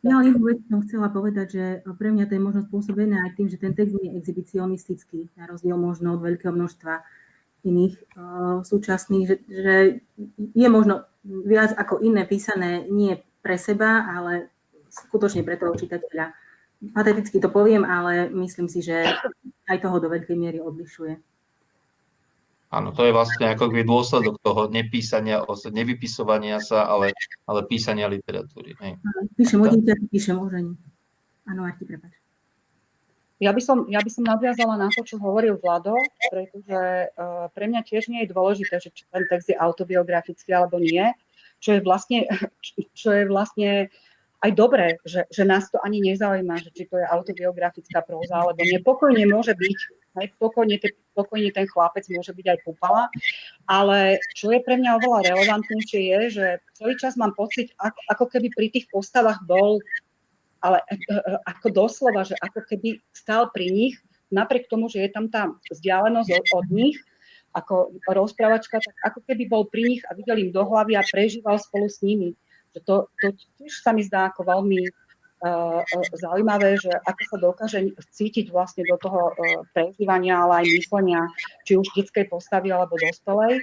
Ja 0.01 0.17
len 0.17 0.33
jednu 0.33 0.41
vec 0.49 0.57
som 0.65 0.81
chcela 0.81 1.13
povedať, 1.13 1.47
že 1.53 1.65
pre 2.01 2.09
mňa 2.09 2.25
to 2.25 2.33
je 2.33 2.41
možno 2.41 2.61
spôsobené 2.65 3.21
aj 3.21 3.37
tým, 3.37 3.47
že 3.53 3.61
ten 3.61 3.77
text 3.77 3.93
je 3.93 4.09
exhibicionistický, 4.17 5.29
na 5.37 5.45
rozdiel 5.45 5.77
možno 5.77 6.17
od 6.17 6.25
veľkého 6.25 6.49
množstva 6.49 7.05
iných 7.61 7.95
uh, 8.17 8.65
súčasných, 8.65 9.25
že, 9.29 9.35
že 9.45 9.75
je 10.57 10.67
možno 10.73 11.05
viac 11.21 11.77
ako 11.77 12.01
iné 12.01 12.25
písané 12.25 12.89
nie 12.89 13.21
pre 13.45 13.61
seba, 13.61 14.09
ale 14.09 14.49
skutočne 15.07 15.41
pre 15.41 15.57
toho 15.57 15.73
čitateľa. 15.73 16.33
Pateticky 16.97 17.37
to 17.37 17.49
poviem, 17.49 17.85
ale 17.85 18.29
myslím 18.33 18.65
si, 18.65 18.81
že 18.81 19.05
aj 19.69 19.77
toho 19.85 20.01
do 20.01 20.09
veľkej 20.09 20.33
miery 20.33 20.57
odlišuje. 20.57 21.21
Áno, 22.71 22.95
to 22.95 23.03
je 23.03 23.11
vlastne 23.11 23.51
ako 23.51 23.67
keby 23.67 23.83
dôsledok 23.83 24.39
toho 24.39 24.71
nepísania, 24.71 25.43
nevypisovania 25.75 26.63
sa, 26.63 26.87
ale, 26.87 27.11
ale 27.43 27.67
písania 27.67 28.07
literatúry. 28.07 28.79
Hej. 28.79 28.95
Píšem 29.35 29.59
o 29.59 29.67
dieťa, 29.67 29.93
píšem 30.07 30.37
o 30.39 30.47
žení. 30.47 30.73
Áno, 31.51 31.67
Marti, 31.67 31.83
prepáč. 31.83 32.15
Ja 33.41 33.51
by, 33.51 33.59
som, 33.59 33.89
ja 33.89 33.99
by 33.99 34.07
som 34.13 34.23
nadviazala 34.23 34.77
na 34.77 34.87
to, 34.93 35.01
čo 35.01 35.17
hovoril 35.17 35.57
Vlado, 35.57 35.97
pretože 36.29 37.09
uh, 37.17 37.49
pre 37.51 37.65
mňa 37.67 37.81
tiež 37.83 38.07
nie 38.07 38.23
je 38.23 38.31
dôležité, 38.31 38.77
že 38.77 38.93
či 38.93 39.03
ten 39.09 39.25
text 39.25 39.49
je 39.49 39.57
autobiografický 39.57 40.53
alebo 40.53 40.77
nie, 40.77 41.09
čo 41.57 41.75
je 41.75 41.81
vlastne, 41.81 42.29
čo 43.01 43.09
je 43.11 43.23
vlastne 43.25 43.89
aj 44.41 44.51
dobré, 44.57 44.97
že, 45.05 45.29
že 45.29 45.45
nás 45.45 45.69
to 45.69 45.77
ani 45.85 46.01
nezaujíma, 46.01 46.57
že 46.65 46.73
či 46.73 46.89
to 46.89 46.97
je 46.97 47.05
autobiografická 47.05 48.01
próza, 48.01 48.41
alebo 48.41 48.61
nepokojne 48.65 49.29
môže 49.29 49.53
byť 49.53 49.77
Hej, 50.11 50.27
pokojne, 50.43 50.75
te, 50.75 50.91
pokojne 51.15 51.55
ten 51.55 51.63
chlapec 51.71 52.03
môže 52.11 52.35
byť 52.35 52.43
aj 52.51 52.59
púpala, 52.67 53.07
ale 53.63 54.19
čo 54.35 54.51
je 54.51 54.59
pre 54.59 54.75
mňa 54.75 54.99
oveľa 54.99 55.31
relevantnejšie 55.31 56.01
je, 56.03 56.19
že 56.35 56.45
celý 56.75 56.99
čas 56.99 57.15
mám 57.15 57.31
pocit, 57.31 57.71
ako, 57.79 57.95
ako 58.11 58.25
keby 58.27 58.51
pri 58.51 58.67
tých 58.75 58.91
postavách 58.91 59.39
bol, 59.47 59.79
ale 60.59 60.83
e, 60.91 60.99
e, 60.99 61.15
ako 61.47 61.67
doslova, 61.71 62.27
že 62.27 62.35
ako 62.43 62.59
keby 62.67 62.99
stál 63.15 63.55
pri 63.55 63.71
nich, 63.71 63.95
napriek 64.27 64.67
tomu, 64.67 64.91
že 64.91 64.99
je 64.99 65.09
tam 65.15 65.31
tá 65.31 65.47
vzdialenosť 65.71 66.27
od, 66.27 66.45
od 66.59 66.67
nich, 66.75 66.99
ako 67.55 67.95
rozprávačka, 68.03 68.83
tak 68.83 68.95
ako 69.07 69.23
keby 69.23 69.47
bol 69.47 69.63
pri 69.63 69.95
nich 69.95 70.01
a 70.07 70.15
videl 70.15 70.43
im 70.43 70.51
do 70.51 70.67
hlavy 70.67 70.99
a 70.99 71.07
prežíval 71.07 71.55
spolu 71.55 71.87
s 71.87 72.03
nimi. 72.03 72.35
To, 72.71 73.11
to 73.19 73.27
tiež 73.59 73.83
sa 73.83 73.91
mi 73.91 74.03
zdá 74.03 74.31
ako 74.31 74.47
veľmi 74.47 74.87
zaujímavé, 76.21 76.77
že 76.77 76.93
ako 77.01 77.21
sa 77.25 77.37
dokáže 77.41 77.79
cítiť 78.13 78.53
vlastne 78.53 78.85
do 78.85 78.93
toho 79.01 79.33
e, 79.33 79.65
prežívania, 79.73 80.37
ale 80.37 80.61
aj 80.61 80.77
myslenia, 80.77 81.21
či 81.65 81.81
už 81.81 81.89
detskej 81.97 82.29
postavy 82.29 82.69
alebo 82.69 82.93
dospelej. 83.01 83.57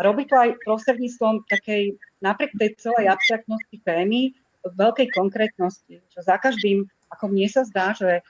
A 0.00 0.08
robí 0.08 0.24
to 0.24 0.40
aj 0.40 0.56
prostredníctvom 0.64 1.44
takej, 1.52 2.00
napriek 2.24 2.56
tej 2.56 2.80
celej 2.80 3.12
abstraktnosti 3.12 3.76
témy, 3.84 4.32
veľkej 4.64 5.08
konkrétnosti. 5.12 6.00
Že 6.16 6.20
za 6.24 6.36
každým, 6.40 6.88
ako 7.12 7.24
mne 7.28 7.46
sa 7.52 7.62
zdá, 7.68 7.92
že 7.92 8.24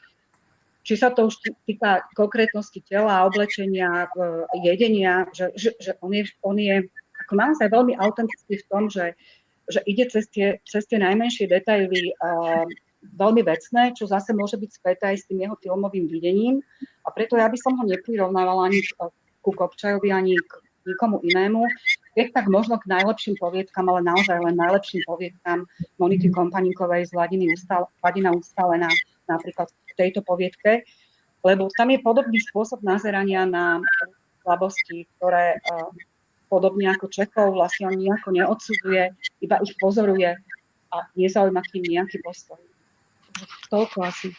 či 0.83 0.99
sa 0.99 1.15
to 1.15 1.31
už 1.31 1.39
týka 1.71 2.03
konkrétnosti 2.19 2.83
tela, 2.83 3.29
oblečenia, 3.29 4.11
jedenia, 4.59 5.29
že, 5.31 5.55
že, 5.55 5.71
že 5.79 5.95
on, 6.03 6.11
je, 6.17 6.25
on 6.43 6.57
je 6.59 6.83
ako 7.23 7.33
naozaj 7.37 7.69
veľmi 7.71 7.95
autentický 7.95 8.59
v 8.59 8.69
tom, 8.73 8.89
že, 8.91 9.15
že 9.69 9.85
ide 9.85 10.09
cez 10.09 10.27
tie, 10.33 10.59
cez 10.65 10.85
tie 10.89 10.99
najmenšie 10.99 11.49
detaily 11.49 12.13
veľmi 12.99 13.43
vecné, 13.47 13.95
čo 13.95 14.11
zase 14.11 14.35
môže 14.35 14.59
byť 14.59 14.71
späté 14.75 15.05
aj 15.15 15.17
s 15.23 15.27
tým 15.31 15.45
jeho 15.47 15.57
filmovým 15.61 16.11
videním. 16.11 16.59
A 17.07 17.15
preto 17.15 17.39
ja 17.39 17.47
by 17.47 17.59
som 17.61 17.79
ho 17.79 17.85
neprirovnávala 17.87 18.67
ani 18.69 18.83
ku 19.41 19.55
Kopčajovi, 19.55 20.11
ani 20.11 20.35
k 20.35 20.53
nikomu 20.89 21.21
inému. 21.23 21.63
Je 22.17 22.27
tak 22.33 22.49
možno 22.51 22.81
k 22.81 22.91
najlepším 22.91 23.37
poviedkam, 23.39 23.87
ale 23.93 24.03
naozaj 24.03 24.41
len 24.41 24.57
najlepším 24.57 25.05
poviedkam 25.07 25.69
Moniky 26.01 26.33
Kompaníkovej 26.33 27.07
z 27.07 27.15
Vladiny 27.15 27.53
Ustal, 27.53 27.87
Vladina 28.03 28.35
Ustalená 28.35 28.91
napríklad 29.29 29.69
v 29.71 29.93
tejto 29.95 30.25
poviedke, 30.25 30.89
lebo 31.45 31.69
tam 31.77 31.93
je 31.93 32.01
podobný 32.01 32.41
spôsob 32.41 32.81
nazerania 32.81 33.45
na 33.45 33.79
slabosti, 34.43 35.05
ktoré 35.17 35.61
podobne 36.49 36.89
ako 36.89 37.13
Čechov 37.13 37.55
vlastne 37.55 37.93
on 37.93 37.97
nejako 38.01 38.33
neodsudzuje, 38.33 39.13
iba 39.45 39.57
ich 39.61 39.77
pozoruje 39.77 40.35
a 40.89 40.97
nezaujíma 41.15 41.61
k 41.63 41.73
ním 41.79 42.01
nejaký 42.01 42.25
postoj. 42.25 42.59
Toľko 43.69 44.09
asi. 44.09 44.33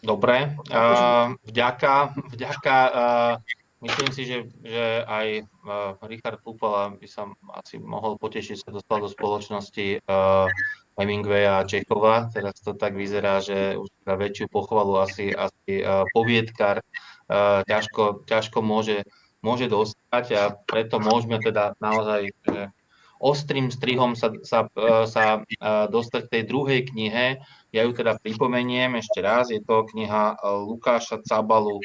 Dobre, 0.00 0.56
uh, 0.72 1.36
vďaka, 1.44 2.16
vďaka 2.32 2.76
uh, 2.88 3.34
myslím 3.84 4.10
si, 4.16 4.22
že, 4.24 4.48
že 4.64 5.04
aj 5.04 5.44
uh, 5.44 5.92
Richard 6.08 6.40
Pupala 6.40 6.96
by 6.96 7.04
sa 7.04 7.28
asi 7.52 7.76
mohol 7.76 8.16
potešiť, 8.16 8.56
sa 8.64 8.70
dostal 8.72 9.04
do 9.04 9.12
spoločnosti 9.12 10.00
uh, 10.08 10.48
Hemingwaya 10.96 11.60
a 11.60 11.68
Čechova. 11.68 12.32
Teraz 12.32 12.56
to 12.64 12.72
tak 12.72 12.96
vyzerá, 12.96 13.44
že 13.44 13.76
už 13.76 13.92
na 14.08 14.16
väčšiu 14.16 14.48
pochvalu 14.48 15.04
asi, 15.04 15.36
asi 15.36 15.84
uh, 15.84 16.08
poviedkar 16.16 16.80
uh, 16.80 17.60
ťažko, 17.68 18.24
ťažko 18.24 18.64
môže, 18.64 19.04
môže 19.40 19.66
dostať 19.68 20.24
a 20.36 20.42
preto 20.68 21.00
môžeme 21.00 21.40
teda 21.40 21.72
naozaj 21.80 22.32
ostrým 23.20 23.68
strihom 23.68 24.16
sa, 24.16 24.32
sa, 24.40 24.66
e, 24.72 25.04
sa 25.04 25.24
e, 25.36 25.60
dostať 25.92 26.20
k 26.26 26.32
tej 26.32 26.42
druhej 26.48 26.80
knihe. 26.88 27.26
Ja 27.70 27.84
ju 27.84 27.92
teda 27.92 28.16
pripomeniem 28.16 28.96
ešte 28.96 29.20
raz, 29.20 29.52
je 29.52 29.60
to 29.60 29.84
kniha 29.92 30.34
e, 30.34 30.36
Lukáša 30.64 31.20
Cabalu 31.20 31.84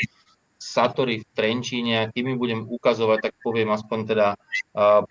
Satori 0.56 1.22
v 1.22 1.28
Trenčíne. 1.36 2.10
Kým 2.16 2.32
mi 2.32 2.36
budem 2.40 2.64
ukazovať, 2.64 3.30
tak 3.30 3.34
poviem 3.44 3.76
aspoň 3.76 4.00
teda 4.08 4.28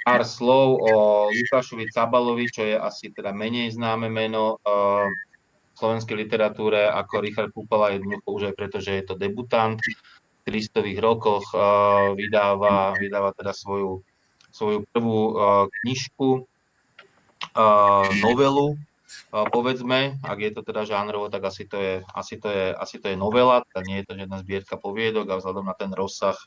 pár 0.03 0.23
slov 0.25 0.81
o 0.81 0.93
Lukášovi 1.31 1.93
Cabalovi, 1.93 2.49
čo 2.49 2.65
je 2.65 2.75
asi 2.75 3.13
teda 3.13 3.31
menej 3.31 3.77
známe 3.77 4.09
meno 4.09 4.59
v 4.65 5.77
slovenskej 5.77 6.17
literatúre 6.17 6.89
ako 6.89 7.15
Richard 7.23 7.51
Kúpala, 7.53 7.93
jednoducho 7.93 8.29
už 8.35 8.43
aj 8.51 8.55
preto, 8.57 8.81
že 8.81 8.99
je 8.99 9.05
to 9.05 9.15
debutant. 9.15 9.79
300 10.45 11.01
rokoch 11.01 11.57
vydáva, 12.15 12.93
vydáva 13.01 13.33
teda 13.33 13.57
svoju 13.57 14.05
svoju 14.55 14.87
prvú 14.95 15.35
knižku, 15.67 16.47
novelu, 18.23 18.79
povedzme, 19.31 20.23
ak 20.23 20.39
je 20.39 20.51
to 20.55 20.63
teda 20.63 20.87
žánrovo, 20.87 21.27
tak 21.27 21.43
asi 21.51 21.67
to 21.67 21.77
je, 21.83 21.95
asi 22.15 22.39
to 22.39 22.49
je, 22.55 22.71
asi 22.71 23.03
to 23.03 23.11
je 23.11 23.17
novela, 23.19 23.67
teda 23.67 23.83
nie 23.83 23.97
je 24.03 24.07
to 24.07 24.13
žiadna 24.15 24.39
zbierka 24.47 24.79
poviedok 24.79 25.27
a 25.27 25.39
vzhľadom 25.43 25.67
na 25.67 25.75
ten 25.75 25.91
rozsah 25.91 26.39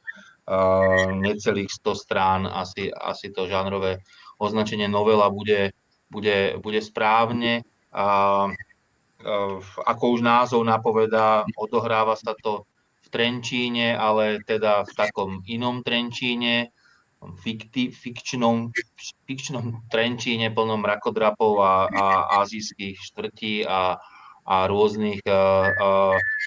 necelých 1.19 1.67
100 1.83 2.03
strán, 2.03 2.41
asi, 2.47 2.87
asi 2.91 3.35
to 3.35 3.51
žánrové 3.51 3.99
označenie 4.39 4.87
novela 4.87 5.27
bude, 5.27 5.75
bude, 6.07 6.55
bude 6.63 6.79
správne. 6.79 7.67
Uh, 7.91 8.53
ako 9.83 10.03
už 10.13 10.21
názov 10.21 10.61
napovedá, 10.61 11.43
odohráva 11.57 12.13
sa 12.13 12.37
to 12.37 12.69
v 13.07 13.11
Trenčíne, 13.15 13.95
ale 13.95 14.43
teda 14.43 14.83
v 14.83 14.91
takom 14.91 15.31
inom 15.47 15.79
Trenčíne, 15.79 16.75
fikti, 17.39 17.89
fikčnom, 17.89 18.75
fikčnom 19.25 19.87
Trenčíne 19.87 20.51
plnom 20.51 20.83
rakodrapov 20.83 21.63
a, 21.63 21.87
a 21.87 22.05
azijských 22.43 22.99
štvrtí 22.99 23.63
a, 23.63 23.95
a 24.43 24.55
rôznych 24.67 25.23
a, 25.25 25.31
a, 25.31 25.39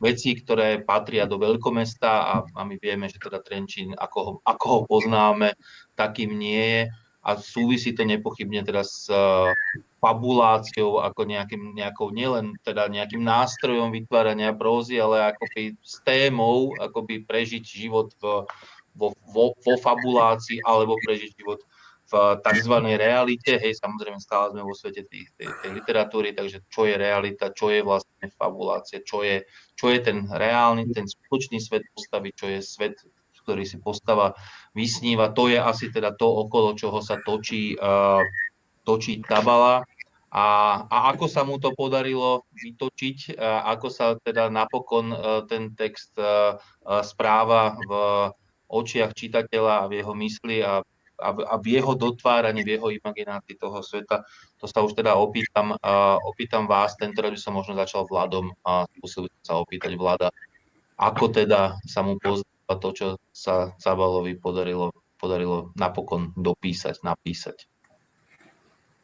vecí, 0.04 0.36
ktoré 0.36 0.84
patria 0.84 1.24
do 1.24 1.40
veľkomesta 1.40 2.10
a, 2.10 2.34
a 2.44 2.60
my 2.68 2.76
vieme, 2.76 3.08
že 3.08 3.18
teda 3.18 3.40
Trenčín, 3.40 3.96
ako 3.96 4.18
ho, 4.20 4.32
ako 4.44 4.64
ho 4.68 4.80
poznáme, 4.84 5.56
takým 5.96 6.36
nie 6.36 6.60
je 6.60 6.82
a 7.30 7.38
súvisí 7.38 7.94
to 7.94 8.02
nepochybne 8.02 8.66
teda 8.66 8.82
s 8.82 9.06
uh, 9.06 9.54
fabuláciou 10.02 10.98
ako 10.98 11.28
nejakým, 11.28 11.78
nejakou, 11.78 12.10
nielen 12.10 12.58
teda 12.66 12.90
nejakým 12.90 13.22
nástrojom 13.22 13.94
vytvárania 13.94 14.50
prózy, 14.50 14.98
ale 14.98 15.30
akoby 15.30 15.78
s 15.78 16.02
témou, 16.02 16.74
akoby 16.80 17.22
prežiť 17.22 17.62
život 17.62 18.10
v, 18.18 18.42
vo, 18.98 19.14
vo, 19.30 19.54
vo 19.54 19.74
fabulácii 19.78 20.64
alebo 20.66 20.98
prežiť 21.06 21.30
život 21.38 21.62
v 22.10 22.42
tzv. 22.42 22.74
realite. 22.98 23.54
Hej, 23.54 23.78
samozrejme 23.78 24.18
stále 24.18 24.50
sme 24.50 24.66
vo 24.66 24.74
svete 24.74 25.06
tej, 25.06 25.30
tej, 25.38 25.48
tej 25.62 25.70
literatúry, 25.70 26.34
takže 26.34 26.66
čo 26.66 26.90
je 26.90 26.98
realita, 26.98 27.54
čo 27.54 27.70
je 27.70 27.86
vlastne 27.86 28.26
fabulácia, 28.34 28.98
čo 29.06 29.22
je, 29.22 29.46
čo 29.78 29.94
je 29.94 29.98
ten 30.02 30.26
reálny, 30.26 30.90
ten 30.90 31.06
skutočný 31.06 31.62
svet 31.62 31.86
postavy, 31.94 32.34
čo 32.34 32.50
je 32.50 32.58
svet, 32.58 32.98
ktorý 33.50 33.66
si 33.66 33.82
postava 33.82 34.38
vysníva. 34.78 35.34
To 35.34 35.50
je 35.50 35.58
asi 35.58 35.90
teda 35.90 36.14
to, 36.14 36.30
okolo 36.46 36.78
čoho 36.78 37.02
sa 37.02 37.18
točí, 37.18 37.74
uh, 37.74 38.22
točí 38.86 39.18
Tabala. 39.26 39.82
A, 40.30 40.46
a 40.86 41.10
ako 41.10 41.26
sa 41.26 41.42
mu 41.42 41.58
to 41.58 41.74
podarilo 41.74 42.46
vytočiť, 42.54 43.34
a 43.34 43.74
ako 43.74 43.90
sa 43.90 44.14
teda 44.22 44.46
napokon 44.46 45.10
uh, 45.10 45.42
ten 45.50 45.74
text 45.74 46.14
správa 47.02 47.74
v 47.82 47.92
očiach 48.70 49.10
čitateľa 49.10 49.74
a 49.82 49.88
v 49.90 49.98
jeho 49.98 50.14
mysli 50.14 50.62
a, 50.62 50.86
a, 51.18 51.28
a 51.34 51.54
v 51.58 51.66
jeho 51.74 51.98
dotváraní, 51.98 52.62
v 52.62 52.78
jeho 52.78 52.94
imaginácii 52.94 53.58
toho 53.58 53.82
sveta. 53.82 54.22
To 54.62 54.70
sa 54.70 54.86
už 54.86 54.94
teda 54.94 55.18
opýtam, 55.18 55.74
opýtam 56.22 56.70
vás, 56.70 56.94
tento 56.94 57.18
by 57.18 57.34
som 57.34 57.58
možno 57.58 57.74
začal 57.74 58.06
Vladom 58.06 58.54
a 58.62 58.86
skúsil 58.94 59.26
sa 59.42 59.58
opýtať 59.58 59.98
Vlada, 59.98 60.30
ako 60.94 61.34
teda 61.34 61.82
sa 61.82 62.06
mu 62.06 62.14
pozdáva 62.70 62.78
to, 62.78 62.88
čo 62.94 63.06
sa 63.34 63.74
Cabalovi 63.82 64.38
podarilo, 64.38 64.94
podarilo 65.18 65.74
napokon 65.74 66.30
dopísať, 66.38 67.02
napísať. 67.02 67.66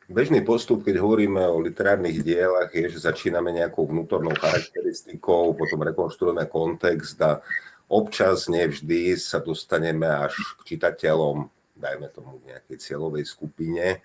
bežný 0.06 0.38
postup, 0.46 0.86
keď 0.86 1.02
hovoríme 1.02 1.42
o 1.50 1.58
literárnych 1.58 2.22
dielach, 2.22 2.70
je, 2.70 2.86
že 2.86 3.10
začíname 3.10 3.50
nejakou 3.50 3.90
vnútornou 3.90 4.38
charakteristikou, 4.38 5.50
potom 5.58 5.82
rekonštruujeme 5.82 6.46
kontext 6.46 7.18
a 7.26 7.42
občas, 7.90 8.46
nevždy, 8.46 9.18
sa 9.18 9.42
dostaneme 9.42 10.06
až 10.06 10.38
k 10.62 10.78
čitateľom, 10.78 11.50
dajme 11.74 12.06
tomu 12.14 12.38
nejakej 12.46 12.78
cieľovej 12.78 13.26
skupine, 13.26 13.98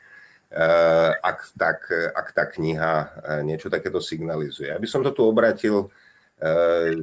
eh, 0.50 1.12
ak, 1.22 1.54
tak, 1.54 1.86
ak 2.18 2.28
tá 2.34 2.50
kniha 2.50 2.94
eh, 2.98 3.10
niečo 3.46 3.70
takéto 3.70 4.02
signalizuje. 4.02 4.74
Aby 4.74 4.90
som 4.90 5.06
to 5.06 5.14
tu 5.14 5.22
obratil, 5.22 5.94
eh, 6.42 6.98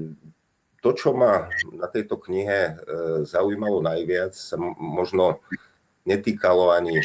to, 0.78 0.94
čo 0.94 1.10
ma 1.10 1.50
na 1.74 1.90
tejto 1.90 2.18
knihe 2.18 2.78
zaujímalo 3.26 3.82
najviac, 3.82 4.34
sa 4.34 4.54
možno 4.78 5.42
netýkalo 6.06 6.70
ani 6.70 7.02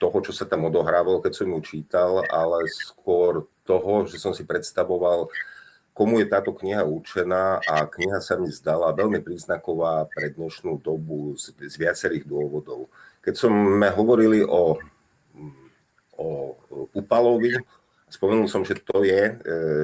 toho, 0.00 0.16
čo 0.24 0.32
sa 0.34 0.44
tam 0.44 0.66
odohrávalo, 0.68 1.22
keď 1.22 1.32
som 1.32 1.48
ju 1.48 1.60
čítal, 1.64 2.24
ale 2.28 2.66
skôr 2.72 3.46
toho, 3.64 4.04
že 4.04 4.20
som 4.20 4.36
si 4.36 4.44
predstavoval, 4.44 5.32
komu 5.94 6.18
je 6.20 6.26
táto 6.26 6.50
kniha 6.50 6.82
určená 6.82 7.62
a 7.62 7.86
kniha 7.86 8.18
sa 8.18 8.34
mi 8.34 8.50
zdala 8.50 8.90
veľmi 8.92 9.22
príznaková 9.22 10.10
pre 10.10 10.34
dnešnú 10.34 10.82
dobu 10.82 11.38
z, 11.38 11.54
z 11.54 11.74
viacerých 11.78 12.26
dôvodov. 12.26 12.90
Keď 13.22 13.34
sme 13.38 13.88
hovorili 13.94 14.42
o, 14.42 14.76
o 16.18 16.28
Upalovi, 16.92 17.54
spomenul 18.14 18.46
som, 18.46 18.62
že 18.62 18.78
to 18.78 19.02
je 19.02 19.34
e, 19.34 19.34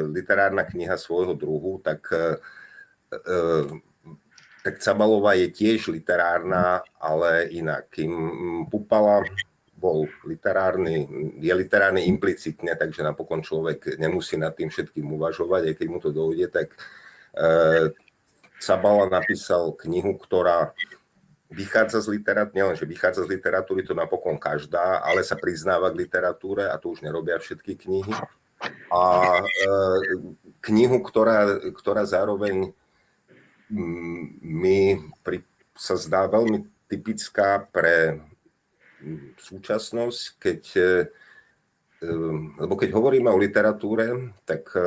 literárna 0.07 0.63
kniha 0.63 0.95
svojho 0.95 1.35
druhu, 1.35 1.83
tak, 1.83 2.07
e, 2.15 2.39
e, 3.11 3.37
tak 4.63 4.79
Cabalová 4.79 5.35
je 5.35 5.51
tiež 5.51 5.91
literárna, 5.91 6.87
ale 7.03 7.51
inak. 7.51 7.91
Kým 7.91 8.15
Pupala 8.71 9.27
bol 9.75 10.07
literárny, 10.23 11.11
je 11.43 11.51
literárny 11.51 12.07
implicitne, 12.07 12.79
takže 12.79 13.03
napokon 13.03 13.43
človek 13.43 13.99
nemusí 13.99 14.39
nad 14.39 14.55
tým 14.55 14.71
všetkým 14.71 15.09
uvažovať, 15.17 15.73
aj 15.73 15.75
keď 15.75 15.87
mu 15.89 15.99
to 15.99 16.13
dojde, 16.13 16.47
tak 16.53 16.77
Sabala 18.61 19.09
napísal 19.09 19.73
knihu, 19.73 20.21
ktorá 20.21 20.77
vychádza 21.51 22.01
z 22.01 22.09
literatúry, 22.15 22.57
nielen, 22.63 22.79
že 22.79 22.87
vychádza 22.87 23.27
z 23.27 23.35
literatúry, 23.35 23.83
to 23.83 23.95
napokon 23.95 24.39
každá, 24.39 25.03
ale 25.03 25.27
sa 25.27 25.35
priznáva 25.35 25.91
k 25.91 26.07
literatúre 26.07 26.71
a 26.71 26.79
to 26.79 26.95
už 26.95 27.03
nerobia 27.03 27.37
všetky 27.43 27.75
knihy. 27.75 28.15
A 28.93 29.03
e, 29.43 29.69
knihu, 30.63 31.03
ktorá, 31.03 31.59
ktorá 31.75 32.07
zároveň 32.07 32.71
mi 34.43 34.99
pri, 35.23 35.47
sa 35.79 35.95
zdá 35.95 36.27
veľmi 36.27 36.67
typická 36.91 37.63
pre 37.71 38.19
súčasnosť, 39.41 40.23
keď, 40.37 40.61
e, 40.77 40.93
e, 42.05 42.09
lebo 42.61 42.75
keď 42.77 42.91
hovoríme 42.93 43.31
o 43.33 43.41
literatúre, 43.41 44.35
tak 44.45 44.69
e, 44.77 44.83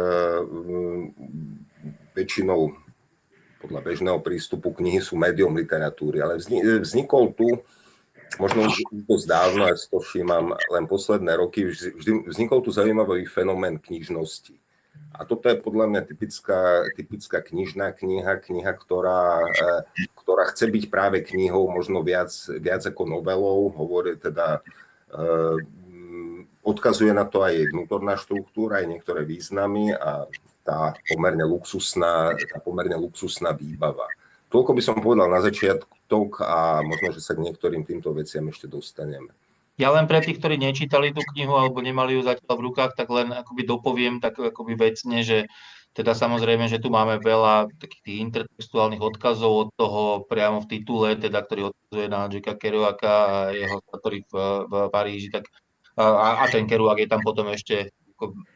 väčšinou 2.13 2.82
podľa 3.63 3.79
bežného 3.79 4.19
prístupu 4.19 4.75
knihy 4.75 4.99
sú 4.99 5.15
médium 5.15 5.55
literatúry, 5.55 6.19
ale 6.19 6.35
vznikol 6.83 7.31
tu, 7.31 7.63
možno 8.35 8.67
už 8.67 8.83
to 9.07 9.15
zdávno, 9.15 9.71
ja 9.71 9.79
si 9.79 9.87
to 9.87 10.03
všímam 10.03 10.51
len 10.51 10.85
posledné 10.85 11.39
roky, 11.39 11.71
vždy, 11.71 12.27
vznikol 12.27 12.59
tu 12.59 12.75
zaujímavý 12.75 13.23
fenomén 13.23 13.79
knižnosti. 13.79 14.59
A 15.13 15.29
toto 15.29 15.45
je 15.45 15.61
podľa 15.61 15.85
mňa 15.93 16.01
typická, 16.09 16.89
typická 16.97 17.37
knižná 17.45 17.93
kniha, 17.93 18.33
kniha, 18.41 18.73
ktorá, 18.73 19.45
e, 19.45 19.69
ktorá 20.17 20.49
chce 20.49 20.65
byť 20.73 20.83
práve 20.89 21.21
knihou 21.21 21.69
možno 21.69 22.01
viac, 22.01 22.33
viac 22.57 22.81
ako 22.81 23.05
novelou, 23.05 23.69
hovorí 23.77 24.17
teda, 24.17 24.65
e, 25.13 25.21
odkazuje 26.65 27.13
na 27.13 27.29
to 27.29 27.45
aj 27.45 27.69
vnútorná 27.69 28.17
štruktúra, 28.17 28.81
aj 28.81 28.89
niektoré 28.89 29.21
významy 29.21 29.93
a 29.93 30.25
tá 30.63 30.95
pomerne 31.11 31.43
luxusná, 31.43 32.33
tá 32.35 32.57
pomerne 32.63 32.95
luxusná 32.95 33.51
výbava. 33.51 34.07
Toľko 34.47 34.71
by 34.71 34.81
som 34.81 35.03
povedal 35.03 35.27
na 35.27 35.43
začiatok 35.43 36.39
a 36.39 36.79
možno, 36.81 37.11
že 37.11 37.21
sa 37.21 37.35
k 37.35 37.43
niektorým 37.43 37.83
týmto 37.83 38.15
veciam 38.15 38.47
ešte 38.47 38.71
dostaneme. 38.71 39.35
Ja 39.81 39.89
len 39.89 40.05
pre 40.05 40.21
tých, 40.21 40.37
ktorí 40.37 40.61
nečítali 40.61 41.09
tú 41.09 41.25
knihu 41.33 41.57
alebo 41.57 41.81
nemali 41.81 42.13
ju 42.13 42.21
zatiaľ 42.21 42.61
v 42.61 42.65
rukách, 42.69 42.93
tak 42.93 43.09
len 43.09 43.33
akoby 43.33 43.65
dopoviem 43.65 44.21
tak 44.21 44.37
akoby 44.37 44.77
vecne, 44.77 45.25
že 45.25 45.49
teda 45.93 46.13
samozrejme, 46.13 46.69
že 46.69 46.81
tu 46.81 46.89
máme 46.89 47.21
veľa 47.21 47.69
takých 47.81 48.01
tých 48.05 48.19
intertextuálnych 48.21 49.01
odkazov 49.01 49.51
od 49.53 49.69
toho 49.77 50.01
priamo 50.25 50.61
v 50.61 50.69
titule, 50.69 51.17
teda, 51.17 51.41
ktorý 51.45 51.73
odkazuje 51.73 52.05
na 52.09 52.29
Jacka 52.29 52.53
Kerouaka 52.57 53.13
a 53.13 53.37
jeho 53.53 53.77
ktorý 53.81 54.25
v, 54.25 54.33
v 54.69 54.73
Paríži, 54.89 55.29
tak 55.29 55.49
a, 55.97 56.41
a 56.41 56.49
ten 56.49 56.65
Kerouak 56.65 57.01
je 57.01 57.09
tam 57.09 57.21
potom 57.21 57.49
ešte 57.53 57.93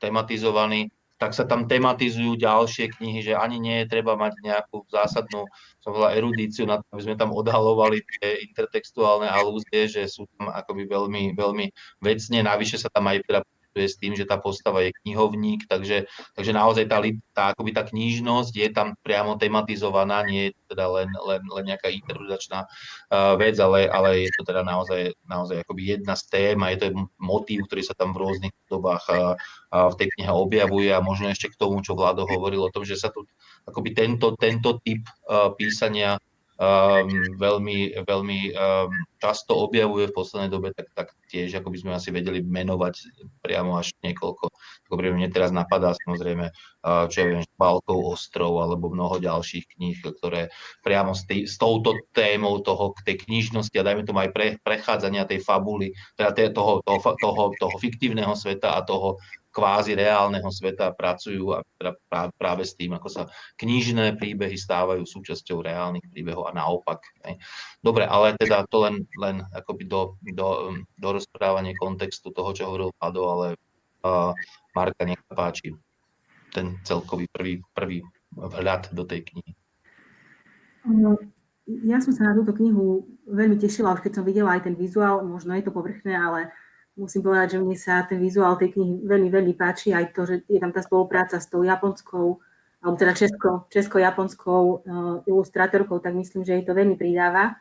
tematizovaný 0.01 0.89
tak 1.17 1.33
sa 1.33 1.49
tam 1.49 1.65
tematizujú 1.65 2.37
ďalšie 2.37 2.93
knihy, 2.93 3.25
že 3.25 3.33
ani 3.33 3.57
nie 3.57 3.81
je 3.83 3.89
treba 3.89 4.13
mať 4.13 4.37
nejakú 4.41 4.85
zásadnú 4.85 5.49
som 5.81 5.91
volá, 5.91 6.13
erudíciu 6.13 6.69
na 6.69 6.77
to, 6.77 6.85
aby 6.93 7.01
sme 7.09 7.15
tam 7.17 7.33
odhalovali 7.33 8.05
tie 8.05 8.45
intertextuálne 8.45 9.25
alúzie, 9.25 9.89
že 9.89 10.05
sú 10.05 10.29
tam 10.37 10.53
akoby 10.53 10.85
veľmi, 10.85 11.33
veľmi 11.33 11.65
vecne, 12.05 12.39
navyše 12.45 12.77
sa 12.77 12.93
tam 12.93 13.09
aj 13.09 13.25
teda 13.25 13.41
pracuje 13.77 13.93
s 13.93 14.01
tým, 14.01 14.17
že 14.17 14.25
tá 14.25 14.41
postava 14.41 14.81
je 14.81 14.89
knihovník, 15.05 15.69
takže, 15.69 16.09
takže 16.33 16.51
naozaj 16.51 16.89
tá, 16.89 16.97
tá, 17.37 17.43
akoby 17.53 17.71
tá 17.77 17.85
knižnosť 17.85 18.53
je 18.57 18.69
tam 18.73 18.97
priamo 19.05 19.37
tematizovaná, 19.37 20.25
nie 20.25 20.49
je 20.49 20.51
teda 20.73 20.89
len, 20.89 21.09
len, 21.13 21.41
len 21.45 21.63
nejaká 21.69 21.93
interpretačná 21.93 22.65
uh, 22.65 23.37
vec, 23.37 23.53
ale, 23.61 23.85
ale 23.85 24.25
je 24.25 24.31
to 24.33 24.49
teda 24.49 24.65
naozaj, 24.65 25.13
naozaj 25.29 25.61
akoby 25.61 25.93
jedna 25.93 26.17
z 26.17 26.23
tém 26.33 26.57
a 26.65 26.73
je 26.73 26.77
to 26.81 26.87
motív, 27.21 27.69
ktorý 27.69 27.85
sa 27.85 27.93
tam 27.93 28.17
v 28.17 28.25
rôznych 28.25 28.55
dobách 28.65 29.05
uh, 29.13 29.37
uh, 29.69 29.87
v 29.93 29.95
tej 30.01 30.07
knihe 30.17 30.31
objavuje 30.33 30.89
a 30.89 30.97
možno 30.97 31.29
ešte 31.29 31.53
k 31.53 31.59
tomu, 31.61 31.85
čo 31.85 31.93
Vlado 31.93 32.25
hovoril 32.25 32.65
o 32.65 32.73
tom, 32.73 32.81
že 32.81 32.97
sa 32.97 33.13
tu 33.13 33.29
akoby 33.69 33.93
tento, 33.93 34.33
tento 34.41 34.81
typ 34.81 35.05
uh, 35.29 35.53
písania 35.53 36.17
um, 36.57 37.09
veľmi, 37.37 38.01
veľmi 38.01 38.39
um, 38.53 38.89
často 39.21 39.57
objavuje 39.57 40.09
v 40.09 40.15
poslednej 40.17 40.49
dobe, 40.49 40.73
tak, 40.73 40.89
tak 40.93 41.07
tiež 41.29 41.61
ako 41.61 41.69
by 41.69 41.77
sme 41.77 41.91
asi 41.93 42.09
vedeli 42.09 42.41
menovať 42.41 43.13
priamo 43.41 43.77
až 43.77 43.93
niekoľko. 44.01 44.49
Ako 44.87 44.93
mne 44.97 45.29
teraz 45.29 45.53
napadá 45.53 45.93
samozrejme, 46.05 46.49
uh, 46.49 47.05
čo 47.09 47.17
ja 47.21 47.25
viem, 47.29 47.43
Balkov 47.57 48.17
ostrov 48.17 48.57
alebo 48.61 48.89
mnoho 48.89 49.21
ďalších 49.21 49.77
kníh, 49.77 49.97
ktoré 50.01 50.49
priamo 50.81 51.13
s, 51.13 51.25
tý, 51.25 51.45
s 51.45 51.57
touto 51.57 51.97
témou 52.13 52.61
toho, 52.61 52.93
tej 53.05 53.21
knižnosti 53.25 53.73
a 53.77 53.85
dajme 53.85 54.05
tomu 54.05 54.25
aj 54.25 54.31
pre, 54.33 54.47
prechádzania 54.61 55.29
tej 55.29 55.41
fabuly, 55.45 55.93
teda 56.17 56.53
toho, 56.53 56.81
toho, 56.85 57.09
toho, 57.17 57.43
toho 57.57 57.75
fiktívneho 57.77 58.33
sveta 58.33 58.77
a 58.77 58.85
toho 58.85 59.21
kvázi 59.57 59.97
reálneho 59.97 60.45
sveta 60.53 60.93
pracujú 60.93 61.57
a 61.57 61.65
práve 62.37 62.61
s 62.61 62.77
tým, 62.77 62.93
ako 62.93 63.09
sa 63.09 63.23
knižné 63.57 64.21
príbehy 64.21 64.53
stávajú 64.53 65.01
súčasťou 65.01 65.65
reálnych 65.65 66.05
príbehov 66.13 66.45
a 66.45 66.53
naopak. 66.53 67.01
Ne. 67.25 67.41
Dobre, 67.81 68.05
ale 68.05 68.37
teda 68.37 68.69
to 68.69 68.85
len, 68.85 69.09
len 69.17 69.41
akoby 69.57 69.89
do, 69.89 70.13
do, 70.21 70.77
do 71.01 71.09
rozprávania 71.09 71.73
kontextu 71.81 72.29
toho, 72.29 72.53
čo 72.53 72.69
hovoril 72.69 72.93
Pado, 73.01 73.25
ale 73.25 73.57
uh, 74.05 74.37
Marka, 74.77 75.09
nech 75.09 75.17
páči 75.33 75.73
ten 76.53 76.77
celkový 76.85 77.25
prvý, 77.33 77.65
prvý 77.73 78.05
vhľad 78.37 78.93
do 78.93 79.09
tej 79.09 79.25
knihy. 79.25 79.53
Ja 81.67 81.97
som 81.99 82.13
sa 82.13 82.31
na 82.31 82.33
túto 82.37 82.53
knihu 82.55 83.09
veľmi 83.25 83.57
tešila, 83.57 83.97
už 83.97 84.05
keď 84.05 84.21
som 84.21 84.23
videla 84.23 84.55
aj 84.55 84.69
ten 84.69 84.75
vizuál, 84.77 85.25
možno 85.25 85.51
je 85.57 85.65
to 85.65 85.73
povrchné, 85.73 86.15
ale 86.15 86.53
musím 86.97 87.21
povedať, 87.21 87.55
že 87.55 87.61
mne 87.61 87.77
sa 87.77 88.03
ten 88.03 88.17
vizuál 88.17 88.57
tej 88.57 88.73
knihy 88.73 89.05
veľmi, 89.05 89.29
veľmi 89.29 89.53
páči, 89.53 89.93
aj 89.93 90.17
to, 90.17 90.25
že 90.25 90.35
je 90.49 90.59
tam 90.59 90.73
tá 90.73 90.81
spolupráca 90.81 91.37
s 91.37 91.47
tou 91.47 91.61
japonskou, 91.61 92.41
alebo 92.81 92.95
teda 92.97 93.13
česko, 93.13 93.69
česko-japonskou 93.69 94.63
uh, 94.65 94.79
ilustrátorkou, 95.29 96.01
tak 96.01 96.17
myslím, 96.17 96.41
že 96.41 96.57
jej 96.57 96.65
to 96.65 96.73
veľmi 96.73 96.97
pridáva. 96.97 97.57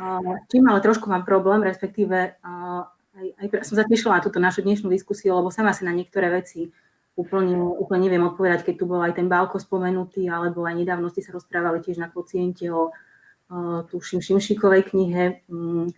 Uh, 0.00 0.40
čím 0.48 0.64
ale 0.66 0.80
trošku 0.80 1.06
mám 1.06 1.28
problém, 1.28 1.60
respektíve 1.60 2.40
uh, 2.40 2.82
aj, 3.14 3.26
aj 3.38 3.46
som 3.68 3.76
zatešila 3.78 4.18
na 4.18 4.24
túto 4.24 4.40
našu 4.40 4.64
dnešnú 4.64 4.88
diskusiu, 4.88 5.36
lebo 5.36 5.52
sama 5.52 5.76
si 5.76 5.84
na 5.84 5.92
niektoré 5.92 6.32
veci 6.32 6.72
úplne, 7.14 7.54
úplne 7.54 8.10
neviem 8.10 8.26
odpovedať, 8.26 8.66
keď 8.66 8.74
tu 8.74 8.84
bol 8.90 8.98
aj 9.04 9.14
ten 9.14 9.30
Bálko 9.30 9.62
spomenutý, 9.62 10.26
alebo 10.26 10.66
aj 10.66 10.74
nedávno 10.74 11.12
ste 11.12 11.22
sa 11.22 11.30
rozprávali 11.36 11.78
tiež 11.78 12.02
na 12.02 12.10
kociente 12.10 12.66
o 12.72 12.90
uh, 12.90 13.86
tuším 13.86 14.18
Šimšikovej 14.18 14.90
knihe. 14.90 15.46
Um, 15.46 15.94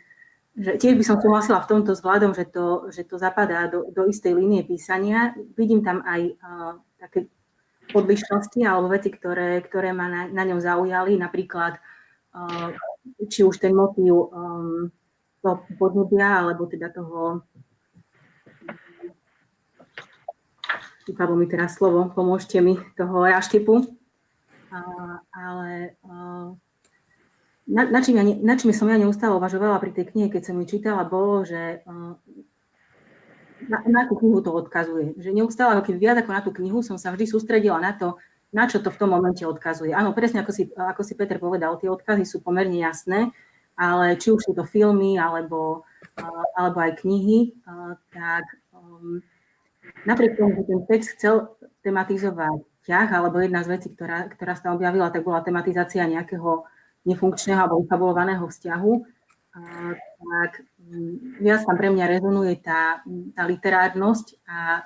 že 0.57 0.81
tiež 0.81 0.97
by 0.97 1.05
som 1.05 1.21
súhlasila 1.21 1.61
v 1.61 1.69
tomto 1.69 1.93
vzhľadom, 1.93 2.33
že 2.33 2.49
to, 2.49 2.89
že 2.89 3.05
to 3.05 3.21
zapadá 3.21 3.69
do, 3.69 3.93
do 3.93 4.09
istej 4.09 4.33
línie 4.33 4.65
písania. 4.65 5.37
Vidím 5.53 5.85
tam 5.85 6.01
aj 6.01 6.21
uh, 6.33 6.73
také 6.97 7.29
odlišnosti 7.93 8.65
alebo 8.65 8.89
veci, 8.89 9.13
ktoré, 9.13 9.61
ktoré 9.61 9.93
ma 9.93 10.09
na, 10.09 10.23
na 10.33 10.43
ňom 10.49 10.59
zaujali, 10.59 11.21
napríklad 11.21 11.77
uh, 11.77 12.73
či 13.29 13.45
už 13.45 13.61
ten 13.61 13.77
motív 13.77 14.33
um, 14.33 14.89
toho 15.45 15.61
podnebia, 15.77 16.41
alebo 16.41 16.65
teda 16.65 16.89
toho 16.89 17.45
vypadlo 21.07 21.37
mi 21.39 21.47
teraz 21.47 21.79
slovo, 21.79 22.11
pomôžte 22.11 22.59
mi, 22.65 22.81
toho 22.97 23.29
raštepu. 23.29 23.87
Uh, 24.67 25.17
ale 25.31 25.95
uh, 26.03 26.57
na, 27.67 27.99
čím 27.99 28.17
ja, 28.17 28.25
na 28.25 28.55
čím 28.55 28.71
som 28.71 28.87
ja 28.87 28.95
neustále 28.95 29.35
uvažovala 29.35 29.83
pri 29.83 29.91
tej 29.91 30.15
knihe, 30.15 30.31
keď 30.31 30.43
som 30.51 30.59
ju 30.63 30.65
čítala, 30.71 31.03
bolo, 31.03 31.43
že 31.43 31.83
uh, 31.83 32.15
na, 33.67 33.79
na 33.89 33.99
akú 34.07 34.15
knihu 34.23 34.39
to 34.39 34.55
odkazuje. 34.55 35.19
Že 35.19 35.35
neustále, 35.35 35.75
ako 35.75 35.91
keby 35.91 35.99
viac 35.99 36.17
ako 36.23 36.31
na 36.31 36.43
tú 36.45 36.51
knihu 36.55 36.81
som 36.85 37.01
sa 37.01 37.11
vždy 37.11 37.27
sústredila 37.27 37.83
na 37.83 37.97
to, 37.97 38.21
na 38.55 38.71
čo 38.71 38.79
to 38.79 38.95
v 38.95 39.01
tom 39.01 39.11
momente 39.11 39.43
odkazuje. 39.43 39.91
Áno, 39.91 40.15
presne 40.15 40.41
ako 40.41 40.53
si, 40.55 40.71
ako 40.71 41.03
si 41.03 41.19
Peter 41.19 41.43
povedal, 41.43 41.75
tie 41.83 41.91
odkazy 41.91 42.23
sú 42.23 42.41
pomerne 42.41 42.79
jasné, 42.79 43.35
ale 43.75 44.17
či 44.17 44.33
už 44.33 44.41
sú 44.47 44.53
to 44.55 44.65
filmy 44.65 45.19
alebo, 45.19 45.85
alebo 46.57 46.79
aj 46.81 47.05
knihy, 47.05 47.53
tak 48.15 48.45
um, 48.73 49.21
napriek 50.09 50.39
tomu, 50.39 50.57
že 50.57 50.65
ten 50.65 50.81
text 50.89 51.19
chcel 51.19 51.53
tematizovať 51.85 52.65
ťah, 52.87 53.09
alebo 53.13 53.43
jedna 53.43 53.67
z 53.67 53.77
vecí, 53.77 53.89
ktorá, 53.93 54.31
ktorá 54.31 54.55
sa 54.55 54.73
objavila, 54.73 55.11
tak 55.11 55.27
bola 55.27 55.43
tematizácia 55.43 56.07
nejakého 56.07 56.65
nefunkčného 57.07 57.61
alebo 57.63 57.81
ufabulovaného 57.81 58.45
vzťahu, 58.45 58.93
tak 60.21 60.67
mm, 60.85 61.41
viac 61.41 61.65
tam 61.65 61.77
pre 61.81 61.89
mňa 61.89 62.05
rezonuje 62.11 62.61
tá, 62.61 63.01
tá 63.33 63.43
literárnosť 63.49 64.27
a 64.45 64.85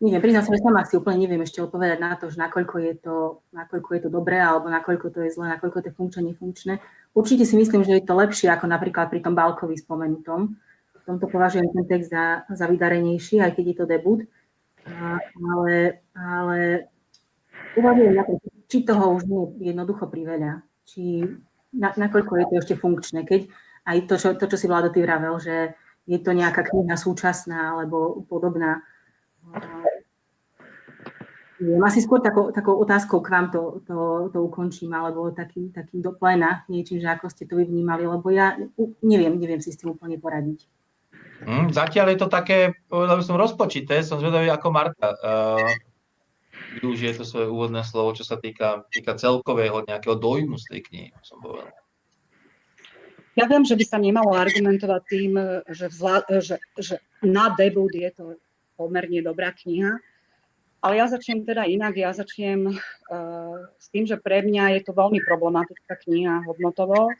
neviem, 0.00 0.20
priznám 0.20 0.44
sa, 0.44 0.52
že 0.52 0.60
sama 0.60 0.84
si 0.84 0.94
úplne 1.00 1.24
neviem 1.24 1.40
ešte 1.40 1.64
odpovedať 1.64 1.98
na 2.00 2.16
to, 2.20 2.28
že 2.28 2.36
nakoľko 2.36 2.76
je 2.84 2.94
to, 3.00 3.16
nakoľko 3.56 3.90
je 3.96 4.00
to 4.04 4.10
dobré 4.12 4.36
alebo 4.36 4.68
nakoľko 4.68 5.08
to 5.08 5.24
je 5.24 5.32
zlé, 5.32 5.56
nakoľko 5.56 5.78
to 5.80 5.88
je 5.88 5.94
funkčné, 5.96 6.22
nefunkčné. 6.32 6.74
Určite 7.16 7.48
si 7.48 7.56
myslím, 7.56 7.80
že 7.80 7.96
je 7.96 8.04
to 8.04 8.12
lepšie 8.12 8.52
ako 8.52 8.68
napríklad 8.68 9.08
pri 9.08 9.24
tom 9.24 9.32
Balkovi 9.32 9.80
spomenutom. 9.80 10.52
V 11.00 11.02
tomto 11.08 11.30
považujem 11.30 11.70
ten 11.70 11.84
text 11.88 12.12
za, 12.12 12.44
za 12.50 12.66
vydarenejší, 12.68 13.40
aj 13.40 13.56
keď 13.56 13.64
je 13.72 13.76
to 13.78 13.86
debut. 13.88 14.20
Ale, 15.32 16.02
ale 16.12 16.58
uvažujem 17.78 18.14
na 18.14 18.22
to, 18.26 18.36
či 18.68 18.84
toho 18.84 19.16
už 19.16 19.22
nie 19.24 19.42
je 19.58 19.72
jednoducho 19.72 20.04
priveľa. 20.10 20.65
Či 20.86 21.26
na, 21.74 21.92
nakoľko 21.92 22.32
je 22.38 22.46
to 22.46 22.54
ešte 22.62 22.74
funkčné. 22.78 23.26
Keď 23.26 23.50
aj 23.86 23.96
to, 24.10 24.14
čo, 24.18 24.28
to, 24.34 24.44
čo 24.46 24.56
si 24.58 24.66
Vlado 24.66 24.90
ty 24.90 25.02
vravel, 25.02 25.36
že 25.38 25.74
je 26.06 26.18
to 26.22 26.30
nejaká 26.30 26.62
kniha 26.62 26.94
súčasná 26.94 27.74
alebo 27.74 28.22
podobná. 28.30 28.82
Viem, 31.56 31.80
asi 31.82 32.04
skôr 32.04 32.20
takou, 32.20 32.52
takou 32.52 32.76
otázkou 32.76 33.24
k 33.24 33.32
vám 33.32 33.48
to, 33.48 33.80
to, 33.88 34.28
to 34.28 34.38
ukončím, 34.44 34.92
alebo 34.92 35.32
takým, 35.32 35.72
takým 35.72 36.04
do 36.04 36.12
plena, 36.12 36.68
niečím, 36.68 37.00
že 37.00 37.08
ako 37.08 37.32
ste 37.32 37.48
to 37.48 37.56
vy 37.56 37.64
vnímali, 37.64 38.04
lebo 38.04 38.28
ja 38.28 38.60
neviem, 39.00 39.40
neviem 39.40 39.58
si 39.64 39.72
s 39.72 39.80
tým 39.80 39.96
úplne 39.96 40.20
poradiť. 40.20 40.68
Mm, 41.48 41.72
zatiaľ 41.72 42.12
je 42.12 42.18
to 42.20 42.28
také, 42.28 42.76
povedal 42.88 43.20
by 43.20 43.24
som, 43.24 43.40
rozpočité. 43.40 44.00
Som 44.04 44.20
zvedavý 44.20 44.48
ako 44.52 44.68
Marta. 44.72 45.16
Uh, 45.20 45.68
využije 46.80 47.20
to 47.20 47.24
svoje 47.24 47.46
úvodné 47.46 47.82
slovo, 47.86 48.14
čo 48.16 48.24
sa 48.26 48.36
týka, 48.36 48.86
týka 48.90 49.14
celkového 49.14 49.84
nejakého 49.86 50.18
dojmu 50.18 50.58
z 50.58 50.66
tej 50.70 50.80
knihy, 50.90 51.10
som 51.22 51.38
povedal. 51.38 51.72
Ja 53.36 53.44
viem, 53.44 53.68
že 53.68 53.76
by 53.76 53.84
sa 53.84 54.00
nemalo 54.00 54.32
argumentovať 54.32 55.02
tým, 55.12 55.32
že, 55.68 55.92
vzla, 55.92 56.24
že, 56.40 56.56
že 56.80 57.04
na 57.20 57.52
debut 57.52 57.92
je 57.92 58.08
to 58.16 58.40
pomerne 58.80 59.20
dobrá 59.20 59.52
kniha, 59.52 60.00
ale 60.80 60.92
ja 60.96 61.10
začnem 61.10 61.44
teda 61.44 61.68
inak. 61.68 61.98
Ja 62.00 62.16
začnem 62.16 62.72
uh, 62.72 63.56
s 63.76 63.86
tým, 63.92 64.08
že 64.08 64.16
pre 64.20 64.40
mňa 64.44 64.78
je 64.78 64.80
to 64.88 64.92
veľmi 64.96 65.20
problematická 65.24 65.98
kniha 66.06 66.46
hodnotovo, 66.46 67.12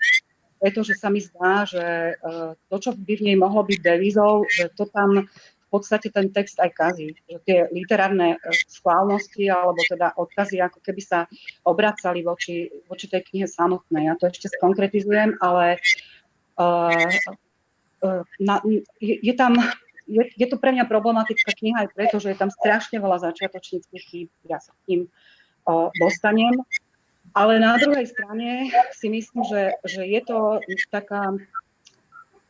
pretože 0.57 0.97
sa 0.97 1.13
mi 1.13 1.21
zdá, 1.21 1.69
že 1.69 2.17
uh, 2.17 2.57
to, 2.73 2.77
čo 2.79 2.91
by 2.95 3.13
v 3.17 3.25
nej 3.33 3.37
mohlo 3.37 3.67
byť 3.67 3.81
devizou, 3.83 4.47
že 4.49 4.73
to 4.73 4.87
tam 4.89 5.29
v 5.67 5.69
podstate 5.75 6.15
ten 6.15 6.31
text 6.31 6.63
aj 6.63 6.71
kazí. 6.73 7.19
Že 7.27 7.39
tie 7.43 7.59
literárne 7.75 8.39
e, 8.39 8.39
schválnosti 8.71 9.51
alebo 9.51 9.83
teda 9.83 10.15
odkazy 10.15 10.63
ako 10.63 10.79
keby 10.79 11.03
sa 11.03 11.19
obracali 11.67 12.23
voči, 12.23 12.71
voči 12.87 13.11
tej 13.11 13.27
knihe 13.27 13.47
samotnej. 13.51 14.07
Ja 14.07 14.15
to 14.15 14.31
ešte 14.31 14.47
skonkretizujem, 14.55 15.43
ale 15.43 15.83
uh, 16.57 17.11
uh, 18.07 18.23
na, 18.39 18.63
je, 19.03 19.15
je 19.19 19.35
tam 19.35 19.59
je, 20.07 20.23
je 20.39 20.47
to 20.47 20.57
pre 20.57 20.71
mňa 20.71 20.87
problematická 20.87 21.51
kniha 21.51 21.87
aj 21.87 21.89
preto, 21.93 22.23
že 22.23 22.31
je 22.33 22.39
tam 22.39 22.51
strašne 22.55 23.03
veľa 23.03 23.27
začiatočníckých 23.27 24.05
chýb. 24.07 24.29
Ja 24.47 24.63
sa 24.63 24.71
ním 24.87 25.11
uh, 25.67 25.91
dostanem. 25.99 26.63
Ale 27.35 27.59
na 27.59 27.77
druhej 27.77 28.07
strane 28.07 28.71
si 28.97 29.11
myslím, 29.11 29.45
že, 29.45 29.77
že 29.85 30.07
je 30.07 30.21
to 30.25 30.63
taká 30.89 31.37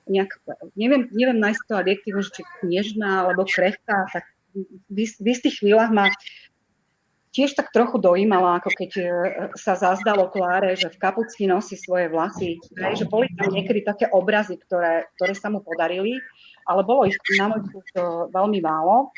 nejak, 0.06 0.30
neviem, 0.78 1.10
neviem 1.10 1.38
nájsť 1.38 1.62
to 1.66 1.74
adjektívu, 1.74 2.20
či 2.22 2.42
kniežná 2.62 3.26
alebo 3.26 3.46
krehká, 3.46 4.06
tak 4.10 4.24
v, 4.88 4.98
v 5.04 5.26
istých 5.26 5.60
chvíľach 5.60 5.92
ma 5.92 6.08
tiež 7.36 7.52
tak 7.52 7.68
trochu 7.68 8.00
dojímala, 8.00 8.56
ako 8.56 8.72
keď 8.72 8.90
e, 8.96 9.04
sa 9.60 9.76
zazdalo 9.76 10.32
Kláre, 10.32 10.72
že 10.72 10.88
v 10.88 10.96
kapucni 10.96 11.44
nosí 11.44 11.76
svoje 11.76 12.08
vlasy. 12.08 12.56
Že 12.72 13.12
boli 13.12 13.28
tam 13.36 13.52
niekedy 13.52 13.84
také 13.84 14.08
obrazy, 14.08 14.56
ktoré, 14.56 15.04
ktoré 15.20 15.36
sa 15.36 15.52
mu 15.52 15.60
podarili, 15.60 16.16
ale 16.64 16.80
bolo 16.80 17.04
ich 17.04 17.20
na 17.36 17.52
môj 17.52 17.68
súd 17.68 17.86
e, 17.92 18.00
veľmi 18.32 18.64
málo. 18.64 19.12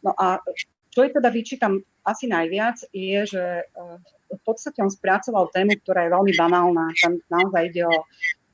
No 0.00 0.16
a 0.16 0.40
čo 0.88 1.04
je 1.04 1.12
teda 1.12 1.28
vyčítam 1.28 1.84
asi 2.00 2.32
najviac, 2.32 2.80
je, 2.96 3.28
že 3.28 3.44
e, 3.60 3.64
v 4.32 4.40
podstate 4.48 4.80
on 4.80 4.88
spracoval 4.88 5.52
tému, 5.52 5.76
ktorá 5.84 6.08
je 6.08 6.14
veľmi 6.16 6.32
banálna. 6.40 6.96
Tam 6.96 7.20
naozaj 7.28 7.76
ide 7.76 7.84
o 7.84 8.08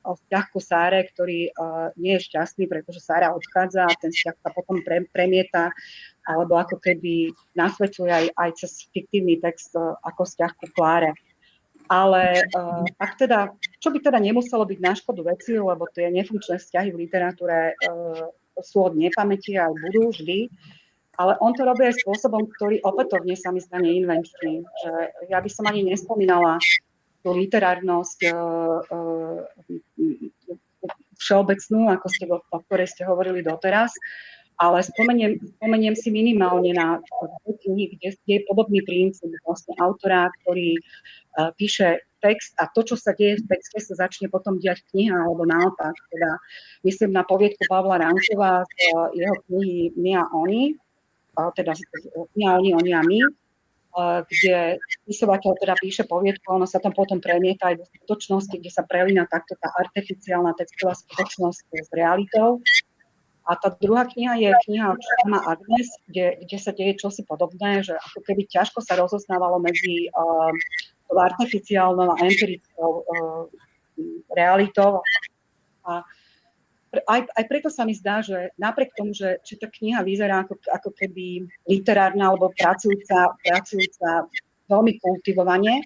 o 0.07 0.15
vzťah 0.15 0.45
ku 0.55 0.59
Sáre, 0.63 1.03
ktorý 1.11 1.51
uh, 1.51 1.91
nie 1.99 2.15
je 2.15 2.31
šťastný, 2.31 2.71
pretože 2.71 3.03
Sára 3.03 3.35
odchádza 3.35 3.83
a 3.83 3.99
ten 3.99 4.15
vzťah 4.15 4.35
sa 4.39 4.49
potom 4.55 4.79
pre, 4.79 5.03
premieta, 5.11 5.75
alebo 6.23 6.55
ako 6.55 6.79
keby 6.79 7.35
nasvedčuje 7.59 8.07
aj, 8.07 8.25
aj 8.39 8.49
cez 8.55 8.87
fiktívny 8.95 9.35
text 9.43 9.75
uh, 9.75 9.99
ako 10.07 10.23
vzťah 10.23 10.51
ku 10.55 10.65
Kláre. 10.71 11.11
Ale 11.91 12.47
uh, 12.55 12.83
ak 12.99 13.19
teda, 13.19 13.51
čo 13.83 13.91
by 13.91 13.99
teda 13.99 14.19
nemuselo 14.23 14.63
byť 14.63 14.79
na 14.79 14.95
škodu 14.95 15.27
veci, 15.27 15.59
lebo 15.59 15.83
tie 15.91 16.07
nefunkčné 16.07 16.59
vzťahy 16.63 16.89
v 16.95 17.01
literatúre 17.03 17.75
uh, 17.75 18.31
sú 18.63 18.87
od 18.87 18.95
nepamäti 18.95 19.59
a 19.59 19.67
budú 19.69 20.09
vždy, 20.15 20.47
ale 21.17 21.33
on 21.41 21.51
to 21.57 21.65
robí 21.65 21.81
aj 21.81 21.97
spôsobom, 22.05 22.45
ktorý 22.57 22.77
opätovne 22.85 23.33
sa 23.33 23.49
mi 23.49 23.57
zdá 23.57 23.81
neinvenčný. 23.81 24.61
Že 24.61 24.91
ja 25.33 25.41
by 25.41 25.49
som 25.49 25.65
ani 25.65 25.81
nespomínala 25.81 26.61
literárnosť 27.25 28.19
uh, 28.29 28.79
uh, 28.85 29.41
všeobecnú, 31.17 31.89
ako 31.89 32.07
ste, 32.13 32.25
o 32.29 32.59
ktorej 32.69 32.87
ste 32.93 33.03
hovorili 33.09 33.41
doteraz, 33.41 33.89
ale 34.57 34.81
spomeniem, 34.81 35.37
spomeniem 35.57 35.93
si 35.93 36.09
minimálne 36.09 36.73
na 36.73 36.97
knihy, 37.45 37.97
kde 37.97 38.17
je 38.25 38.39
podobný 38.49 38.81
princíp 38.85 39.29
vlastne 39.45 39.73
autora, 39.77 40.29
ktorý 40.41 40.77
uh, 41.37 41.53
píše 41.57 42.01
text 42.21 42.57
a 42.57 42.65
to, 42.73 42.81
čo 42.81 42.97
sa 42.97 43.13
deje 43.13 43.37
v 43.37 43.47
texte, 43.49 43.77
sa 43.77 44.09
začne 44.09 44.25
potom 44.29 44.57
diať 44.57 44.81
kniha, 44.89 45.13
alebo 45.13 45.45
naopak. 45.45 45.93
Teda 46.09 46.41
myslím 46.81 47.13
na 47.13 47.21
poviedku 47.21 47.61
Pavla 47.69 48.01
Rankova 48.01 48.65
z 48.65 48.71
jeho 49.13 49.35
knihy 49.45 49.93
My 49.97 50.11
a 50.17 50.23
oni, 50.33 50.73
teda 51.53 51.77
My 52.33 52.43
a 52.49 52.51
oni, 52.57 52.69
oni 52.73 52.91
a 52.97 53.01
my, 53.05 53.19
kde 54.29 54.77
spisovateľ 55.03 55.51
teda 55.57 55.73
píše 55.81 56.03
poviedku, 56.05 56.45
ono 56.53 56.69
sa 56.69 56.77
tam 56.77 56.93
potom 56.93 57.17
premieta 57.17 57.73
aj 57.73 57.81
do 57.81 57.85
skutočnosti, 57.85 58.53
kde 58.53 58.71
sa 58.71 58.85
prelína 58.85 59.25
takto 59.25 59.57
tá 59.57 59.73
artificiálna 59.73 60.53
textová 60.53 60.93
skutočnosť 60.93 61.65
s 61.73 61.89
realitou. 61.97 62.61
A 63.47 63.55
tá 63.55 63.71
druhá 63.71 64.03
kniha 64.03 64.35
je 64.37 64.51
kniha 64.67 64.91
má 65.31 65.39
Agnes, 65.47 65.87
kde, 66.11 66.35
kde 66.43 66.57
sa 66.59 66.75
deje 66.75 66.99
čosi 66.99 67.23
podobné, 67.23 67.79
že 67.79 67.95
ako 67.95 68.19
keby 68.27 68.43
ťažko 68.43 68.83
sa 68.83 68.99
rozoznávalo 68.99 69.63
medzi 69.63 70.11
uh, 70.11 70.51
artificiálnou 71.15 72.11
a 72.11 72.19
empirickou 72.27 72.91
uh, 73.07 73.47
realitou. 74.35 74.99
A 75.87 76.03
aj, 76.93 77.27
aj 77.35 77.43
preto 77.51 77.67
sa 77.67 77.83
mi 77.83 77.91
zdá, 77.91 78.23
že 78.23 78.55
napriek 78.55 78.95
tomu, 78.95 79.11
že, 79.11 79.43
že 79.43 79.59
tá 79.59 79.67
kniha 79.67 79.99
vyzerá 80.07 80.47
ako, 80.47 80.55
ako 80.71 80.89
keby 80.95 81.43
literárna 81.67 82.31
alebo 82.31 82.53
pracujúca, 82.55 83.35
pracujúca 83.43 84.31
veľmi 84.71 84.99
kultivovane, 84.99 85.83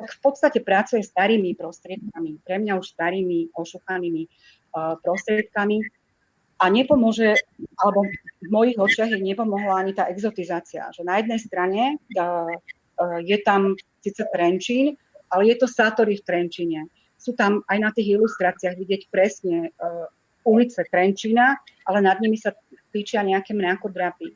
tak 0.00 0.10
v 0.16 0.20
podstate 0.24 0.58
pracuje 0.64 1.04
starými 1.04 1.54
prostriedkami, 1.54 2.40
pre 2.42 2.56
mňa 2.58 2.72
už 2.80 2.96
starými, 2.96 3.52
ošuchanými 3.52 4.22
uh, 4.26 4.96
prostriedkami 5.04 5.84
a 6.60 6.64
nepomôže, 6.68 7.36
alebo 7.78 8.08
v 8.40 8.48
mojich 8.48 8.76
očiach 8.80 9.12
je 9.12 9.20
nepomohla 9.20 9.84
ani 9.84 9.92
tá 9.92 10.08
exotizácia, 10.08 10.88
že 10.92 11.04
na 11.04 11.20
jednej 11.20 11.40
strane 11.40 11.82
uh, 12.16 12.48
uh, 12.48 13.20
je 13.20 13.38
tam 13.44 13.76
síce 14.00 14.24
Trenčín, 14.32 14.96
ale 15.30 15.52
je 15.52 15.56
to 15.60 15.70
Sátory 15.70 16.18
v 16.18 16.26
Trenčine. 16.26 16.80
Sú 17.20 17.36
tam 17.36 17.60
aj 17.68 17.78
na 17.78 17.90
tých 17.92 18.16
ilustráciách 18.16 18.80
vidieť 18.80 19.02
presne 19.12 19.76
ulice 20.44 20.84
Trenčína, 20.88 21.56
ale 21.86 21.98
nad 22.00 22.20
nimi 22.20 22.36
sa 22.36 22.54
týčia 22.90 23.20
nejaké 23.22 23.52
mrakodrapy. 23.52 24.34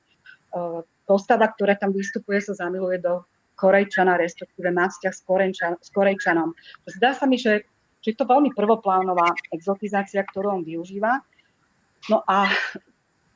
Postava, 1.04 1.52
ktorá 1.52 1.76
tam 1.76 1.92
vystupuje, 1.92 2.40
sa 2.40 2.56
zamiluje 2.56 3.02
do 3.02 3.24
Korejčana, 3.54 4.18
respektíve 4.18 4.72
má 4.74 4.90
vzťah 4.90 5.14
s, 5.14 5.22
Korejčan, 5.22 5.72
s 5.78 5.88
Korejčanom. 5.94 6.56
Zdá 6.90 7.14
sa 7.14 7.28
mi, 7.28 7.38
že, 7.38 7.68
že 8.02 8.14
je 8.14 8.18
to 8.18 8.26
veľmi 8.26 8.50
prvoplánová 8.56 9.30
exotizácia, 9.54 10.24
ktorú 10.26 10.60
on 10.60 10.62
využíva. 10.66 11.22
No 12.10 12.20
a 12.26 12.50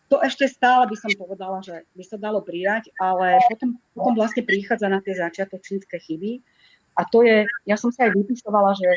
to 0.08 0.18
ešte 0.24 0.48
stále 0.48 0.88
by 0.88 0.96
som 0.96 1.12
povedala, 1.20 1.60
že 1.60 1.84
by 1.92 2.04
sa 2.04 2.16
dalo 2.16 2.40
prijať, 2.40 2.88
ale 2.96 3.36
potom, 3.52 3.76
potom 3.92 4.12
vlastne 4.16 4.42
prichádza 4.42 4.88
na 4.88 5.04
tie 5.04 5.12
začiatočnícke 5.14 6.00
chyby. 6.00 6.40
A 6.98 7.04
to 7.06 7.22
je, 7.22 7.44
ja 7.68 7.76
som 7.76 7.92
sa 7.92 8.08
aj 8.08 8.16
vypisovala, 8.16 8.74
že 8.74 8.90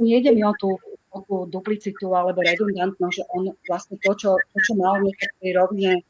nejde 0.00 0.32
mi 0.32 0.42
o 0.42 0.56
tú 0.56 0.80
takú 1.14 1.46
duplicitu 1.46 2.10
alebo 2.10 2.42
redundantnosť, 2.42 3.14
že 3.14 3.24
on 3.30 3.54
vlastne 3.70 3.96
to, 4.02 4.10
čo, 4.18 4.34
to, 4.34 4.58
čo 4.58 4.72
mal 4.74 4.98
v 4.98 5.14
tej 5.14 5.50
rovne 5.54 6.02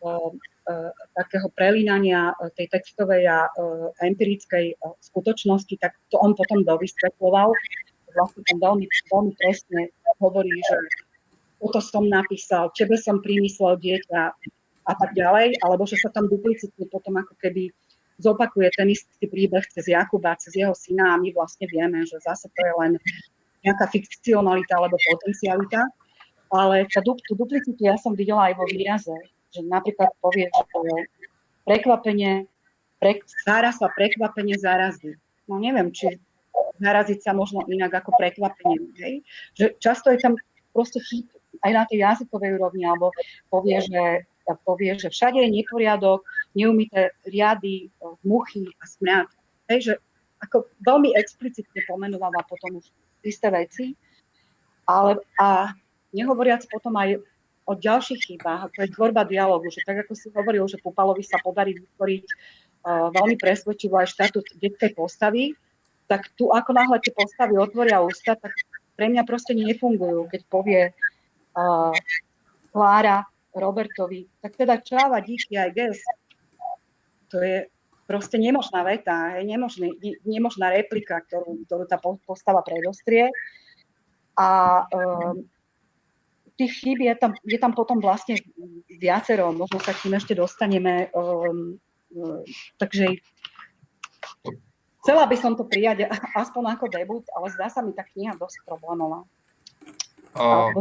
uh, 0.00 0.32
uh, 0.32 0.90
takého 1.12 1.52
prelínania 1.52 2.32
tej 2.56 2.72
textovej 2.72 3.28
a 3.28 3.52
empirickej 4.00 4.80
skutočnosti, 5.04 5.76
tak 5.76 5.92
to 6.08 6.16
on 6.18 6.32
potom 6.32 6.64
dovysvetloval. 6.64 7.52
Vlastne 8.16 8.42
tam 8.48 8.58
veľmi, 8.58 8.88
veľmi 8.88 9.32
presne 9.36 9.92
hovorí, 10.18 10.50
že 10.50 10.76
toto 11.60 11.80
som 11.82 12.06
napísal, 12.06 12.70
tebe 12.72 12.96
som 12.96 13.20
primyslel 13.20 13.76
dieťa 13.78 14.20
a 14.88 14.92
tak 14.96 15.12
ďalej, 15.12 15.60
alebo 15.60 15.84
že 15.84 16.00
sa 16.00 16.08
tam 16.08 16.30
duplicitne 16.30 16.88
potom 16.88 17.20
ako 17.20 17.36
keby 17.42 17.68
zopakuje 18.18 18.70
ten 18.74 18.88
istý 18.90 19.26
príbeh 19.30 19.62
cez 19.70 19.86
Jakuba, 19.86 20.34
cez 20.40 20.56
jeho 20.56 20.74
syna 20.74 21.14
a 21.14 21.20
my 21.20 21.30
vlastne 21.30 21.68
vieme, 21.70 22.02
že 22.02 22.18
zase 22.24 22.50
to 22.50 22.60
je 22.62 22.74
len 22.82 22.92
nejaká 23.64 23.86
fikcionalita 23.90 24.72
alebo 24.78 24.96
potencialita. 24.98 25.82
Ale 26.48 26.88
tá, 26.88 27.04
tú 27.04 27.32
duplicitu 27.36 27.76
ja 27.84 28.00
som 28.00 28.16
videla 28.16 28.48
aj 28.48 28.54
vo 28.56 28.64
výraze, 28.64 29.12
že 29.52 29.60
napríklad 29.68 30.08
povie, 30.24 30.48
že 30.48 30.64
prekvapenie, 31.68 32.48
pre, 32.96 33.20
záraz 33.44 33.76
sa 33.76 33.92
prekvapenie 33.92 34.56
zarazí. 34.56 35.12
No 35.44 35.60
neviem, 35.60 35.92
či 35.92 36.16
zaraziť 36.80 37.20
sa 37.20 37.36
možno 37.36 37.68
inak 37.68 38.00
ako 38.00 38.16
prekvapenie. 38.16 38.88
Hej? 38.96 39.14
Že 39.60 39.64
často 39.76 40.08
je 40.08 40.18
tam 40.24 40.34
proste 40.72 41.04
chyb 41.04 41.28
aj 41.66 41.72
na 41.74 41.84
tej 41.84 41.98
jazykovej 42.06 42.56
úrovni, 42.56 42.86
alebo 42.86 43.12
povie, 43.52 43.82
že 43.82 44.24
povie, 44.64 44.96
že 44.96 45.12
všade 45.12 45.36
je 45.44 45.50
neporiadok, 45.52 46.24
neumité 46.56 47.12
riady, 47.28 47.92
muchy 48.24 48.64
a 48.80 48.84
smrad. 48.88 49.28
Hej, 49.68 49.92
že 49.92 49.94
ako 50.40 50.64
veľmi 50.86 51.12
explicitne 51.18 51.84
pomenováva 51.84 52.40
potom 52.48 52.80
už 52.80 52.88
isté 53.24 53.48
veci, 53.50 53.94
ale 54.88 55.20
a 55.36 55.72
nehovoriac 56.14 56.64
potom 56.70 56.96
aj 56.96 57.20
o 57.68 57.72
ďalších 57.76 58.32
chybách, 58.32 58.72
ako 58.72 58.76
je 58.80 58.94
tvorba 58.96 59.28
dialogu, 59.28 59.68
že 59.68 59.84
tak 59.84 60.08
ako 60.08 60.16
si 60.16 60.32
hovoril, 60.32 60.64
že 60.64 60.80
Pupalovi 60.80 61.20
sa 61.20 61.36
podarí 61.44 61.76
vytvoriť 61.76 62.24
uh, 62.24 63.12
veľmi 63.12 63.36
presvedčivo 63.36 64.00
aj 64.00 64.16
štatút 64.16 64.56
detskej 64.56 64.96
postavy, 64.96 65.52
tak 66.08 66.32
tu 66.40 66.48
ako 66.48 66.72
náhle 66.72 66.96
tie 67.04 67.12
postavy 67.12 67.60
otvoria 67.60 68.00
ústa, 68.00 68.32
tak 68.40 68.56
pre 68.96 69.12
mňa 69.12 69.28
proste 69.28 69.52
nefungujú, 69.52 70.32
keď 70.32 70.40
povie 70.48 70.82
uh, 70.88 71.92
Klára 72.72 73.28
Robertovi, 73.52 74.24
tak 74.40 74.56
teda 74.56 74.80
čáva, 74.80 75.20
díky 75.20 75.60
aj 75.60 75.70
ges. 75.76 76.00
To 77.28 77.44
je 77.44 77.68
proste 78.08 78.40
nemožná 78.40 78.80
veta, 78.88 79.36
je 79.36 79.44
nemožný, 79.44 79.92
nemožná 80.24 80.72
replika, 80.72 81.20
ktorú, 81.28 81.68
ktorú 81.68 81.84
tá 81.84 82.00
postava 82.00 82.64
predostrie. 82.64 83.28
A 84.32 84.48
um, 84.88 85.44
tých 86.56 86.72
chýb 86.80 87.04
je 87.04 87.14
tam, 87.14 87.36
je 87.44 87.58
tam 87.60 87.76
potom 87.76 88.00
vlastne 88.00 88.40
viacero, 88.88 89.52
možno 89.52 89.78
sa 89.78 89.92
k 89.92 90.08
tým 90.08 90.16
ešte 90.16 90.32
dostaneme. 90.32 91.12
Um, 91.12 91.76
um, 92.16 92.42
takže 92.80 93.20
chcela 95.04 95.28
by 95.28 95.36
som 95.36 95.52
to 95.54 95.68
prijať 95.68 96.08
aspoň 96.34 96.80
ako 96.80 96.88
debut, 96.88 97.24
ale 97.36 97.52
zdá 97.52 97.68
sa 97.68 97.84
mi 97.84 97.92
tá 97.92 98.02
kniha 98.08 98.34
dosť 98.40 98.64
problémová. 98.64 99.22
Uh, 100.32 100.72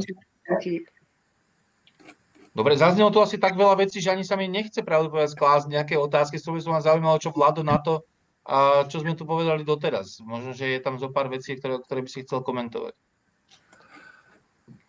Dobre, 2.57 2.73
zaznelo 2.73 3.13
tu 3.13 3.21
asi 3.21 3.37
tak 3.37 3.53
veľa 3.53 3.77
vecí, 3.85 4.01
že 4.01 4.09
ani 4.09 4.25
sa 4.25 4.33
mi 4.33 4.49
nechce 4.49 4.81
pravdu 4.81 5.13
povedať 5.13 5.37
klásť 5.37 5.69
nejaké 5.69 5.93
otázky, 5.93 6.41
z 6.41 6.49
by 6.49 6.61
som 6.65 6.73
vás 6.73 6.89
zaujímalo, 6.89 7.21
čo 7.21 7.29
Vlado 7.29 7.61
na 7.61 7.77
to, 7.77 8.01
a 8.49 8.81
čo 8.89 9.05
sme 9.05 9.13
tu 9.13 9.29
povedali 9.29 9.61
doteraz. 9.61 10.17
Možno, 10.25 10.57
že 10.57 10.65
je 10.73 10.79
tam 10.81 10.97
zo 10.97 11.13
pár 11.13 11.29
vecí, 11.29 11.53
ktoré, 11.53 11.77
ktoré 11.85 12.01
by 12.01 12.09
si 12.09 12.25
chcel 12.25 12.41
komentovať. 12.41 12.97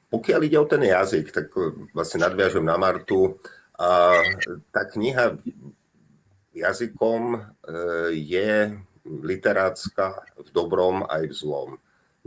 Pokiaľ 0.09 0.41
ide 0.49 0.57
o 0.57 0.64
ten 0.64 0.81
jazyk, 0.81 1.29
tak 1.29 1.53
vlastne 1.93 2.25
nadviažem 2.25 2.64
na 2.64 2.81
Martu. 2.81 3.37
A 3.77 4.16
tá 4.73 4.89
kniha 4.89 5.37
jazykom 6.57 7.37
e, 7.37 7.39
je 8.16 8.73
literátska 9.05 10.25
v 10.41 10.49
dobrom 10.57 11.05
aj 11.05 11.29
v 11.29 11.35
zlom. 11.37 11.71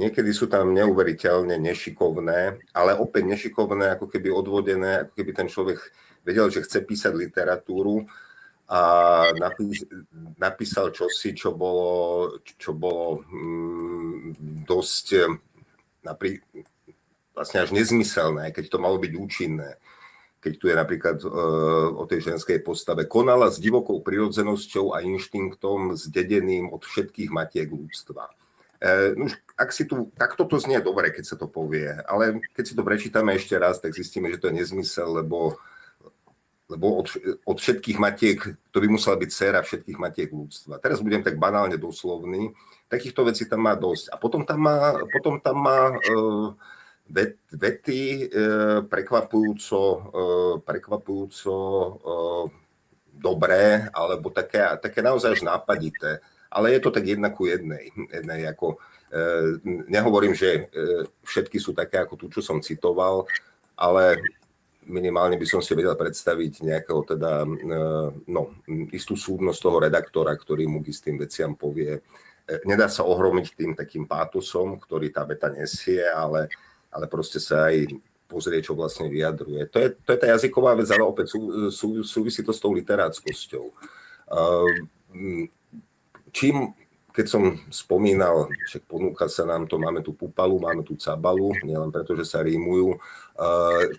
Niekedy 0.01 0.33
sú 0.33 0.49
tam 0.49 0.73
neuveriteľne 0.73 1.61
nešikovné, 1.61 2.57
ale 2.73 2.91
opäť 2.97 3.29
nešikovné, 3.29 3.93
ako 3.93 4.09
keby 4.09 4.33
odvodené, 4.33 5.05
ako 5.05 5.13
keby 5.13 5.31
ten 5.37 5.45
človek 5.45 5.77
vedel, 6.25 6.49
že 6.49 6.65
chce 6.65 6.81
písať 6.81 7.13
literatúru 7.13 8.09
a 8.65 8.81
napísal 10.41 10.89
čosi, 10.89 11.37
čo 11.37 11.53
bolo, 11.53 11.91
čo 12.41 12.73
bolo 12.73 13.21
mm, 13.29 14.65
dosť 14.65 15.05
naprí, 16.01 16.41
vlastne 17.37 17.61
až 17.61 17.69
nezmyselné, 17.69 18.49
keď 18.49 18.73
to 18.73 18.81
malo 18.81 18.97
byť 18.97 19.13
účinné. 19.13 19.77
Keď 20.41 20.53
tu 20.57 20.65
je 20.65 20.73
napríklad 20.73 21.21
e, 21.21 21.27
o 21.93 22.01
tej 22.09 22.33
ženskej 22.33 22.65
postave. 22.65 23.05
Konala 23.05 23.53
s 23.53 23.61
divokou 23.61 24.01
prirodzenosťou 24.01 24.97
a 24.97 25.05
inštinktom 25.05 25.93
zdedeným 25.93 26.73
od 26.73 26.81
všetkých 26.81 27.29
matiek 27.29 27.69
ľudstva 27.69 28.40
už 29.13 29.37
ak 29.61 29.69
si 29.69 29.85
tu, 29.85 30.09
takto 30.17 30.49
to 30.49 30.57
znie 30.57 30.81
dobre, 30.81 31.13
keď 31.13 31.25
sa 31.25 31.35
to 31.37 31.45
povie, 31.45 31.93
ale 32.09 32.41
keď 32.57 32.63
si 32.65 32.73
to 32.73 32.81
prečítame 32.81 33.37
ešte 33.37 33.53
raz, 33.53 33.77
tak 33.77 33.93
zistíme, 33.93 34.33
že 34.33 34.41
to 34.41 34.49
je 34.49 34.57
nezmysel, 34.57 35.21
lebo, 35.21 35.61
lebo 36.65 37.05
od, 37.05 37.13
od 37.45 37.57
všetkých 37.61 38.01
matiek, 38.01 38.41
to 38.73 38.77
by 38.81 38.89
musela 38.89 39.21
byť 39.21 39.29
dcera 39.29 39.61
všetkých 39.61 40.01
matiek 40.01 40.29
ľudstva. 40.33 40.81
Teraz 40.81 40.97
budem 41.05 41.21
tak 41.21 41.37
banálne 41.37 41.77
doslovný, 41.77 42.57
takýchto 42.89 43.21
vecí 43.29 43.45
tam 43.45 43.69
má 43.69 43.77
dosť. 43.77 44.09
A 44.09 44.17
potom 44.17 44.41
tam 44.41 44.65
má, 44.65 44.97
potom 45.13 45.37
tam 45.37 45.61
má 45.61 45.93
uh, 45.93 46.57
vet, 47.05 47.37
vety 47.53 48.01
uh, 48.33 48.81
prekvapujúco, 48.89 49.77
uh, 49.77 50.53
prekvapujúco 50.65 51.53
uh, 51.53 52.45
dobré, 53.13 53.85
alebo 53.93 54.33
také, 54.33 54.65
také 54.81 55.05
naozaj 55.05 55.37
až 55.37 55.41
nápadité 55.45 56.17
ale 56.51 56.75
je 56.75 56.79
to 56.83 56.91
tak 56.91 57.07
jedna 57.07 57.31
ku 57.31 57.47
jednej. 57.47 57.95
jednej 58.11 58.51
ako, 58.51 58.75
e, 59.07 59.17
nehovorím, 59.87 60.35
že 60.35 60.67
e, 60.67 61.07
všetky 61.23 61.57
sú 61.57 61.71
také 61.71 62.03
ako 62.03 62.19
tu, 62.19 62.25
čo 62.27 62.43
som 62.43 62.59
citoval, 62.59 63.23
ale 63.79 64.19
minimálne 64.85 65.39
by 65.39 65.47
som 65.47 65.61
si 65.63 65.71
vedel 65.77 65.95
predstaviť 65.95 66.67
nejakého 66.67 67.01
teda, 67.07 67.47
e, 67.47 67.79
no, 68.27 68.41
istú 68.91 69.15
súdnosť 69.15 69.59
toho 69.63 69.77
redaktora, 69.79 70.35
ktorý 70.35 70.67
mu 70.67 70.83
k 70.83 70.91
istým 70.91 71.15
veciam 71.15 71.55
povie. 71.55 71.97
E, 71.97 72.01
nedá 72.67 72.91
sa 72.91 73.07
ohromiť 73.07 73.55
tým 73.55 73.71
takým 73.77 74.03
pátosom, 74.03 74.75
ktorý 74.75 75.13
tá 75.13 75.23
veta 75.23 75.47
nesie, 75.53 76.03
ale, 76.03 76.51
ale 76.91 77.05
proste 77.07 77.39
sa 77.39 77.71
aj 77.71 77.87
pozrie, 78.27 78.63
čo 78.63 78.75
vlastne 78.75 79.11
vyjadruje. 79.11 79.71
To 79.71 79.77
je, 79.79 79.87
to 80.03 80.09
je 80.15 80.19
tá 80.19 80.27
jazyková 80.31 80.75
vec, 80.75 80.87
ale 80.87 81.03
opäť 81.03 81.35
sú, 81.35 81.67
sú, 81.67 81.87
súvisí 82.03 82.43
to 82.43 82.55
s 82.55 82.63
tou 82.63 82.71
literáckosťou. 82.71 83.65
Uh, 84.31 84.71
čím, 86.31 86.75
keď 87.11 87.25
som 87.27 87.43
spomínal, 87.67 88.47
že 88.63 88.79
ponúka 88.79 89.27
sa 89.27 89.43
nám 89.43 89.67
to, 89.67 89.75
máme 89.75 89.99
tu 89.99 90.15
pupalu, 90.15 90.59
máme 90.63 90.87
tu 90.87 90.95
cabalu, 90.95 91.51
nielen 91.63 91.91
preto, 91.91 92.15
že 92.15 92.23
sa 92.23 92.39
rímujú, 92.39 92.95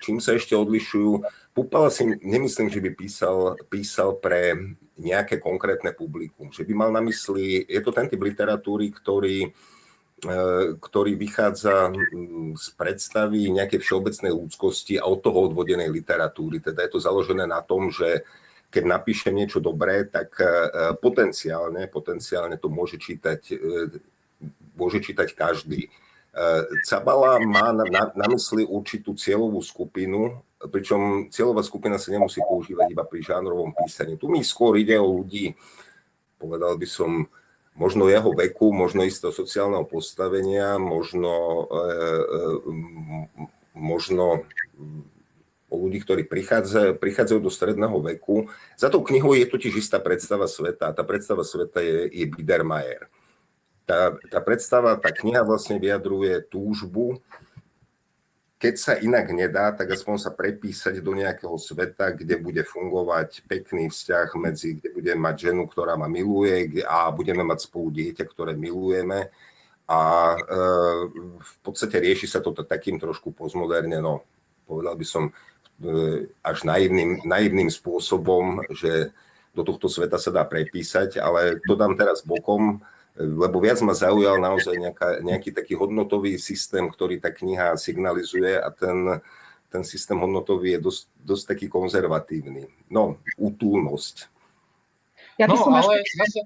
čím 0.01 0.17
sa 0.19 0.33
ešte 0.33 0.57
odlišujú. 0.57 1.21
Pupala 1.53 1.93
si 1.93 2.09
nemyslím, 2.25 2.73
že 2.73 2.81
by 2.81 2.91
písal, 2.97 3.61
písal 3.69 4.17
pre 4.17 4.57
nejaké 4.97 5.37
konkrétne 5.41 5.93
publikum, 5.93 6.49
že 6.49 6.65
by 6.65 6.73
mal 6.73 6.91
na 6.93 7.05
mysli, 7.05 7.65
je 7.69 7.81
to 7.85 7.93
ten 7.93 8.09
typ 8.09 8.21
literatúry, 8.21 8.93
ktorý, 8.93 9.51
e, 10.25 10.37
ktorý 10.79 11.13
vychádza 11.17 11.91
z 12.57 12.67
predstavy 12.77 13.51
nejakej 13.53 13.81
všeobecnej 13.83 14.33
ľudskosti 14.33 15.01
a 15.01 15.09
od 15.09 15.21
toho 15.25 15.53
odvodenej 15.53 15.91
literatúry. 15.91 16.61
Teda 16.61 16.85
je 16.87 16.93
to 16.97 17.01
založené 17.01 17.45
na 17.45 17.61
tom, 17.61 17.89
že 17.91 18.23
keď 18.73 18.85
napíšem 18.89 19.37
niečo 19.37 19.61
dobré, 19.61 20.09
tak 20.09 20.33
e, 20.41 20.49
potenciálne, 20.97 21.85
potenciálne 21.93 22.57
to 22.57 22.73
môže 22.73 22.97
čítať, 22.97 23.41
e, 23.53 23.57
môže 24.81 25.05
čítať 25.05 25.29
každý. 25.37 25.87
E, 25.87 25.89
Cabala 26.89 27.37
má 27.45 27.77
na, 27.77 27.85
na, 27.85 28.03
na 28.17 28.27
mysli 28.33 28.65
určitú 28.65 29.13
cieľovú 29.13 29.61
skupinu, 29.61 30.41
pričom 30.73 31.29
cieľová 31.29 31.61
skupina 31.61 32.01
sa 32.01 32.09
nemusí 32.09 32.41
používať 32.41 32.97
iba 32.97 33.05
pri 33.05 33.21
žánrovom 33.21 33.77
písaní. 33.77 34.17
Tu 34.17 34.33
mi 34.33 34.41
skôr 34.41 34.81
ide 34.81 34.97
o 34.97 35.21
ľudí, 35.21 35.53
povedal 36.41 36.81
by 36.81 36.89
som, 36.89 37.29
možno 37.77 38.09
jeho 38.09 38.33
veku, 38.33 38.73
možno 38.73 39.05
istého 39.05 39.37
sociálneho 39.37 39.85
postavenia, 39.85 40.81
možno, 40.81 41.69
e, 41.69 41.77
e, 41.77 42.41
možno 43.77 44.49
o 45.73 45.81
ľudí, 45.81 46.05
ktorí 46.05 46.29
prichádzajú, 46.29 47.01
prichádzajú 47.01 47.41
do 47.41 47.49
stredného 47.49 47.97
veku. 48.13 48.53
Za 48.77 48.93
tou 48.93 49.01
knihou 49.01 49.33
je 49.33 49.49
totiž 49.49 49.81
istá 49.81 49.97
predstava 49.97 50.45
sveta 50.45 50.93
a 50.93 50.95
tá 50.95 51.01
predstava 51.01 51.41
sveta 51.41 51.81
je, 51.81 52.13
je 52.13 52.25
Biedermeier. 52.29 53.09
Tá, 53.89 54.13
tá 54.29 54.39
predstava, 54.45 55.01
tá 55.01 55.11
kniha 55.11 55.43
vlastne 55.43 55.81
vyjadruje 55.81 56.45
túžbu, 56.53 57.19
keď 58.63 58.75
sa 58.79 58.95
inak 58.95 59.27
nedá, 59.35 59.75
tak 59.75 59.91
aspoň 59.91 60.23
sa 60.23 60.31
prepísať 60.31 61.03
do 61.03 61.19
nejakého 61.19 61.59
sveta, 61.59 62.15
kde 62.15 62.39
bude 62.39 62.63
fungovať 62.63 63.43
pekný 63.51 63.91
vzťah 63.91 64.39
medzi, 64.39 64.79
kde 64.79 64.95
budeme 64.95 65.19
mať 65.19 65.51
ženu, 65.51 65.67
ktorá 65.67 65.99
ma 65.99 66.07
miluje 66.07 66.87
a 66.87 67.11
budeme 67.11 67.43
mať 67.43 67.67
spolu 67.67 67.91
dieťa, 67.91 68.23
ktoré 68.23 68.55
milujeme. 68.55 69.35
A 69.91 69.99
e, 70.39 70.41
v 71.43 71.55
podstate 71.59 71.99
rieši 71.99 72.31
sa 72.31 72.39
to 72.39 72.55
takým 72.55 73.03
trošku 73.03 73.35
postmoderne, 73.35 73.99
no 73.99 74.23
povedal 74.63 74.95
by 74.95 75.07
som 75.11 75.35
až 76.43 76.59
naivným, 76.63 77.27
naivným 77.27 77.71
spôsobom, 77.71 78.63
že 78.71 79.11
do 79.53 79.63
tohto 79.67 79.89
sveta 79.89 80.17
sa 80.17 80.33
dá 80.33 80.45
prepísať, 80.49 81.21
ale 81.21 81.61
to 81.69 81.77
dám 81.77 81.97
teraz 81.99 82.25
bokom, 82.25 82.81
lebo 83.17 83.61
viac 83.61 83.77
ma 83.85 83.93
zaujal 83.93 84.41
naozaj 84.41 84.73
nejaká, 84.73 85.09
nejaký 85.21 85.53
taký 85.53 85.77
hodnotový 85.77 86.41
systém, 86.41 86.89
ktorý 86.89 87.21
tá 87.21 87.29
kniha 87.29 87.77
signalizuje 87.77 88.57
a 88.57 88.73
ten, 88.73 89.21
ten 89.69 89.83
systém 89.85 90.17
hodnotový 90.17 90.77
je 90.77 90.81
dosť, 90.81 91.03
dosť 91.21 91.45
taký 91.53 91.67
konzervatívny. 91.69 92.73
No, 92.89 93.21
útulnosť. 93.37 94.33
Ja 95.37 95.49
no, 95.49 95.57
ale 95.57 96.01
zase, 96.05 96.41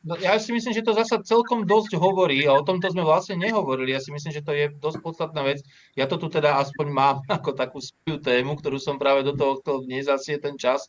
No, 0.00 0.16
ja 0.16 0.40
si 0.40 0.48
myslím, 0.56 0.72
že 0.72 0.80
to 0.80 0.96
zasa 0.96 1.20
celkom 1.20 1.68
dosť 1.68 2.00
hovorí 2.00 2.48
a 2.48 2.56
o 2.56 2.64
tomto 2.64 2.88
sme 2.88 3.04
vlastne 3.04 3.36
nehovorili. 3.36 3.92
Ja 3.92 4.00
si 4.00 4.08
myslím, 4.08 4.32
že 4.32 4.40
to 4.40 4.56
je 4.56 4.72
dosť 4.72 5.04
podstatná 5.04 5.44
vec. 5.44 5.60
Ja 5.92 6.08
to 6.08 6.16
tu 6.16 6.32
teda 6.32 6.56
aspoň 6.56 6.86
mám 6.88 7.16
ako 7.28 7.52
takú 7.52 7.84
svoju 7.84 8.16
tému, 8.24 8.56
ktorú 8.56 8.80
som 8.80 8.96
práve 8.96 9.28
do 9.28 9.36
toho 9.36 9.60
chcel 9.60 9.84
nezasie 9.84 10.40
ten 10.40 10.56
čas. 10.56 10.88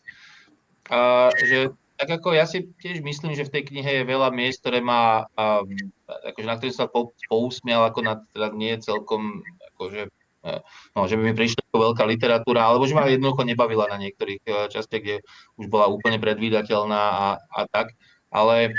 A, 0.88 1.28
že 1.43 1.76
tak 1.99 2.18
ako 2.18 2.34
ja 2.34 2.49
si 2.49 2.66
tiež 2.82 3.03
myslím, 3.05 3.38
že 3.38 3.45
v 3.45 3.53
tej 3.53 3.64
knihe 3.70 4.01
je 4.01 4.09
veľa 4.09 4.34
miest, 4.34 4.64
ktoré 4.66 4.82
má, 4.82 5.30
um, 5.38 5.70
akože 6.09 6.47
na 6.49 6.55
ktoré 6.57 6.72
sa 6.74 6.89
po, 6.89 7.14
pousmial, 7.30 7.86
ako 7.86 7.99
na, 8.01 8.26
teda 8.34 8.49
nie 8.57 8.74
celkom, 8.82 9.45
akože, 9.76 10.09
e, 10.09 10.51
no, 10.97 11.05
že 11.05 11.14
by 11.14 11.30
mi 11.30 11.34
prišla 11.38 11.62
ako 11.62 11.78
veľká 11.78 12.03
literatúra, 12.09 12.66
alebo 12.66 12.89
že 12.89 12.97
ma 12.97 13.05
jednoducho 13.05 13.45
nebavila 13.45 13.86
na 13.86 14.01
niektorých 14.01 14.41
e, 14.41 14.51
častiach, 14.74 15.03
kde 15.05 15.22
už 15.62 15.70
bola 15.70 15.93
úplne 15.93 16.18
predvídateľná 16.18 17.01
a, 17.14 17.28
a 17.38 17.59
tak. 17.70 17.93
Ale 18.34 18.74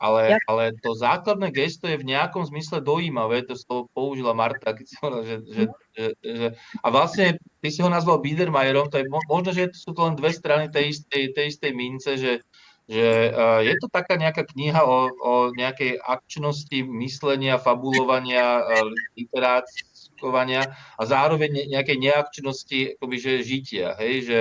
ale, 0.00 0.34
ja. 0.34 0.38
ale 0.48 0.72
to 0.80 0.96
základné 0.96 1.52
gesto 1.52 1.84
je 1.84 2.00
v 2.00 2.08
nejakom 2.08 2.40
zmysle 2.48 2.80
dojímavé, 2.80 3.44
to 3.44 3.52
slovo 3.52 3.92
použila 3.92 4.32
Marta, 4.32 4.72
keď 4.72 4.86
si 4.88 4.96
hovorila, 4.96 5.22
že, 5.28 5.36
že, 5.44 5.62
že, 5.92 6.06
že, 6.24 6.46
a 6.80 6.86
vlastne 6.88 7.36
ty 7.60 7.68
si 7.68 7.84
ho 7.84 7.92
nazval 7.92 8.24
Biedermajerom, 8.24 8.88
to 8.88 8.96
je 8.96 9.06
možno, 9.28 9.52
že 9.52 9.68
sú 9.76 9.92
to 9.92 10.08
len 10.08 10.16
dve 10.16 10.32
strany 10.32 10.72
tej 10.72 10.96
istej, 10.96 11.36
tej 11.36 11.46
istej 11.52 11.72
mince, 11.76 12.16
že, 12.16 12.32
že 12.88 13.28
uh, 13.28 13.60
je 13.60 13.76
to 13.76 13.92
taká 13.92 14.16
nejaká 14.16 14.48
kniha 14.48 14.80
o, 14.88 15.12
o 15.20 15.32
nejakej 15.52 16.00
akčnosti 16.00 16.80
myslenia, 17.04 17.60
fabulovania, 17.60 18.64
uh, 18.64 18.88
literátskovania 19.20 20.64
a 20.96 21.02
zároveň 21.04 21.68
nejakej 21.68 21.96
neakčnosti 22.00 22.96
akoby, 22.96 23.16
že 23.20 23.44
žitia, 23.44 24.00
hej, 24.00 24.14
že, 24.24 24.40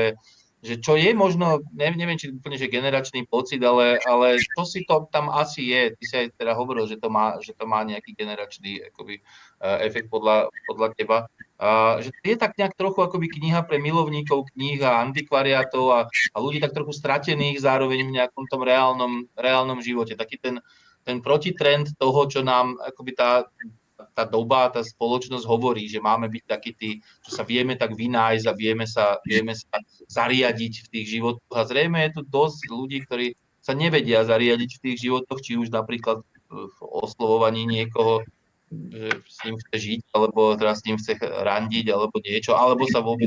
že 0.59 0.75
čo 0.83 0.99
je 0.99 1.15
možno, 1.15 1.63
neviem, 1.71 2.19
či 2.19 2.35
úplne, 2.35 2.59
že 2.59 2.67
generačný 2.67 3.23
pocit, 3.31 3.63
ale, 3.63 3.95
ale 4.03 4.43
čo 4.43 4.67
si 4.67 4.83
to 4.83 5.07
tam 5.07 5.31
asi 5.31 5.71
je. 5.71 5.95
Ty 5.95 6.03
si 6.03 6.15
aj 6.19 6.27
teda 6.35 6.51
hovoril, 6.51 6.83
že 6.83 6.99
to 6.99 7.07
má, 7.07 7.39
že 7.39 7.55
to 7.55 7.63
má 7.63 7.79
nejaký 7.87 8.11
generačný 8.11 8.91
akoby, 8.91 9.23
uh, 9.63 9.79
efekt 9.79 10.11
podľa, 10.11 10.51
podľa 10.67 10.87
teba. 10.99 11.17
Uh, 11.55 12.03
že 12.03 12.11
je 12.27 12.35
tak 12.35 12.59
nejak 12.59 12.75
trochu 12.75 12.99
akoby 12.99 13.31
kniha 13.39 13.63
pre 13.63 13.79
milovníkov 13.79 14.51
kníh 14.51 14.83
a 14.83 14.99
antikvariátov 14.99 15.85
a, 15.95 15.99
a 16.11 16.37
ľudí 16.43 16.59
tak 16.59 16.75
trochu 16.75 16.91
stratených 16.91 17.63
zároveň 17.63 18.03
v 18.03 18.15
nejakom 18.19 18.43
tom 18.51 18.59
reálnom, 18.59 19.31
reálnom 19.39 19.79
živote. 19.79 20.19
Taký 20.19 20.43
ten, 20.43 20.55
ten 21.07 21.23
protitrend 21.23 21.95
toho, 21.95 22.27
čo 22.27 22.43
nám 22.43 22.75
akoby 22.83 23.15
tá 23.15 23.47
tá 24.15 24.23
doba, 24.23 24.71
tá 24.71 24.79
spoločnosť 24.79 25.43
hovorí, 25.43 25.87
že 25.91 25.99
máme 25.99 26.31
byť 26.31 26.43
takí 26.47 26.71
tí, 26.75 26.89
že 27.25 27.31
sa 27.35 27.43
vieme 27.43 27.75
tak 27.75 27.95
vynájsť 27.95 28.45
a 28.47 28.53
vieme 28.55 28.85
sa, 28.87 29.19
vieme 29.27 29.51
sa 29.55 29.79
zariadiť 30.07 30.73
v 30.85 30.87
tých 30.87 31.05
životoch. 31.19 31.55
A 31.55 31.67
zrejme 31.67 31.99
je 32.07 32.19
tu 32.19 32.21
dosť 32.23 32.59
ľudí, 32.71 33.03
ktorí 33.03 33.35
sa 33.59 33.75
nevedia 33.75 34.23
zariadiť 34.23 34.69
v 34.79 34.83
tých 34.87 34.97
životoch, 35.07 35.39
či 35.43 35.59
už 35.59 35.69
napríklad 35.69 36.23
v 36.49 36.79
oslovovaní 36.81 37.67
niekoho, 37.67 38.25
že 38.69 39.09
s 39.25 39.37
ním 39.45 39.57
chce 39.57 39.75
žiť, 39.81 40.01
alebo 40.13 40.53
teraz 40.55 40.81
s 40.81 40.85
ním 40.85 40.97
chce 40.97 41.17
randiť, 41.21 41.85
alebo 41.89 42.15
niečo, 42.21 42.53
alebo 42.53 42.85
sa 42.85 43.01
vôbec 43.01 43.25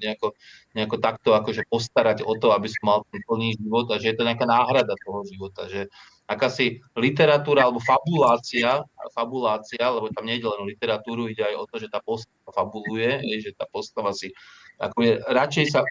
nejako, 0.00 0.36
nejako 0.76 0.96
takto 1.00 1.32
akože 1.32 1.68
postarať 1.68 2.24
o 2.24 2.36
to, 2.36 2.52
aby 2.52 2.68
som 2.68 2.84
mal 2.84 2.98
ten 3.08 3.20
plný 3.24 3.56
život 3.56 3.88
a 3.92 3.96
že 4.00 4.12
je 4.12 4.16
to 4.16 4.28
nejaká 4.28 4.44
náhrada 4.44 4.92
toho 5.04 5.24
života, 5.28 5.68
že 5.68 5.88
akási 6.28 6.80
literatúra 6.96 7.68
alebo 7.68 7.80
fabulácia, 7.82 8.84
fabulácia, 9.12 9.84
lebo 9.92 10.08
tam 10.08 10.24
nejde 10.24 10.48
len 10.48 10.64
o 10.64 10.66
literatúru, 10.66 11.28
ide 11.28 11.44
aj 11.44 11.54
o 11.60 11.64
to, 11.68 11.76
že 11.78 11.92
tá 11.92 12.00
postava 12.00 12.50
fabuluje, 12.50 13.20
že 13.44 13.52
tá 13.52 13.68
postava 13.68 14.16
si 14.16 14.32
ako 14.80 14.98
je, 15.04 15.12
radšej 15.28 15.66
sa 15.70 15.84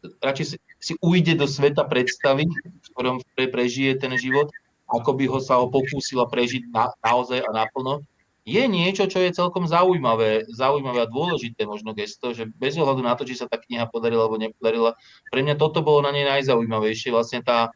radšej 0.00 0.46
si, 0.46 0.56
si 0.80 0.92
ujde 1.00 1.36
do 1.36 1.44
sveta 1.44 1.84
predstavy, 1.84 2.48
v 2.48 2.86
ktorom 2.96 3.20
pre, 3.36 3.52
prežije 3.52 4.00
ten 4.00 4.12
život, 4.16 4.48
ako 4.88 5.10
by 5.16 5.24
ho 5.28 5.38
sa 5.38 5.60
ho 5.60 5.68
pokúsila 5.68 6.24
prežiť 6.26 6.72
na, 6.72 6.88
naozaj 7.04 7.44
a 7.44 7.50
naplno. 7.52 8.04
Je 8.48 8.64
niečo, 8.64 9.04
čo 9.04 9.20
je 9.20 9.36
celkom 9.36 9.68
zaujímavé, 9.68 10.48
zaujímavé 10.48 11.04
a 11.04 11.12
dôležité 11.12 11.68
možno 11.68 11.92
gesto, 11.92 12.32
že 12.32 12.48
bez 12.48 12.74
ohľadu 12.80 13.04
na 13.04 13.12
to, 13.12 13.28
či 13.28 13.36
sa 13.36 13.44
tá 13.44 13.60
kniha 13.60 13.84
podarila 13.92 14.26
alebo 14.26 14.40
nepodarila, 14.40 14.96
pre 15.28 15.44
mňa 15.44 15.60
toto 15.60 15.84
bolo 15.84 16.00
na 16.00 16.10
nej 16.10 16.24
najzaujímavejšie, 16.24 17.12
vlastne 17.12 17.44
tá, 17.44 17.68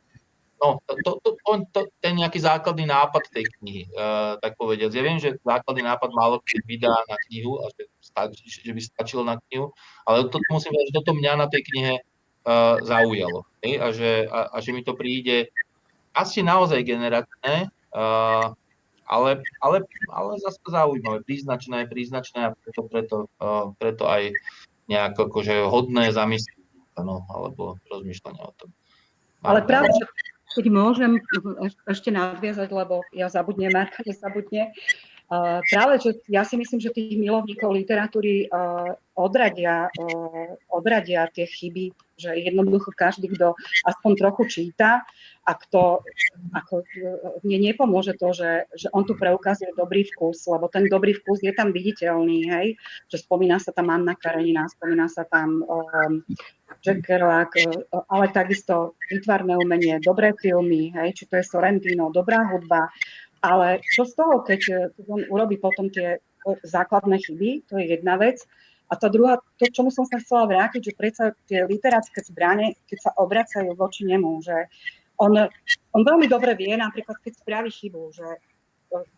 No, 0.65 0.81
to, 0.89 0.97
to, 1.05 1.11
to, 1.21 1.53
to, 1.77 1.81
ten 2.01 2.17
nejaký 2.17 2.41
základný 2.41 2.89
nápad 2.89 3.29
tej 3.29 3.45
knihy, 3.61 3.85
uh, 3.93 4.41
tak 4.41 4.57
povediať. 4.57 4.97
Ja 4.97 5.05
viem, 5.05 5.21
že 5.21 5.37
základný 5.45 5.85
nápad 5.85 6.09
málo 6.17 6.41
keď 6.41 6.61
vydá 6.65 6.97
na 7.05 7.21
knihu 7.29 7.61
a 7.61 7.69
že, 7.77 7.85
stač, 8.01 8.41
že 8.49 8.73
by 8.73 8.81
stačilo 8.81 9.29
na 9.29 9.37
knihu, 9.45 9.77
ale 10.09 10.25
to 10.33 10.41
musím 10.49 10.73
povedať, 10.73 10.89
že 10.89 10.97
toto 11.05 11.13
mňa 11.13 11.33
na 11.37 11.47
tej 11.53 11.63
knihe 11.69 11.95
uh, 12.49 12.81
zaujalo. 12.81 13.45
Hej? 13.61 13.73
A, 13.77 13.87
že, 13.93 14.11
a, 14.33 14.41
a 14.49 14.57
že 14.65 14.73
mi 14.73 14.81
to 14.81 14.97
príde 14.97 15.53
asi 16.17 16.41
naozaj 16.41 16.81
generačné, 16.81 17.69
uh, 17.93 18.57
ale, 19.05 19.45
ale, 19.61 19.85
ale 20.09 20.31
zase 20.41 20.65
zaujímavé, 20.65 21.21
príznačné, 21.29 21.93
príznačné 21.93 22.41
a 22.41 22.51
preto, 22.57 22.81
preto, 22.89 23.17
uh, 23.37 23.69
preto 23.77 24.09
aj 24.09 24.33
nejak 24.89 25.13
akože 25.13 25.69
hodné 25.69 26.09
zamyslenie 26.09 26.65
no, 27.05 27.29
alebo 27.29 27.77
rozmýšľania 27.93 28.45
o 28.49 28.55
tom. 28.57 28.71
Ale 29.45 29.61
práve, 29.69 29.93
keď 30.53 30.65
môžem 30.69 31.19
ešte 31.89 32.13
nadviazať, 32.13 32.69
lebo 32.69 33.01
ja 33.17 33.33
zabudnem, 33.33 33.73
Marka 33.73 34.05
nezabudne. 34.05 34.77
Uh, 35.25 35.65
práve, 35.73 36.05
že 36.05 36.11
ja 36.29 36.45
si 36.45 36.61
myslím, 36.61 36.85
že 36.85 36.93
tých 36.93 37.17
milovníkov 37.17 37.73
literatúry 37.73 38.45
uh, 38.53 38.93
odradia, 39.17 39.89
uh, 39.89 40.53
odradia 40.69 41.25
tie 41.33 41.49
chyby, 41.49 41.97
že 42.15 42.35
jednoducho 42.39 42.95
každý, 42.95 43.31
kto 43.35 43.59
aspoň 43.85 44.11
trochu 44.19 44.43
číta 44.47 45.03
a 45.45 45.53
kto 45.53 46.01
ako, 46.57 46.87
mne 47.45 47.59
nepomôže 47.73 48.17
to, 48.17 48.33
že, 48.33 48.65
že 48.73 48.89
on 48.97 49.05
tu 49.05 49.13
preukazuje 49.13 49.77
dobrý 49.77 50.09
vkus, 50.09 50.49
lebo 50.49 50.73
ten 50.73 50.89
dobrý 50.89 51.13
vkus 51.21 51.45
je 51.45 51.53
tam 51.53 51.75
viditeľný, 51.75 52.49
hej, 52.49 52.67
že 53.13 53.21
spomína 53.21 53.61
sa 53.61 53.77
tam 53.77 53.93
Anna 53.93 54.17
Karenina, 54.17 54.65
spomína 54.71 55.07
sa 55.13 55.29
tam 55.29 55.61
um, 55.61 56.25
Jack 56.81 57.05
Kerouac, 57.05 57.53
e, 57.61 57.69
ale 58.09 58.33
takisto 58.33 58.97
výtvarné 59.13 59.61
umenie, 59.61 60.01
dobré 60.01 60.33
filmy, 60.41 60.95
hej, 60.97 61.13
či 61.13 61.25
to 61.29 61.37
je 61.37 61.45
Sorrentino, 61.45 62.09
dobrá 62.09 62.41
hudba, 62.49 62.89
ale 63.45 63.85
čo 63.85 64.09
z 64.09 64.17
toho, 64.17 64.41
keď, 64.41 64.61
e, 64.73 64.77
on 65.05 65.29
urobí 65.29 65.61
potom 65.61 65.93
tie 65.93 66.25
základné 66.65 67.21
chyby, 67.21 67.69
to 67.69 67.81
je 67.81 67.97
jedna 67.97 68.17
vec. 68.17 68.45
A 68.89 68.95
tá 69.01 69.09
druhá, 69.09 69.41
to, 69.57 69.65
čomu 69.73 69.89
som 69.89 70.05
sa 70.05 70.21
chcela 70.21 70.45
vrátiť, 70.45 70.93
že 70.93 70.99
predsa 70.99 71.25
tie 71.49 71.65
literátske 71.65 72.21
zbranie, 72.21 72.77
keď 72.85 72.99
sa 73.01 73.11
obracajú 73.17 73.73
voči 73.73 74.05
nemu, 74.05 74.45
že 74.45 74.69
on, 75.17 75.35
on 75.95 76.03
veľmi 76.05 76.27
dobre 76.29 76.53
vie, 76.59 76.75
napríklad 76.77 77.17
keď 77.23 77.33
spraví 77.39 77.71
chybu, 77.71 78.03
že 78.13 78.27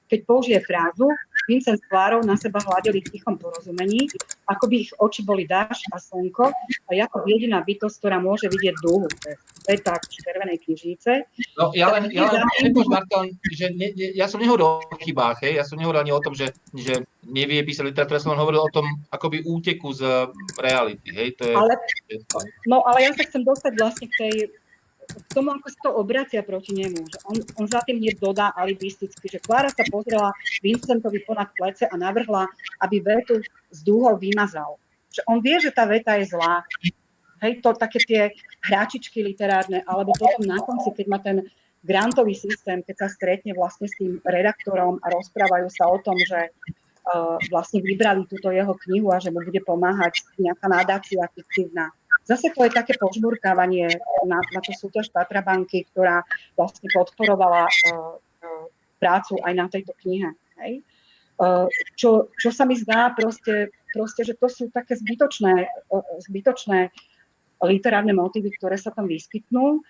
keď 0.06 0.20
použije 0.26 0.58
frázu, 0.62 1.10
Vincent 1.46 1.78
s 1.78 1.84
Klárou 1.86 2.26
na 2.26 2.34
seba 2.34 2.58
hľadeli 2.58 3.02
v 3.06 3.10
tichom 3.14 3.38
porozumení, 3.38 4.10
ako 4.50 4.66
by 4.66 4.74
ich 4.82 4.90
oči 4.98 5.22
boli 5.22 5.46
dáš 5.46 5.82
a 5.94 5.98
slnko 6.02 6.50
a 6.50 6.90
ako 7.06 7.22
jediná 7.26 7.62
bytosť, 7.62 8.02
ktorá 8.02 8.18
môže 8.18 8.50
vidieť 8.50 8.74
dúhu, 8.82 9.06
to 9.06 9.26
je 9.30 9.36
sveták 9.66 10.02
červenej 10.10 10.58
knižnice. 10.62 11.10
No, 11.58 11.70
ja 11.74 11.94
len, 11.94 12.10
ja 12.10 12.26
len 12.30 12.42
nepôž, 12.66 12.86
Marta, 12.90 13.26
že 13.54 13.70
ne, 13.74 13.94
ne, 13.94 14.06
ja 14.14 14.26
som 14.26 14.42
nehovoril 14.42 14.82
o 14.82 14.96
chybách, 14.98 15.46
hej, 15.46 15.58
ja 15.58 15.64
som 15.66 15.78
nehovoril 15.78 16.02
ani 16.02 16.12
o 16.14 16.22
tom, 16.22 16.34
že, 16.34 16.50
že 16.74 17.06
nevie 17.22 17.62
písať 17.62 17.94
literatúru, 17.94 18.18
ja 18.18 18.22
som 18.26 18.34
len 18.34 18.42
hovoril 18.42 18.62
o 18.66 18.74
tom 18.74 18.86
akoby 19.14 19.46
úteku 19.46 19.94
z 19.94 20.30
reality, 20.58 21.10
hej, 21.14 21.34
to 21.38 21.46
je... 21.46 21.54
Ale, 21.54 21.74
no, 22.66 22.82
ale 22.86 23.06
ja 23.06 23.10
sa 23.14 23.22
chcem 23.22 23.46
dostať 23.46 23.72
vlastne 23.78 24.06
k 24.10 24.14
tej 24.18 24.34
k 25.06 25.30
tomu, 25.32 25.54
ako 25.54 25.66
sa 25.70 25.78
to 25.86 25.90
obracia 25.94 26.42
proti 26.42 26.74
nemu. 26.74 27.00
Že 27.00 27.18
on, 27.30 27.36
on 27.62 27.66
za 27.70 27.80
tým 27.86 28.02
hneď 28.02 28.18
dodá 28.18 28.50
alibisticky, 28.52 29.26
že 29.30 29.38
Klára 29.40 29.70
sa 29.70 29.86
pozrela 29.88 30.34
Vincentovi 30.60 31.22
ponad 31.22 31.50
plece 31.54 31.86
a 31.86 31.94
navrhla, 31.94 32.50
aby 32.82 33.00
vetu 33.00 33.40
z 33.70 33.78
dúhov 33.86 34.18
vymazal. 34.18 34.76
Že 35.14 35.20
on 35.30 35.38
vie, 35.40 35.56
že 35.62 35.70
tá 35.72 35.86
veta 35.88 36.18
je 36.18 36.28
zlá. 36.28 36.66
Hej, 37.40 37.60
to 37.60 37.76
také 37.76 37.98
tie 38.02 38.22
hráčičky 38.64 39.20
literárne, 39.20 39.84
alebo 39.84 40.16
potom 40.16 40.48
na 40.48 40.56
konci, 40.60 40.88
keď 40.92 41.06
má 41.06 41.18
ten 41.20 41.44
grantový 41.84 42.34
systém, 42.34 42.82
keď 42.82 43.06
sa 43.06 43.08
stretne 43.12 43.52
vlastne 43.54 43.86
s 43.86 43.94
tým 44.00 44.18
redaktorom 44.24 44.98
a 45.04 45.06
rozprávajú 45.12 45.68
sa 45.70 45.86
o 45.86 46.00
tom, 46.02 46.16
že 46.18 46.50
uh, 46.50 47.38
vlastne 47.52 47.78
vybrali 47.84 48.26
túto 48.26 48.50
jeho 48.50 48.74
knihu 48.88 49.14
a 49.14 49.22
že 49.22 49.30
mu 49.30 49.44
bude 49.44 49.62
pomáhať 49.62 50.26
nejaká 50.40 50.66
nadácia 50.66 51.22
fiktívna 51.30 51.94
Zase 52.26 52.50
to 52.50 52.66
je 52.66 52.74
také 52.74 52.98
požburkávanie 52.98 53.86
na, 54.26 54.42
na 54.42 54.60
tú 54.60 54.74
súťaž 54.74 55.14
Tatra 55.14 55.46
banky, 55.46 55.86
ktorá 55.94 56.26
vlastne 56.58 56.90
podporovala 56.90 57.70
uh, 57.70 58.18
uh, 58.18 58.66
prácu 58.98 59.38
aj 59.46 59.52
na 59.54 59.66
tejto 59.70 59.94
knihe. 60.02 60.34
Hej? 60.58 60.82
čo, 61.96 62.32
čo 62.32 62.48
sa 62.48 62.64
mi 62.64 62.80
zdá 62.80 63.12
proste, 63.12 63.68
proste, 63.92 64.24
že 64.24 64.34
to 64.40 64.48
sú 64.48 64.72
také 64.72 64.96
zbytočné, 64.96 65.68
zbytočné 66.28 66.88
literárne 67.64 68.16
motívy, 68.16 68.52
ktoré 68.56 68.80
sa 68.80 68.92
tam 68.92 69.08
vyskytnú. 69.08 69.84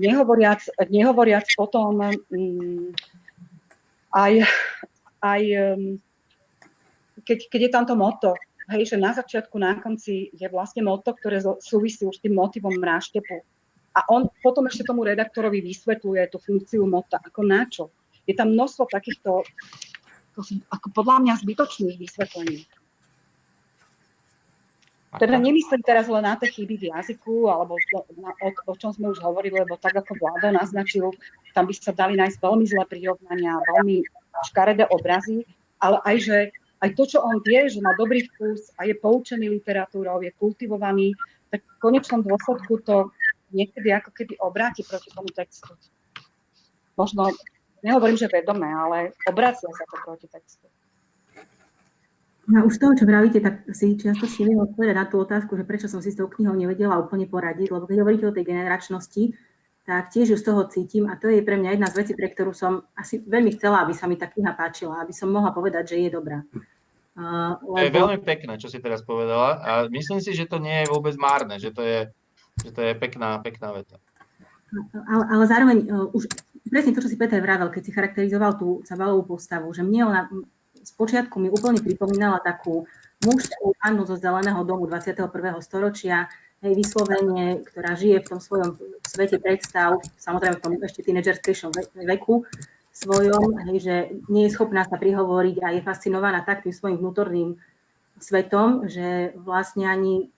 Nehovoriac, 0.00 0.64
nehovoriac 0.88 1.44
potom 1.56 2.00
um, 2.00 2.92
aj, 4.16 4.32
aj 5.20 5.42
um, 5.76 6.00
keď, 7.20 7.38
keď 7.52 7.60
je 7.68 7.70
tam 7.72 7.84
to 7.84 7.94
moto, 7.96 8.32
hej, 8.70 8.94
že 8.94 8.96
na 8.98 9.14
začiatku, 9.14 9.54
na 9.58 9.78
konci 9.78 10.34
je 10.34 10.46
vlastne 10.50 10.82
moto, 10.82 11.14
ktoré 11.14 11.38
súvisí 11.62 12.02
už 12.02 12.18
s 12.18 12.22
tým 12.22 12.34
motivom 12.34 12.74
mráštepu. 12.74 13.42
A 13.96 14.04
on 14.12 14.28
potom 14.44 14.68
ešte 14.68 14.84
tomu 14.84 15.08
redaktorovi 15.08 15.64
vysvetľuje 15.64 16.22
tú 16.28 16.38
funkciu 16.42 16.84
mota, 16.84 17.16
ako 17.22 17.40
na 17.46 17.64
čo. 17.64 17.88
Je 18.28 18.36
tam 18.36 18.52
množstvo 18.52 18.92
takýchto, 18.92 19.46
ako 20.68 20.86
podľa 20.92 21.16
mňa, 21.24 21.40
zbytočných 21.40 21.96
vysvetlení. 21.96 22.68
Teda 25.16 25.40
nemyslím 25.40 25.80
teraz 25.80 26.12
len 26.12 26.28
na 26.28 26.36
tie 26.36 26.52
chyby 26.52 26.76
v 26.76 26.88
jazyku, 26.92 27.48
alebo 27.48 27.80
to, 27.88 28.04
na, 28.20 28.36
o, 28.36 28.52
o 28.52 28.74
čom 28.76 28.92
sme 28.92 29.16
už 29.16 29.24
hovorili, 29.24 29.56
lebo 29.56 29.80
tak 29.80 29.96
ako 29.96 30.12
vláda 30.20 30.52
naznačil, 30.52 31.08
tam 31.56 31.64
by 31.64 31.72
sa 31.72 31.96
dali 31.96 32.20
nájsť 32.20 32.36
veľmi 32.36 32.64
zlé 32.68 32.84
prirovnania, 32.84 33.56
veľmi 33.64 34.04
škaredé 34.52 34.84
obrazy, 34.92 35.48
ale 35.80 36.04
aj, 36.04 36.16
že 36.20 36.36
aj 36.80 36.90
to, 36.92 37.04
čo 37.08 37.18
on 37.24 37.40
vie, 37.40 37.68
že 37.72 37.80
má 37.80 37.96
dobrý 37.96 38.28
vkus 38.28 38.72
a 38.76 38.84
je 38.84 38.94
poučený 38.96 39.48
literatúrou, 39.48 40.20
je 40.20 40.32
kultivovaný, 40.36 41.16
tak 41.48 41.64
v 41.64 41.80
konečnom 41.80 42.20
dôsledku 42.20 42.84
to 42.84 43.08
niekedy 43.54 43.94
ako 43.94 44.10
keby 44.12 44.36
obráti 44.42 44.84
proti 44.84 45.08
tomu 45.14 45.30
textu. 45.32 45.72
Možno, 46.96 47.32
nehovorím, 47.80 48.16
že 48.20 48.28
vedome, 48.28 48.68
ale 48.68 49.16
obracia 49.28 49.68
sa 49.72 49.84
to 49.88 49.96
proti 50.04 50.26
textu. 50.28 50.66
No 52.46 52.62
už 52.62 52.78
toho, 52.78 52.94
čo 52.94 53.10
vravíte, 53.10 53.42
tak 53.42 53.66
si 53.74 53.98
čiastočne 53.98 54.46
viem 54.46 54.62
odpovedať 54.62 54.94
na 54.94 55.06
tú 55.10 55.18
otázku, 55.18 55.58
že 55.58 55.66
prečo 55.66 55.90
som 55.90 55.98
si 55.98 56.14
s 56.14 56.18
tou 56.18 56.30
knihou 56.30 56.54
nevedela 56.54 56.94
úplne 56.94 57.26
poradiť, 57.26 57.74
lebo 57.74 57.90
keď 57.90 58.06
hovoríte 58.06 58.26
o 58.30 58.36
tej 58.36 58.46
generačnosti, 58.46 59.34
tak 59.86 60.10
tiež 60.10 60.34
ju 60.34 60.36
z 60.36 60.44
toho 60.44 60.66
cítim 60.66 61.06
a 61.06 61.14
to 61.14 61.30
je 61.30 61.46
pre 61.46 61.54
mňa 61.54 61.78
jedna 61.78 61.88
z 61.88 62.02
vecí, 62.02 62.12
pre 62.18 62.26
ktorú 62.26 62.50
som 62.50 62.82
asi 62.98 63.22
veľmi 63.22 63.54
chcela, 63.54 63.86
aby 63.86 63.94
sa 63.94 64.10
mi 64.10 64.18
tá 64.18 64.26
kniha 64.26 64.50
páčila, 64.58 64.98
aby 64.98 65.14
som 65.14 65.30
mohla 65.30 65.54
povedať, 65.54 65.94
že 65.94 65.96
je 66.02 66.10
dobrá. 66.10 66.42
Uh, 67.16 67.54
lebo... 67.62 67.78
To 67.78 67.86
je 67.86 67.96
veľmi 68.02 68.20
pekné, 68.26 68.52
čo 68.58 68.68
si 68.68 68.82
teraz 68.82 69.06
povedala 69.06 69.62
a 69.62 69.70
myslím 69.88 70.18
si, 70.18 70.34
že 70.34 70.50
to 70.50 70.58
nie 70.58 70.84
je 70.84 70.90
vôbec 70.90 71.14
márne, 71.16 71.56
že 71.62 71.70
to 71.70 71.86
je, 71.86 72.10
že 72.66 72.70
to 72.74 72.80
je 72.82 72.92
pekná, 72.98 73.38
pekná 73.40 73.72
veta. 73.72 73.96
Ale, 75.06 75.24
ale 75.30 75.44
zároveň 75.46 75.78
uh, 75.86 76.10
už 76.10 76.28
presne 76.66 76.92
to, 76.92 77.00
čo 77.00 77.08
si 77.08 77.16
Peter 77.16 77.38
vravel, 77.38 77.70
keď 77.70 77.82
si 77.86 77.94
charakterizoval 77.94 78.58
tú 78.58 78.82
Cabalovú 78.82 79.38
postavu, 79.38 79.70
že 79.70 79.86
mne 79.86 80.02
ona 80.10 80.20
spočiatku 80.86 81.42
mi 81.42 81.50
úplne 81.50 81.82
pripomínala 81.82 82.38
takú 82.38 82.86
mužskú 83.26 83.74
Annu 83.82 84.06
zo 84.06 84.14
Zeleného 84.14 84.62
domu 84.62 84.86
21. 84.86 85.26
storočia, 85.58 86.30
hej, 86.66 86.74
vyslovene, 86.74 87.62
ktorá 87.62 87.94
žije 87.94 88.26
v 88.26 88.28
tom 88.34 88.40
svojom 88.42 88.74
svete 89.06 89.38
predstav, 89.38 90.02
samozrejme 90.18 90.58
v 90.58 90.62
tom 90.66 90.72
ešte 90.82 91.06
tínedžerskejšom 91.06 91.70
veku 91.94 92.42
svojom, 92.90 93.54
hej, 93.70 93.76
že 93.78 93.94
nie 94.26 94.50
je 94.50 94.54
schopná 94.58 94.82
sa 94.82 94.98
prihovoriť 94.98 95.56
a 95.62 95.68
je 95.78 95.86
fascinovaná 95.86 96.42
tak 96.42 96.66
tým 96.66 96.74
svojim 96.74 96.98
vnútorným 96.98 97.54
svetom, 98.18 98.88
že 98.90 99.36
vlastne 99.38 99.86
ani 99.86 100.32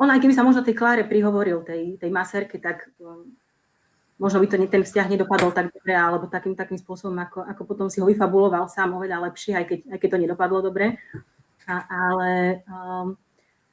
on, 0.00 0.10
aj 0.10 0.18
keby 0.18 0.34
sa 0.34 0.42
možno 0.42 0.66
tej 0.66 0.74
Kláre 0.74 1.06
prihovoril, 1.06 1.62
tej, 1.62 2.00
tej 2.00 2.10
maserke, 2.10 2.58
tak 2.58 2.90
možno 4.18 4.42
by 4.42 4.46
to 4.50 4.56
ten 4.66 4.82
vzťah 4.82 5.06
nedopadol 5.06 5.54
tak 5.54 5.70
dobre, 5.70 5.94
alebo 5.94 6.26
takým, 6.26 6.58
takým 6.58 6.80
spôsobom, 6.80 7.14
ako, 7.22 7.46
ako 7.46 7.62
potom 7.68 7.86
si 7.86 8.02
ho 8.02 8.08
vyfabuloval 8.08 8.66
sám 8.66 8.98
oveľa 8.98 9.30
lepšie, 9.30 9.54
aj 9.54 9.64
keď, 9.68 9.78
aj 9.94 9.98
keď 10.02 10.08
to 10.08 10.22
nedopadlo 10.26 10.58
dobre. 10.58 10.98
A, 11.70 11.86
ale 11.86 12.30
um, 12.66 13.14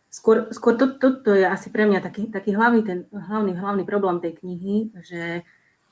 skôr, 0.10 0.50
skôr 0.50 0.74
to, 0.76 0.98
to, 0.98 1.22
to 1.22 1.32
je 1.38 1.46
asi 1.46 1.70
pre 1.70 1.86
mňa 1.86 2.02
taký, 2.02 2.28
taký 2.34 2.58
hlavný, 2.58 2.82
ten, 2.82 3.00
hlavný, 3.14 3.54
hlavný 3.54 3.84
problém 3.86 4.18
tej 4.18 4.42
knihy, 4.42 4.90
že 5.06 5.46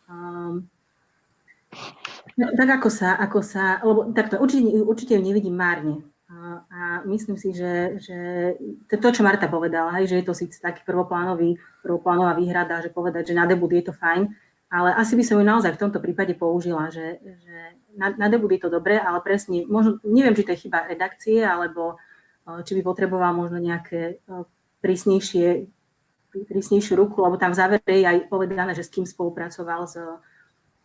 um, 0.09 0.65
tak 2.36 2.70
ako 2.82 2.89
sa, 2.89 3.18
ako 3.18 3.39
sa, 3.45 3.82
lebo 3.86 4.09
takto 4.13 4.41
určite, 4.41 4.65
určite 4.84 5.13
ju 5.15 5.22
nevidím 5.22 5.57
márne. 5.57 6.01
A, 6.28 7.07
myslím 7.07 7.39
si, 7.39 7.55
že, 7.55 8.03
že 8.03 8.20
to, 8.91 8.99
to, 8.99 9.09
čo 9.15 9.24
Marta 9.24 9.47
povedala, 9.47 9.95
hej, 9.95 10.11
že 10.11 10.15
je 10.20 10.26
to 10.28 10.36
síce 10.36 10.59
taký 10.59 10.84
prvoplánový, 10.84 11.55
prvoplánová 11.80 12.36
výhrada, 12.36 12.84
že 12.84 12.91
povedať, 12.91 13.32
že 13.32 13.38
na 13.38 13.47
debut 13.47 13.72
je 13.72 13.88
to 13.88 13.95
fajn, 13.95 14.28
ale 14.68 14.91
asi 14.99 15.15
by 15.15 15.24
som 15.24 15.39
ju 15.39 15.47
naozaj 15.47 15.72
v 15.72 15.82
tomto 15.88 16.03
prípade 16.03 16.36
použila, 16.36 16.91
že, 16.91 17.24
že 17.24 17.57
na, 17.95 18.11
na 18.11 18.28
debut 18.28 18.51
je 18.51 18.59
to 18.59 18.68
dobré, 18.68 18.99
ale 18.99 19.24
presne, 19.24 19.63
možno, 19.72 20.03
neviem, 20.03 20.36
či 20.36 20.43
to 20.43 20.51
je 20.51 20.68
chyba 20.68 20.91
redakcie, 20.91 21.39
alebo 21.39 21.95
či 22.63 22.71
by 22.79 22.81
potreboval 22.83 23.35
možno 23.35 23.59
nejaké 23.59 24.23
prísnejšie, 24.79 25.67
prísnejšiu 26.47 26.93
ruku, 26.95 27.19
lebo 27.19 27.35
tam 27.35 27.51
v 27.51 27.59
závere 27.59 27.93
je 27.93 28.07
aj 28.07 28.31
povedané, 28.31 28.71
že 28.71 28.87
s 28.87 28.93
kým 28.93 29.03
spolupracoval, 29.03 29.83
s, 29.89 29.99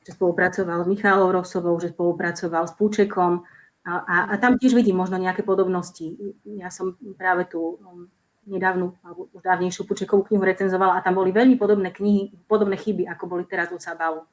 že 0.02 0.10
spolupracoval 0.16 0.82
s 0.82 0.90
Michalou 0.90 1.30
Rosovou, 1.30 1.78
že 1.78 1.94
spolupracoval 1.94 2.66
s 2.66 2.74
Púčekom 2.74 3.46
a, 3.82 3.92
a, 4.02 4.16
a 4.30 4.34
tam 4.38 4.58
tiež 4.58 4.78
vidím 4.78 4.98
možno 4.98 5.18
nejaké 5.18 5.42
podobnosti. 5.42 6.14
Ja 6.46 6.70
som 6.70 6.94
práve 7.18 7.50
tu 7.50 7.82
nedávnu, 8.46 8.98
alebo 9.06 9.30
už 9.30 9.42
dávnejšiu 9.42 9.86
Pučekovú 9.86 10.26
knihu 10.26 10.42
recenzovala 10.42 10.98
a 10.98 11.04
tam 11.04 11.18
boli 11.18 11.30
veľmi 11.30 11.54
podobné 11.58 11.94
knihy, 11.94 12.34
podobné 12.50 12.74
chyby, 12.74 13.06
ako 13.06 13.24
boli 13.26 13.44
teraz 13.46 13.70
u 13.70 13.78
Sabalu. 13.78 14.26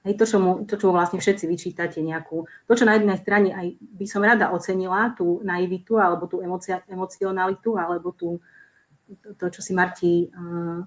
Hej, 0.00 0.16
to, 0.16 0.24
čo 0.24 0.40
mu, 0.40 0.64
to, 0.64 0.80
čo 0.80 0.88
mu 0.88 0.96
vlastne 0.96 1.20
všetci 1.20 1.44
vyčítate 1.44 2.00
nejakú, 2.00 2.48
to, 2.64 2.72
čo 2.72 2.88
na 2.88 2.96
jednej 2.96 3.20
strane 3.20 3.52
aj 3.52 3.76
by 4.00 4.06
som 4.08 4.24
rada 4.24 4.48
ocenila, 4.48 5.12
tú 5.12 5.44
naivitu, 5.44 6.00
alebo 6.00 6.24
tú 6.24 6.40
emocia, 6.40 6.80
emocionalitu, 6.88 7.76
alebo 7.76 8.16
tú, 8.16 8.40
to, 9.20 9.36
to 9.36 9.52
čo 9.52 9.60
si 9.60 9.76
Marti, 9.76 10.32
uh, 10.32 10.80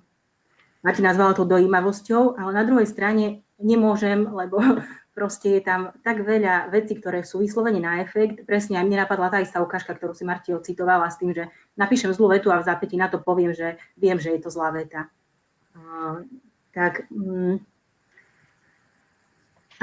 Marti 0.82 1.06
nazvala 1.06 1.38
tou 1.38 1.46
dojímavosťou, 1.46 2.42
ale 2.42 2.52
na 2.58 2.66
druhej 2.66 2.90
strane 2.90 3.46
nemôžem, 3.62 4.26
lebo 4.34 4.58
proste 5.18 5.56
je 5.56 5.62
tam 5.62 5.94
tak 6.02 6.26
veľa 6.26 6.74
vecí, 6.74 6.98
ktoré 6.98 7.22
sú 7.22 7.46
vyslovene 7.46 7.78
na 7.78 8.02
efekt. 8.02 8.50
Presne 8.50 8.82
aj 8.82 8.86
mne 8.90 9.06
napadla 9.06 9.30
tá 9.30 9.38
istá 9.46 9.62
ukážka, 9.62 9.94
ktorú 9.94 10.18
si 10.18 10.26
Marti 10.26 10.58
ocitovala 10.58 11.14
s 11.14 11.22
tým, 11.22 11.38
že 11.38 11.54
napíšem 11.78 12.10
zlú 12.18 12.34
vetu 12.34 12.50
a 12.50 12.58
v 12.58 12.66
zápäti 12.66 12.98
na 12.98 13.14
to 13.14 13.22
poviem, 13.22 13.54
že 13.54 13.78
viem, 13.94 14.18
že 14.18 14.34
je 14.34 14.42
to 14.42 14.50
zlá 14.50 14.74
veta. 14.74 15.06
Uh, 15.78 16.26
tak 16.74 17.06
um, 17.14 17.62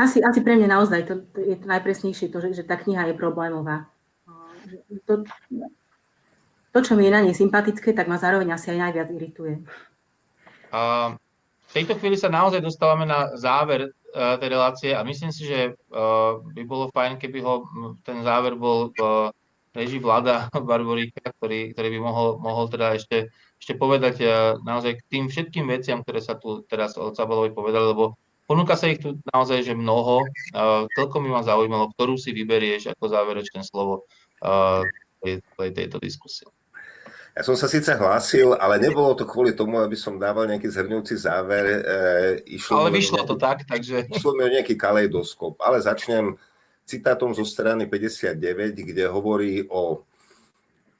asi, 0.00 0.24
asi 0.24 0.40
pre 0.40 0.56
mňa 0.56 0.68
naozaj 0.72 1.00
to, 1.04 1.14
to 1.36 1.38
je 1.44 1.56
to 1.60 1.66
najpresnejšie, 1.68 2.32
to, 2.32 2.40
že, 2.40 2.62
že 2.62 2.64
tá 2.64 2.80
kniha 2.80 3.12
je 3.12 3.14
problémová. 3.14 3.84
Uh, 4.24 4.56
to, 5.04 5.28
to, 6.72 6.78
čo 6.80 6.96
mi 6.96 7.04
je 7.04 7.12
na 7.12 7.20
nej 7.20 7.36
sympatické, 7.36 7.92
tak 7.92 8.08
ma 8.08 8.16
zároveň 8.16 8.56
asi 8.56 8.72
aj 8.72 8.78
najviac 8.88 9.08
irituje. 9.12 9.54
Uh, 10.72 11.18
v 11.70 11.72
tejto 11.76 11.98
chvíli 12.00 12.16
sa 12.16 12.32
naozaj 12.32 12.64
dostávame 12.64 13.04
na 13.04 13.36
záver 13.36 13.90
uh, 13.92 14.38
tej 14.40 14.48
relácie 14.48 14.90
a 14.96 15.04
myslím 15.04 15.30
si, 15.30 15.46
že 15.46 15.76
uh, 15.92 16.40
by 16.40 16.62
bolo 16.64 16.88
fajn, 16.90 17.20
keby 17.20 17.38
ho 17.44 17.68
ten 18.02 18.24
záver 18.24 18.56
bol 18.56 18.90
v 18.96 19.30
režii 19.74 20.02
vláda 20.02 20.48
Barboríka, 20.68 21.20
ktorý, 21.38 21.76
ktorý 21.76 21.88
by 21.94 22.00
mohol, 22.00 22.28
mohol 22.40 22.66
teda 22.72 22.96
ešte, 22.96 23.30
ešte 23.60 23.76
povedať 23.76 24.16
uh, 24.24 24.32
naozaj 24.64 24.98
k 24.98 25.06
tým 25.12 25.24
všetkým 25.28 25.68
veciam, 25.68 26.00
ktoré 26.02 26.24
sa 26.24 26.38
tu 26.40 26.64
teraz 26.66 26.96
od 26.96 27.14
Sabalovi 27.14 27.52
povedali, 27.52 27.86
lebo 27.92 28.18
ponúka 28.50 28.74
sa 28.74 28.90
ich 28.90 28.98
tu 28.98 29.14
naozaj 29.30 29.62
že 29.62 29.78
mnoho. 29.78 30.26
Celkom 30.98 31.22
by 31.22 31.30
ma 31.38 31.42
zaujímalo, 31.46 31.94
ktorú 31.94 32.18
si 32.18 32.34
vyberieš 32.34 32.90
ako 32.98 33.06
záverečné 33.06 33.62
slovo 33.62 34.10
tej, 35.22 35.38
tejto 35.70 36.02
diskusie. 36.02 36.50
Ja 37.30 37.46
som 37.46 37.54
sa 37.54 37.70
síce 37.70 37.94
hlásil, 37.94 38.58
ale 38.58 38.82
nebolo 38.82 39.14
to 39.14 39.22
kvôli 39.22 39.54
tomu, 39.54 39.78
aby 39.78 39.94
som 39.94 40.18
dával 40.18 40.50
nejaký 40.50 40.66
zhrňujúci 40.66 41.14
záver. 41.14 41.62
E, 41.62 41.80
išlo 42.58 42.82
ale 42.82 42.90
vyšlo 42.90 43.22
nejaký, 43.22 43.30
to 43.30 43.36
tak, 43.38 43.58
takže... 43.70 43.96
Išlo 44.10 44.34
mi 44.34 44.42
o 44.42 44.50
nejaký 44.50 44.74
kalejdoskop, 44.74 45.62
ale 45.62 45.78
začnem 45.78 46.34
citátom 46.82 47.30
zo 47.30 47.46
strany 47.46 47.86
59, 47.86 48.34
kde 48.74 49.06
hovorí 49.06 49.62
o, 49.70 50.02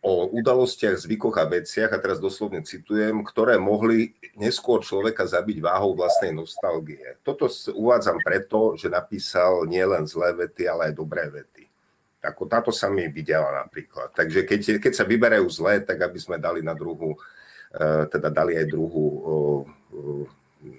o 0.01 0.33
udalostiach, 0.33 0.97
zvykoch 0.97 1.37
a 1.37 1.45
veciach, 1.45 1.93
a 1.93 2.01
teraz 2.01 2.17
doslovne 2.17 2.65
citujem, 2.65 3.21
ktoré 3.21 3.61
mohli 3.61 4.17
neskôr 4.33 4.81
človeka 4.81 5.29
zabiť 5.29 5.61
váhou 5.61 5.93
vlastnej 5.93 6.33
nostalgie. 6.33 7.21
Toto 7.21 7.53
uvádzam 7.77 8.17
preto, 8.25 8.81
že 8.81 8.89
napísal 8.89 9.69
nielen 9.69 10.09
zlé 10.09 10.33
vety, 10.33 10.65
ale 10.65 10.91
aj 10.91 10.95
dobré 10.97 11.29
vety. 11.29 11.69
Ako 12.21 12.49
táto 12.49 12.73
sa 12.73 12.89
mi 12.89 13.09
videla 13.13 13.53
napríklad. 13.65 14.13
Takže 14.17 14.45
keď, 14.45 14.61
keď 14.81 14.93
sa 14.93 15.05
vyberajú 15.05 15.49
zlé, 15.53 15.85
tak 15.85 16.01
aby 16.01 16.17
sme 16.21 16.41
dali 16.41 16.65
na 16.65 16.73
druhú, 16.73 17.17
e, 17.73 18.09
teda 18.09 18.29
dali 18.33 18.57
aj 18.57 18.67
druhú, 18.73 19.05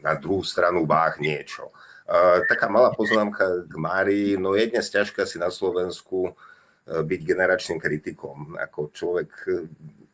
na 0.02 0.14
druhú 0.18 0.46
stranu 0.46 0.86
váh 0.86 1.18
niečo. 1.18 1.70
E, 2.06 2.46
taká 2.46 2.70
malá 2.70 2.94
poznámka 2.94 3.66
k 3.66 3.74
Márii, 3.74 4.38
no 4.38 4.54
je 4.54 4.70
dnes 4.70 4.86
ťažké 4.86 5.26
si 5.26 5.42
na 5.42 5.50
Slovensku 5.50 6.30
e, 6.30 6.51
byť 6.92 7.22
generačným 7.24 7.80
kritikom. 7.80 8.60
Ako 8.60 8.92
človek 8.92 9.32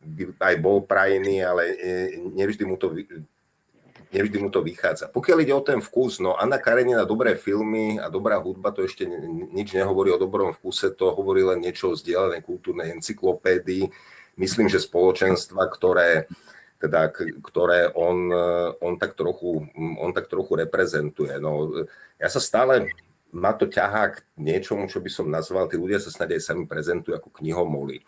by 0.06 0.22
aj 0.38 0.54
bol 0.62 0.86
prajný, 0.86 1.42
ale 1.42 1.74
nevždy 2.38 2.62
mu 2.62 2.78
to 2.78 2.94
nevždy 4.08 4.40
mu 4.40 4.48
to 4.48 4.64
vychádza. 4.64 5.12
Pokiaľ 5.12 5.38
ide 5.44 5.54
o 5.54 5.60
ten 5.64 5.84
vkus, 5.84 6.20
no 6.20 6.32
Anna 6.32 6.56
Karenina, 6.56 7.04
dobré 7.04 7.36
filmy 7.36 8.00
a 8.00 8.08
dobrá 8.08 8.40
hudba, 8.40 8.72
to 8.72 8.84
ešte 8.84 9.04
nič 9.52 9.76
nehovorí 9.76 10.08
o 10.12 10.20
dobrom 10.20 10.56
vkuse, 10.56 10.96
to 10.96 11.12
hovorí 11.12 11.44
len 11.44 11.60
niečo 11.60 11.92
o 11.92 11.98
zdieľanej 11.98 12.40
kultúrnej 12.40 12.96
encyklopédii. 12.96 13.92
Myslím, 14.38 14.70
že 14.70 14.80
spoločenstva, 14.80 15.66
ktoré, 15.68 16.30
teda, 16.80 17.10
ktoré 17.42 17.90
on, 17.92 18.32
on, 18.80 18.94
tak 18.96 19.18
trochu, 19.18 19.66
on 19.76 20.10
tak 20.14 20.30
trochu 20.30 20.56
reprezentuje. 20.56 21.36
No, 21.42 21.84
ja 22.16 22.28
sa 22.32 22.40
stále 22.40 22.88
ma 23.32 23.52
to 23.52 23.68
ťahá 23.68 24.16
k 24.16 24.24
niečomu, 24.40 24.88
čo 24.88 25.04
by 25.04 25.10
som 25.12 25.28
nazval, 25.28 25.68
tí 25.68 25.76
ľudia 25.76 26.00
sa 26.00 26.08
snad 26.08 26.32
aj 26.32 26.42
sami 26.42 26.64
prezentujú 26.64 27.16
ako 27.16 27.28
knihomoli 27.40 28.00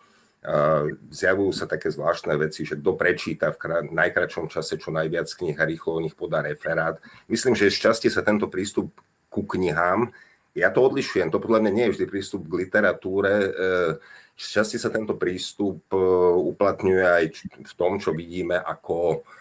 zjavujú 1.13 1.53
sa 1.53 1.69
také 1.69 1.93
zvláštne 1.93 2.33
veci, 2.33 2.65
že 2.65 2.73
kto 2.73 2.97
prečíta 2.97 3.53
v 3.53 3.93
najkračšom 3.93 4.49
čase 4.49 4.81
čo 4.81 4.89
najviac 4.89 5.29
knih 5.29 5.53
a 5.61 5.69
rýchlo 5.69 6.01
o 6.01 6.03
nich 6.03 6.17
podá 6.17 6.41
referát. 6.41 6.97
Myslím, 7.29 7.53
že 7.53 7.69
z 7.69 7.89
časti 7.89 8.09
sa 8.09 8.25
tento 8.25 8.49
prístup 8.49 8.89
ku 9.29 9.45
knihám, 9.45 10.09
ja 10.57 10.73
to 10.73 10.83
odlišujem, 10.83 11.31
to 11.31 11.39
podľa 11.39 11.63
mňa 11.63 11.71
nie 11.71 11.85
je 11.87 11.93
vždy 11.95 12.05
prístup 12.09 12.43
k 12.49 12.57
literatúre, 12.67 13.31
e, 13.31 13.49
z 14.35 14.47
časti 14.59 14.81
sa 14.81 14.89
tento 14.91 15.15
prístup 15.15 15.85
e, 15.93 15.97
uplatňuje 16.51 17.05
aj 17.05 17.25
v 17.61 17.73
tom, 17.77 18.01
čo 18.01 18.11
vidíme 18.11 18.57
ako 18.57 19.21
e, 19.23 19.40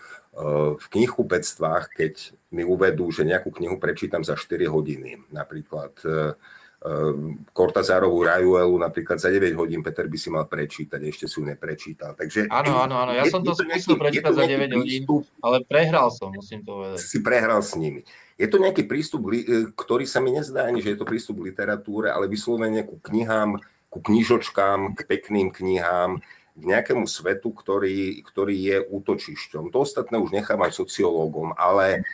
v 0.81 0.86
knihkupectvách, 0.94 1.90
keď 1.90 2.15
mi 2.55 2.62
uvedú, 2.62 3.11
že 3.11 3.27
nejakú 3.27 3.51
knihu 3.51 3.82
prečítam 3.82 4.23
za 4.23 4.39
4 4.39 4.70
hodiny. 4.70 5.27
Napríklad 5.35 5.98
Kortazárovú 7.52 8.24
ehm, 8.24 8.28
Rajuelu 8.32 8.73
napríklad 8.81 9.20
za 9.20 9.28
9 9.28 9.52
hodín 9.52 9.85
Peter 9.85 10.09
by 10.09 10.16
si 10.16 10.32
mal 10.32 10.48
prečítať, 10.48 10.97
ešte 11.05 11.28
si 11.28 11.36
ju 11.36 11.44
neprečítal. 11.44 12.16
Takže, 12.16 12.48
áno, 12.48 12.81
áno, 12.81 13.05
áno, 13.05 13.12
ja 13.12 13.28
je, 13.28 13.36
som 13.36 13.44
to 13.44 13.52
skúsil 13.52 14.01
prečítať 14.01 14.32
za 14.32 14.48
9 14.48 14.81
hodín, 14.81 15.05
ale 15.44 15.61
prehral 15.69 16.09
som, 16.09 16.32
musím 16.32 16.65
to 16.65 16.81
povedať. 16.81 17.05
Si 17.05 17.20
prehral 17.20 17.61
s 17.61 17.77
nimi. 17.77 18.01
Je 18.40 18.48
to 18.48 18.57
nejaký 18.57 18.89
prístup, 18.89 19.28
ktorý 19.77 20.09
sa 20.09 20.24
mi 20.24 20.32
nezdá 20.32 20.65
ani, 20.65 20.81
že 20.81 20.97
je 20.97 20.98
to 21.05 21.05
prístup 21.05 21.44
k 21.44 21.52
literatúre, 21.52 22.09
ale 22.09 22.32
vyslovene 22.32 22.81
ku 22.89 22.97
knihám, 22.97 23.61
ku 23.93 24.01
knižočkám, 24.01 24.97
k 24.97 25.01
pekným 25.05 25.52
knihám, 25.52 26.24
k 26.61 26.65
nejakému 26.69 27.09
svetu, 27.09 27.51
ktorý, 27.51 28.20
ktorý 28.23 28.55
je 28.55 28.77
útočišťom. 28.85 29.73
To 29.73 29.82
ostatné 29.82 30.20
už 30.20 30.37
nechávam 30.37 30.69
sociológom, 30.69 31.57
ale 31.57 32.05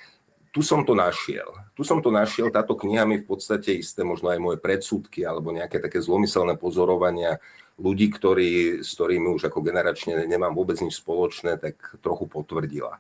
tu 0.55 0.65
som 0.65 0.87
to 0.87 0.97
našiel. 0.97 1.53
Tu 1.77 1.85
som 1.85 2.01
to 2.01 2.09
našiel, 2.09 2.49
táto 2.49 2.73
kniha 2.73 3.05
mi 3.05 3.21
v 3.21 3.29
podstate 3.29 3.77
isté, 3.77 4.01
možno 4.01 4.33
aj 4.33 4.41
moje 4.41 4.59
predsudky 4.63 5.27
alebo 5.27 5.53
nejaké 5.53 5.83
také 5.83 6.01
zlomyselné 6.01 6.57
pozorovania 6.57 7.37
ľudí, 7.77 8.09
ktorí, 8.09 8.81
s 8.81 8.97
ktorými 8.97 9.37
už 9.37 9.53
ako 9.53 9.61
generačne 9.61 10.25
nemám 10.25 10.57
vôbec 10.57 10.81
nič 10.81 10.97
spoločné, 10.97 11.61
tak 11.61 11.77
trochu 12.01 12.25
potvrdila. 12.25 12.97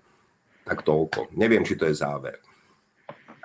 Tak 0.68 0.84
toľko. 0.84 1.32
Neviem, 1.32 1.64
či 1.64 1.80
to 1.80 1.88
je 1.88 1.96
záver. 1.96 2.44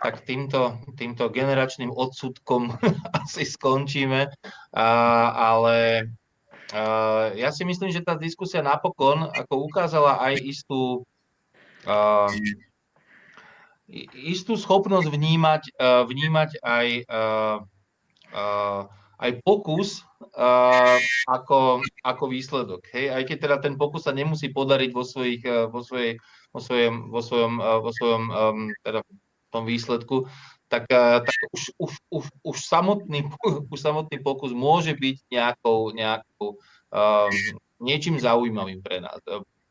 Tak 0.01 0.25
týmto, 0.25 0.81
týmto 0.97 1.29
generačným 1.31 1.93
odsudkom 1.93 2.75
asi 3.23 3.47
skončíme, 3.47 4.27
a, 4.75 4.87
ale 5.31 6.09
ja 7.35 7.49
si 7.51 7.63
myslím, 7.67 7.91
že 7.91 8.03
tá 8.03 8.15
diskusia 8.15 8.63
napokon 8.63 9.27
ako 9.27 9.67
ukázala 9.67 10.23
aj 10.23 10.39
istú 10.39 11.03
a, 11.83 12.29
istú 14.15 14.55
schopnosť 14.55 15.11
vnímať, 15.11 15.75
uh, 15.75 16.07
vnímať 16.07 16.63
aj, 16.63 16.87
aj 19.19 19.31
pokus 19.43 20.07
ako, 21.27 21.83
ako 21.83 22.23
výsledok. 22.31 22.87
Hej? 22.95 23.11
Aj 23.11 23.23
keď 23.27 23.37
teda 23.37 23.57
ten 23.59 23.75
pokus 23.75 24.07
sa 24.07 24.15
nemusí 24.15 24.47
podariť 24.47 24.95
vo, 24.95 25.03
svojich, 25.03 25.43
vo, 25.43 25.83
svojej, 25.83 26.15
vo 26.55 26.59
svojom, 26.63 27.11
vo 27.11 27.19
svojom, 27.19 27.53
vo 27.59 27.91
svojom 27.91 28.23
teda 28.79 29.03
tom 29.51 29.67
výsledku, 29.67 30.31
tak, 30.71 30.87
uh, 30.87 31.19
tak 31.19 31.37
už, 31.51 31.75
už, 31.75 31.91
už, 32.07 32.25
už, 32.47 32.57
samotný, 32.63 33.27
už 33.73 33.79
samotný 33.79 34.23
pokus 34.23 34.55
môže 34.55 34.95
byť 34.95 35.27
nejakou, 35.27 35.91
nejakou 35.91 36.55
um, 36.95 37.35
niečím 37.83 38.15
zaujímavým 38.15 38.79
pre 38.79 39.03
nás 39.03 39.19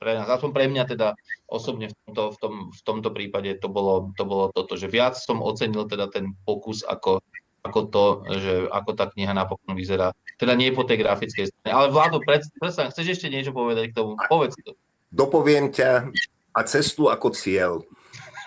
pre 0.00 0.16
nás, 0.16 0.24
aspoň 0.32 0.50
pre 0.56 0.64
mňa 0.72 0.84
teda 0.88 1.08
osobne 1.44 1.92
v 1.92 1.94
tomto, 2.08 2.32
v 2.32 2.36
tom, 2.40 2.54
v 2.72 2.80
tomto 2.88 3.12
prípade 3.12 3.52
to 3.60 3.68
bolo, 3.68 4.16
to 4.16 4.24
bolo 4.24 4.48
toto, 4.48 4.80
že 4.80 4.88
viac 4.88 5.12
som 5.20 5.44
ocenil 5.44 5.84
teda 5.84 6.08
ten 6.08 6.32
pokus 6.48 6.80
ako, 6.80 7.20
ako 7.60 7.80
to, 7.92 8.04
že 8.40 8.52
ako 8.72 8.96
tá 8.96 9.12
kniha 9.12 9.36
napokon 9.36 9.76
vyzerá. 9.76 10.16
Teda 10.40 10.56
nie 10.56 10.72
po 10.72 10.88
tej 10.88 11.04
grafickej 11.04 11.52
strane. 11.52 11.72
Ale 11.76 11.92
Vlado, 11.92 12.24
predsa, 12.24 12.88
chceš 12.88 13.20
ešte 13.20 13.28
niečo 13.28 13.52
povedať 13.52 13.92
k 13.92 13.96
tomu? 14.00 14.16
Povedz 14.24 14.56
to. 14.64 14.72
Dopoviem 15.12 15.68
ťa 15.68 16.08
a 16.56 16.60
cestu 16.64 17.12
ako 17.12 17.36
cieľ. 17.36 17.84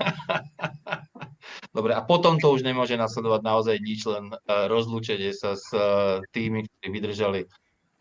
Dobre, 1.73 1.97
a 1.97 2.05
potom 2.05 2.37
to 2.37 2.53
už 2.53 2.61
nemôže 2.61 2.93
nasledovať 2.93 3.41
naozaj 3.41 3.77
nič, 3.81 4.05
len 4.05 4.29
uh, 4.29 4.69
rozlúčenie 4.69 5.33
sa 5.33 5.57
s 5.57 5.73
uh, 5.73 6.21
tými, 6.29 6.69
ktorí 6.69 6.87
vydržali 6.93 7.41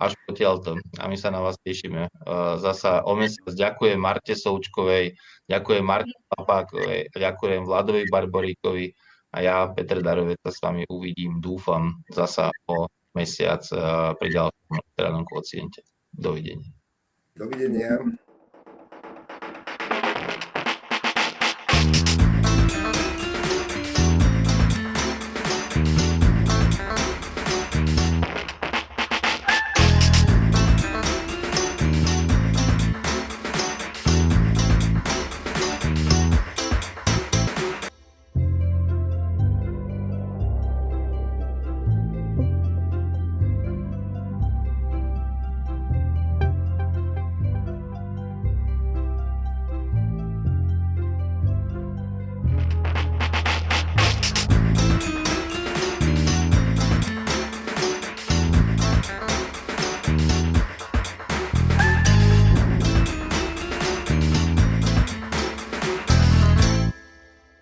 až 0.03 0.12
potiaľto. 0.28 0.77
A 0.99 1.09
my 1.09 1.15
sa 1.15 1.31
na 1.31 1.39
vás 1.39 1.55
tešíme. 1.62 2.11
Zasa 2.59 3.07
o 3.07 3.15
mesiac 3.15 3.55
ďakujem 3.55 4.03
Marte 4.03 4.35
Součkovej, 4.35 5.15
ďakujem 5.47 5.85
Marte 5.86 6.11
Papákovej, 6.27 7.07
ďakujem 7.15 7.62
Vladovi 7.62 8.11
Barboríkovi 8.11 8.90
a 9.31 9.36
ja, 9.47 9.57
Peter 9.70 10.03
Darovec, 10.03 10.43
sa 10.43 10.51
s 10.51 10.59
vami 10.59 10.82
uvidím, 10.90 11.39
dúfam, 11.39 12.03
zasa 12.11 12.51
o 12.66 12.90
mesiac 13.15 13.62
pri 14.19 14.28
ďalšom 14.43 14.74
literárnom 14.74 15.23
kociente. 15.23 15.86
Dovidenia. 16.11 16.66
Dovidenia. 17.39 18.03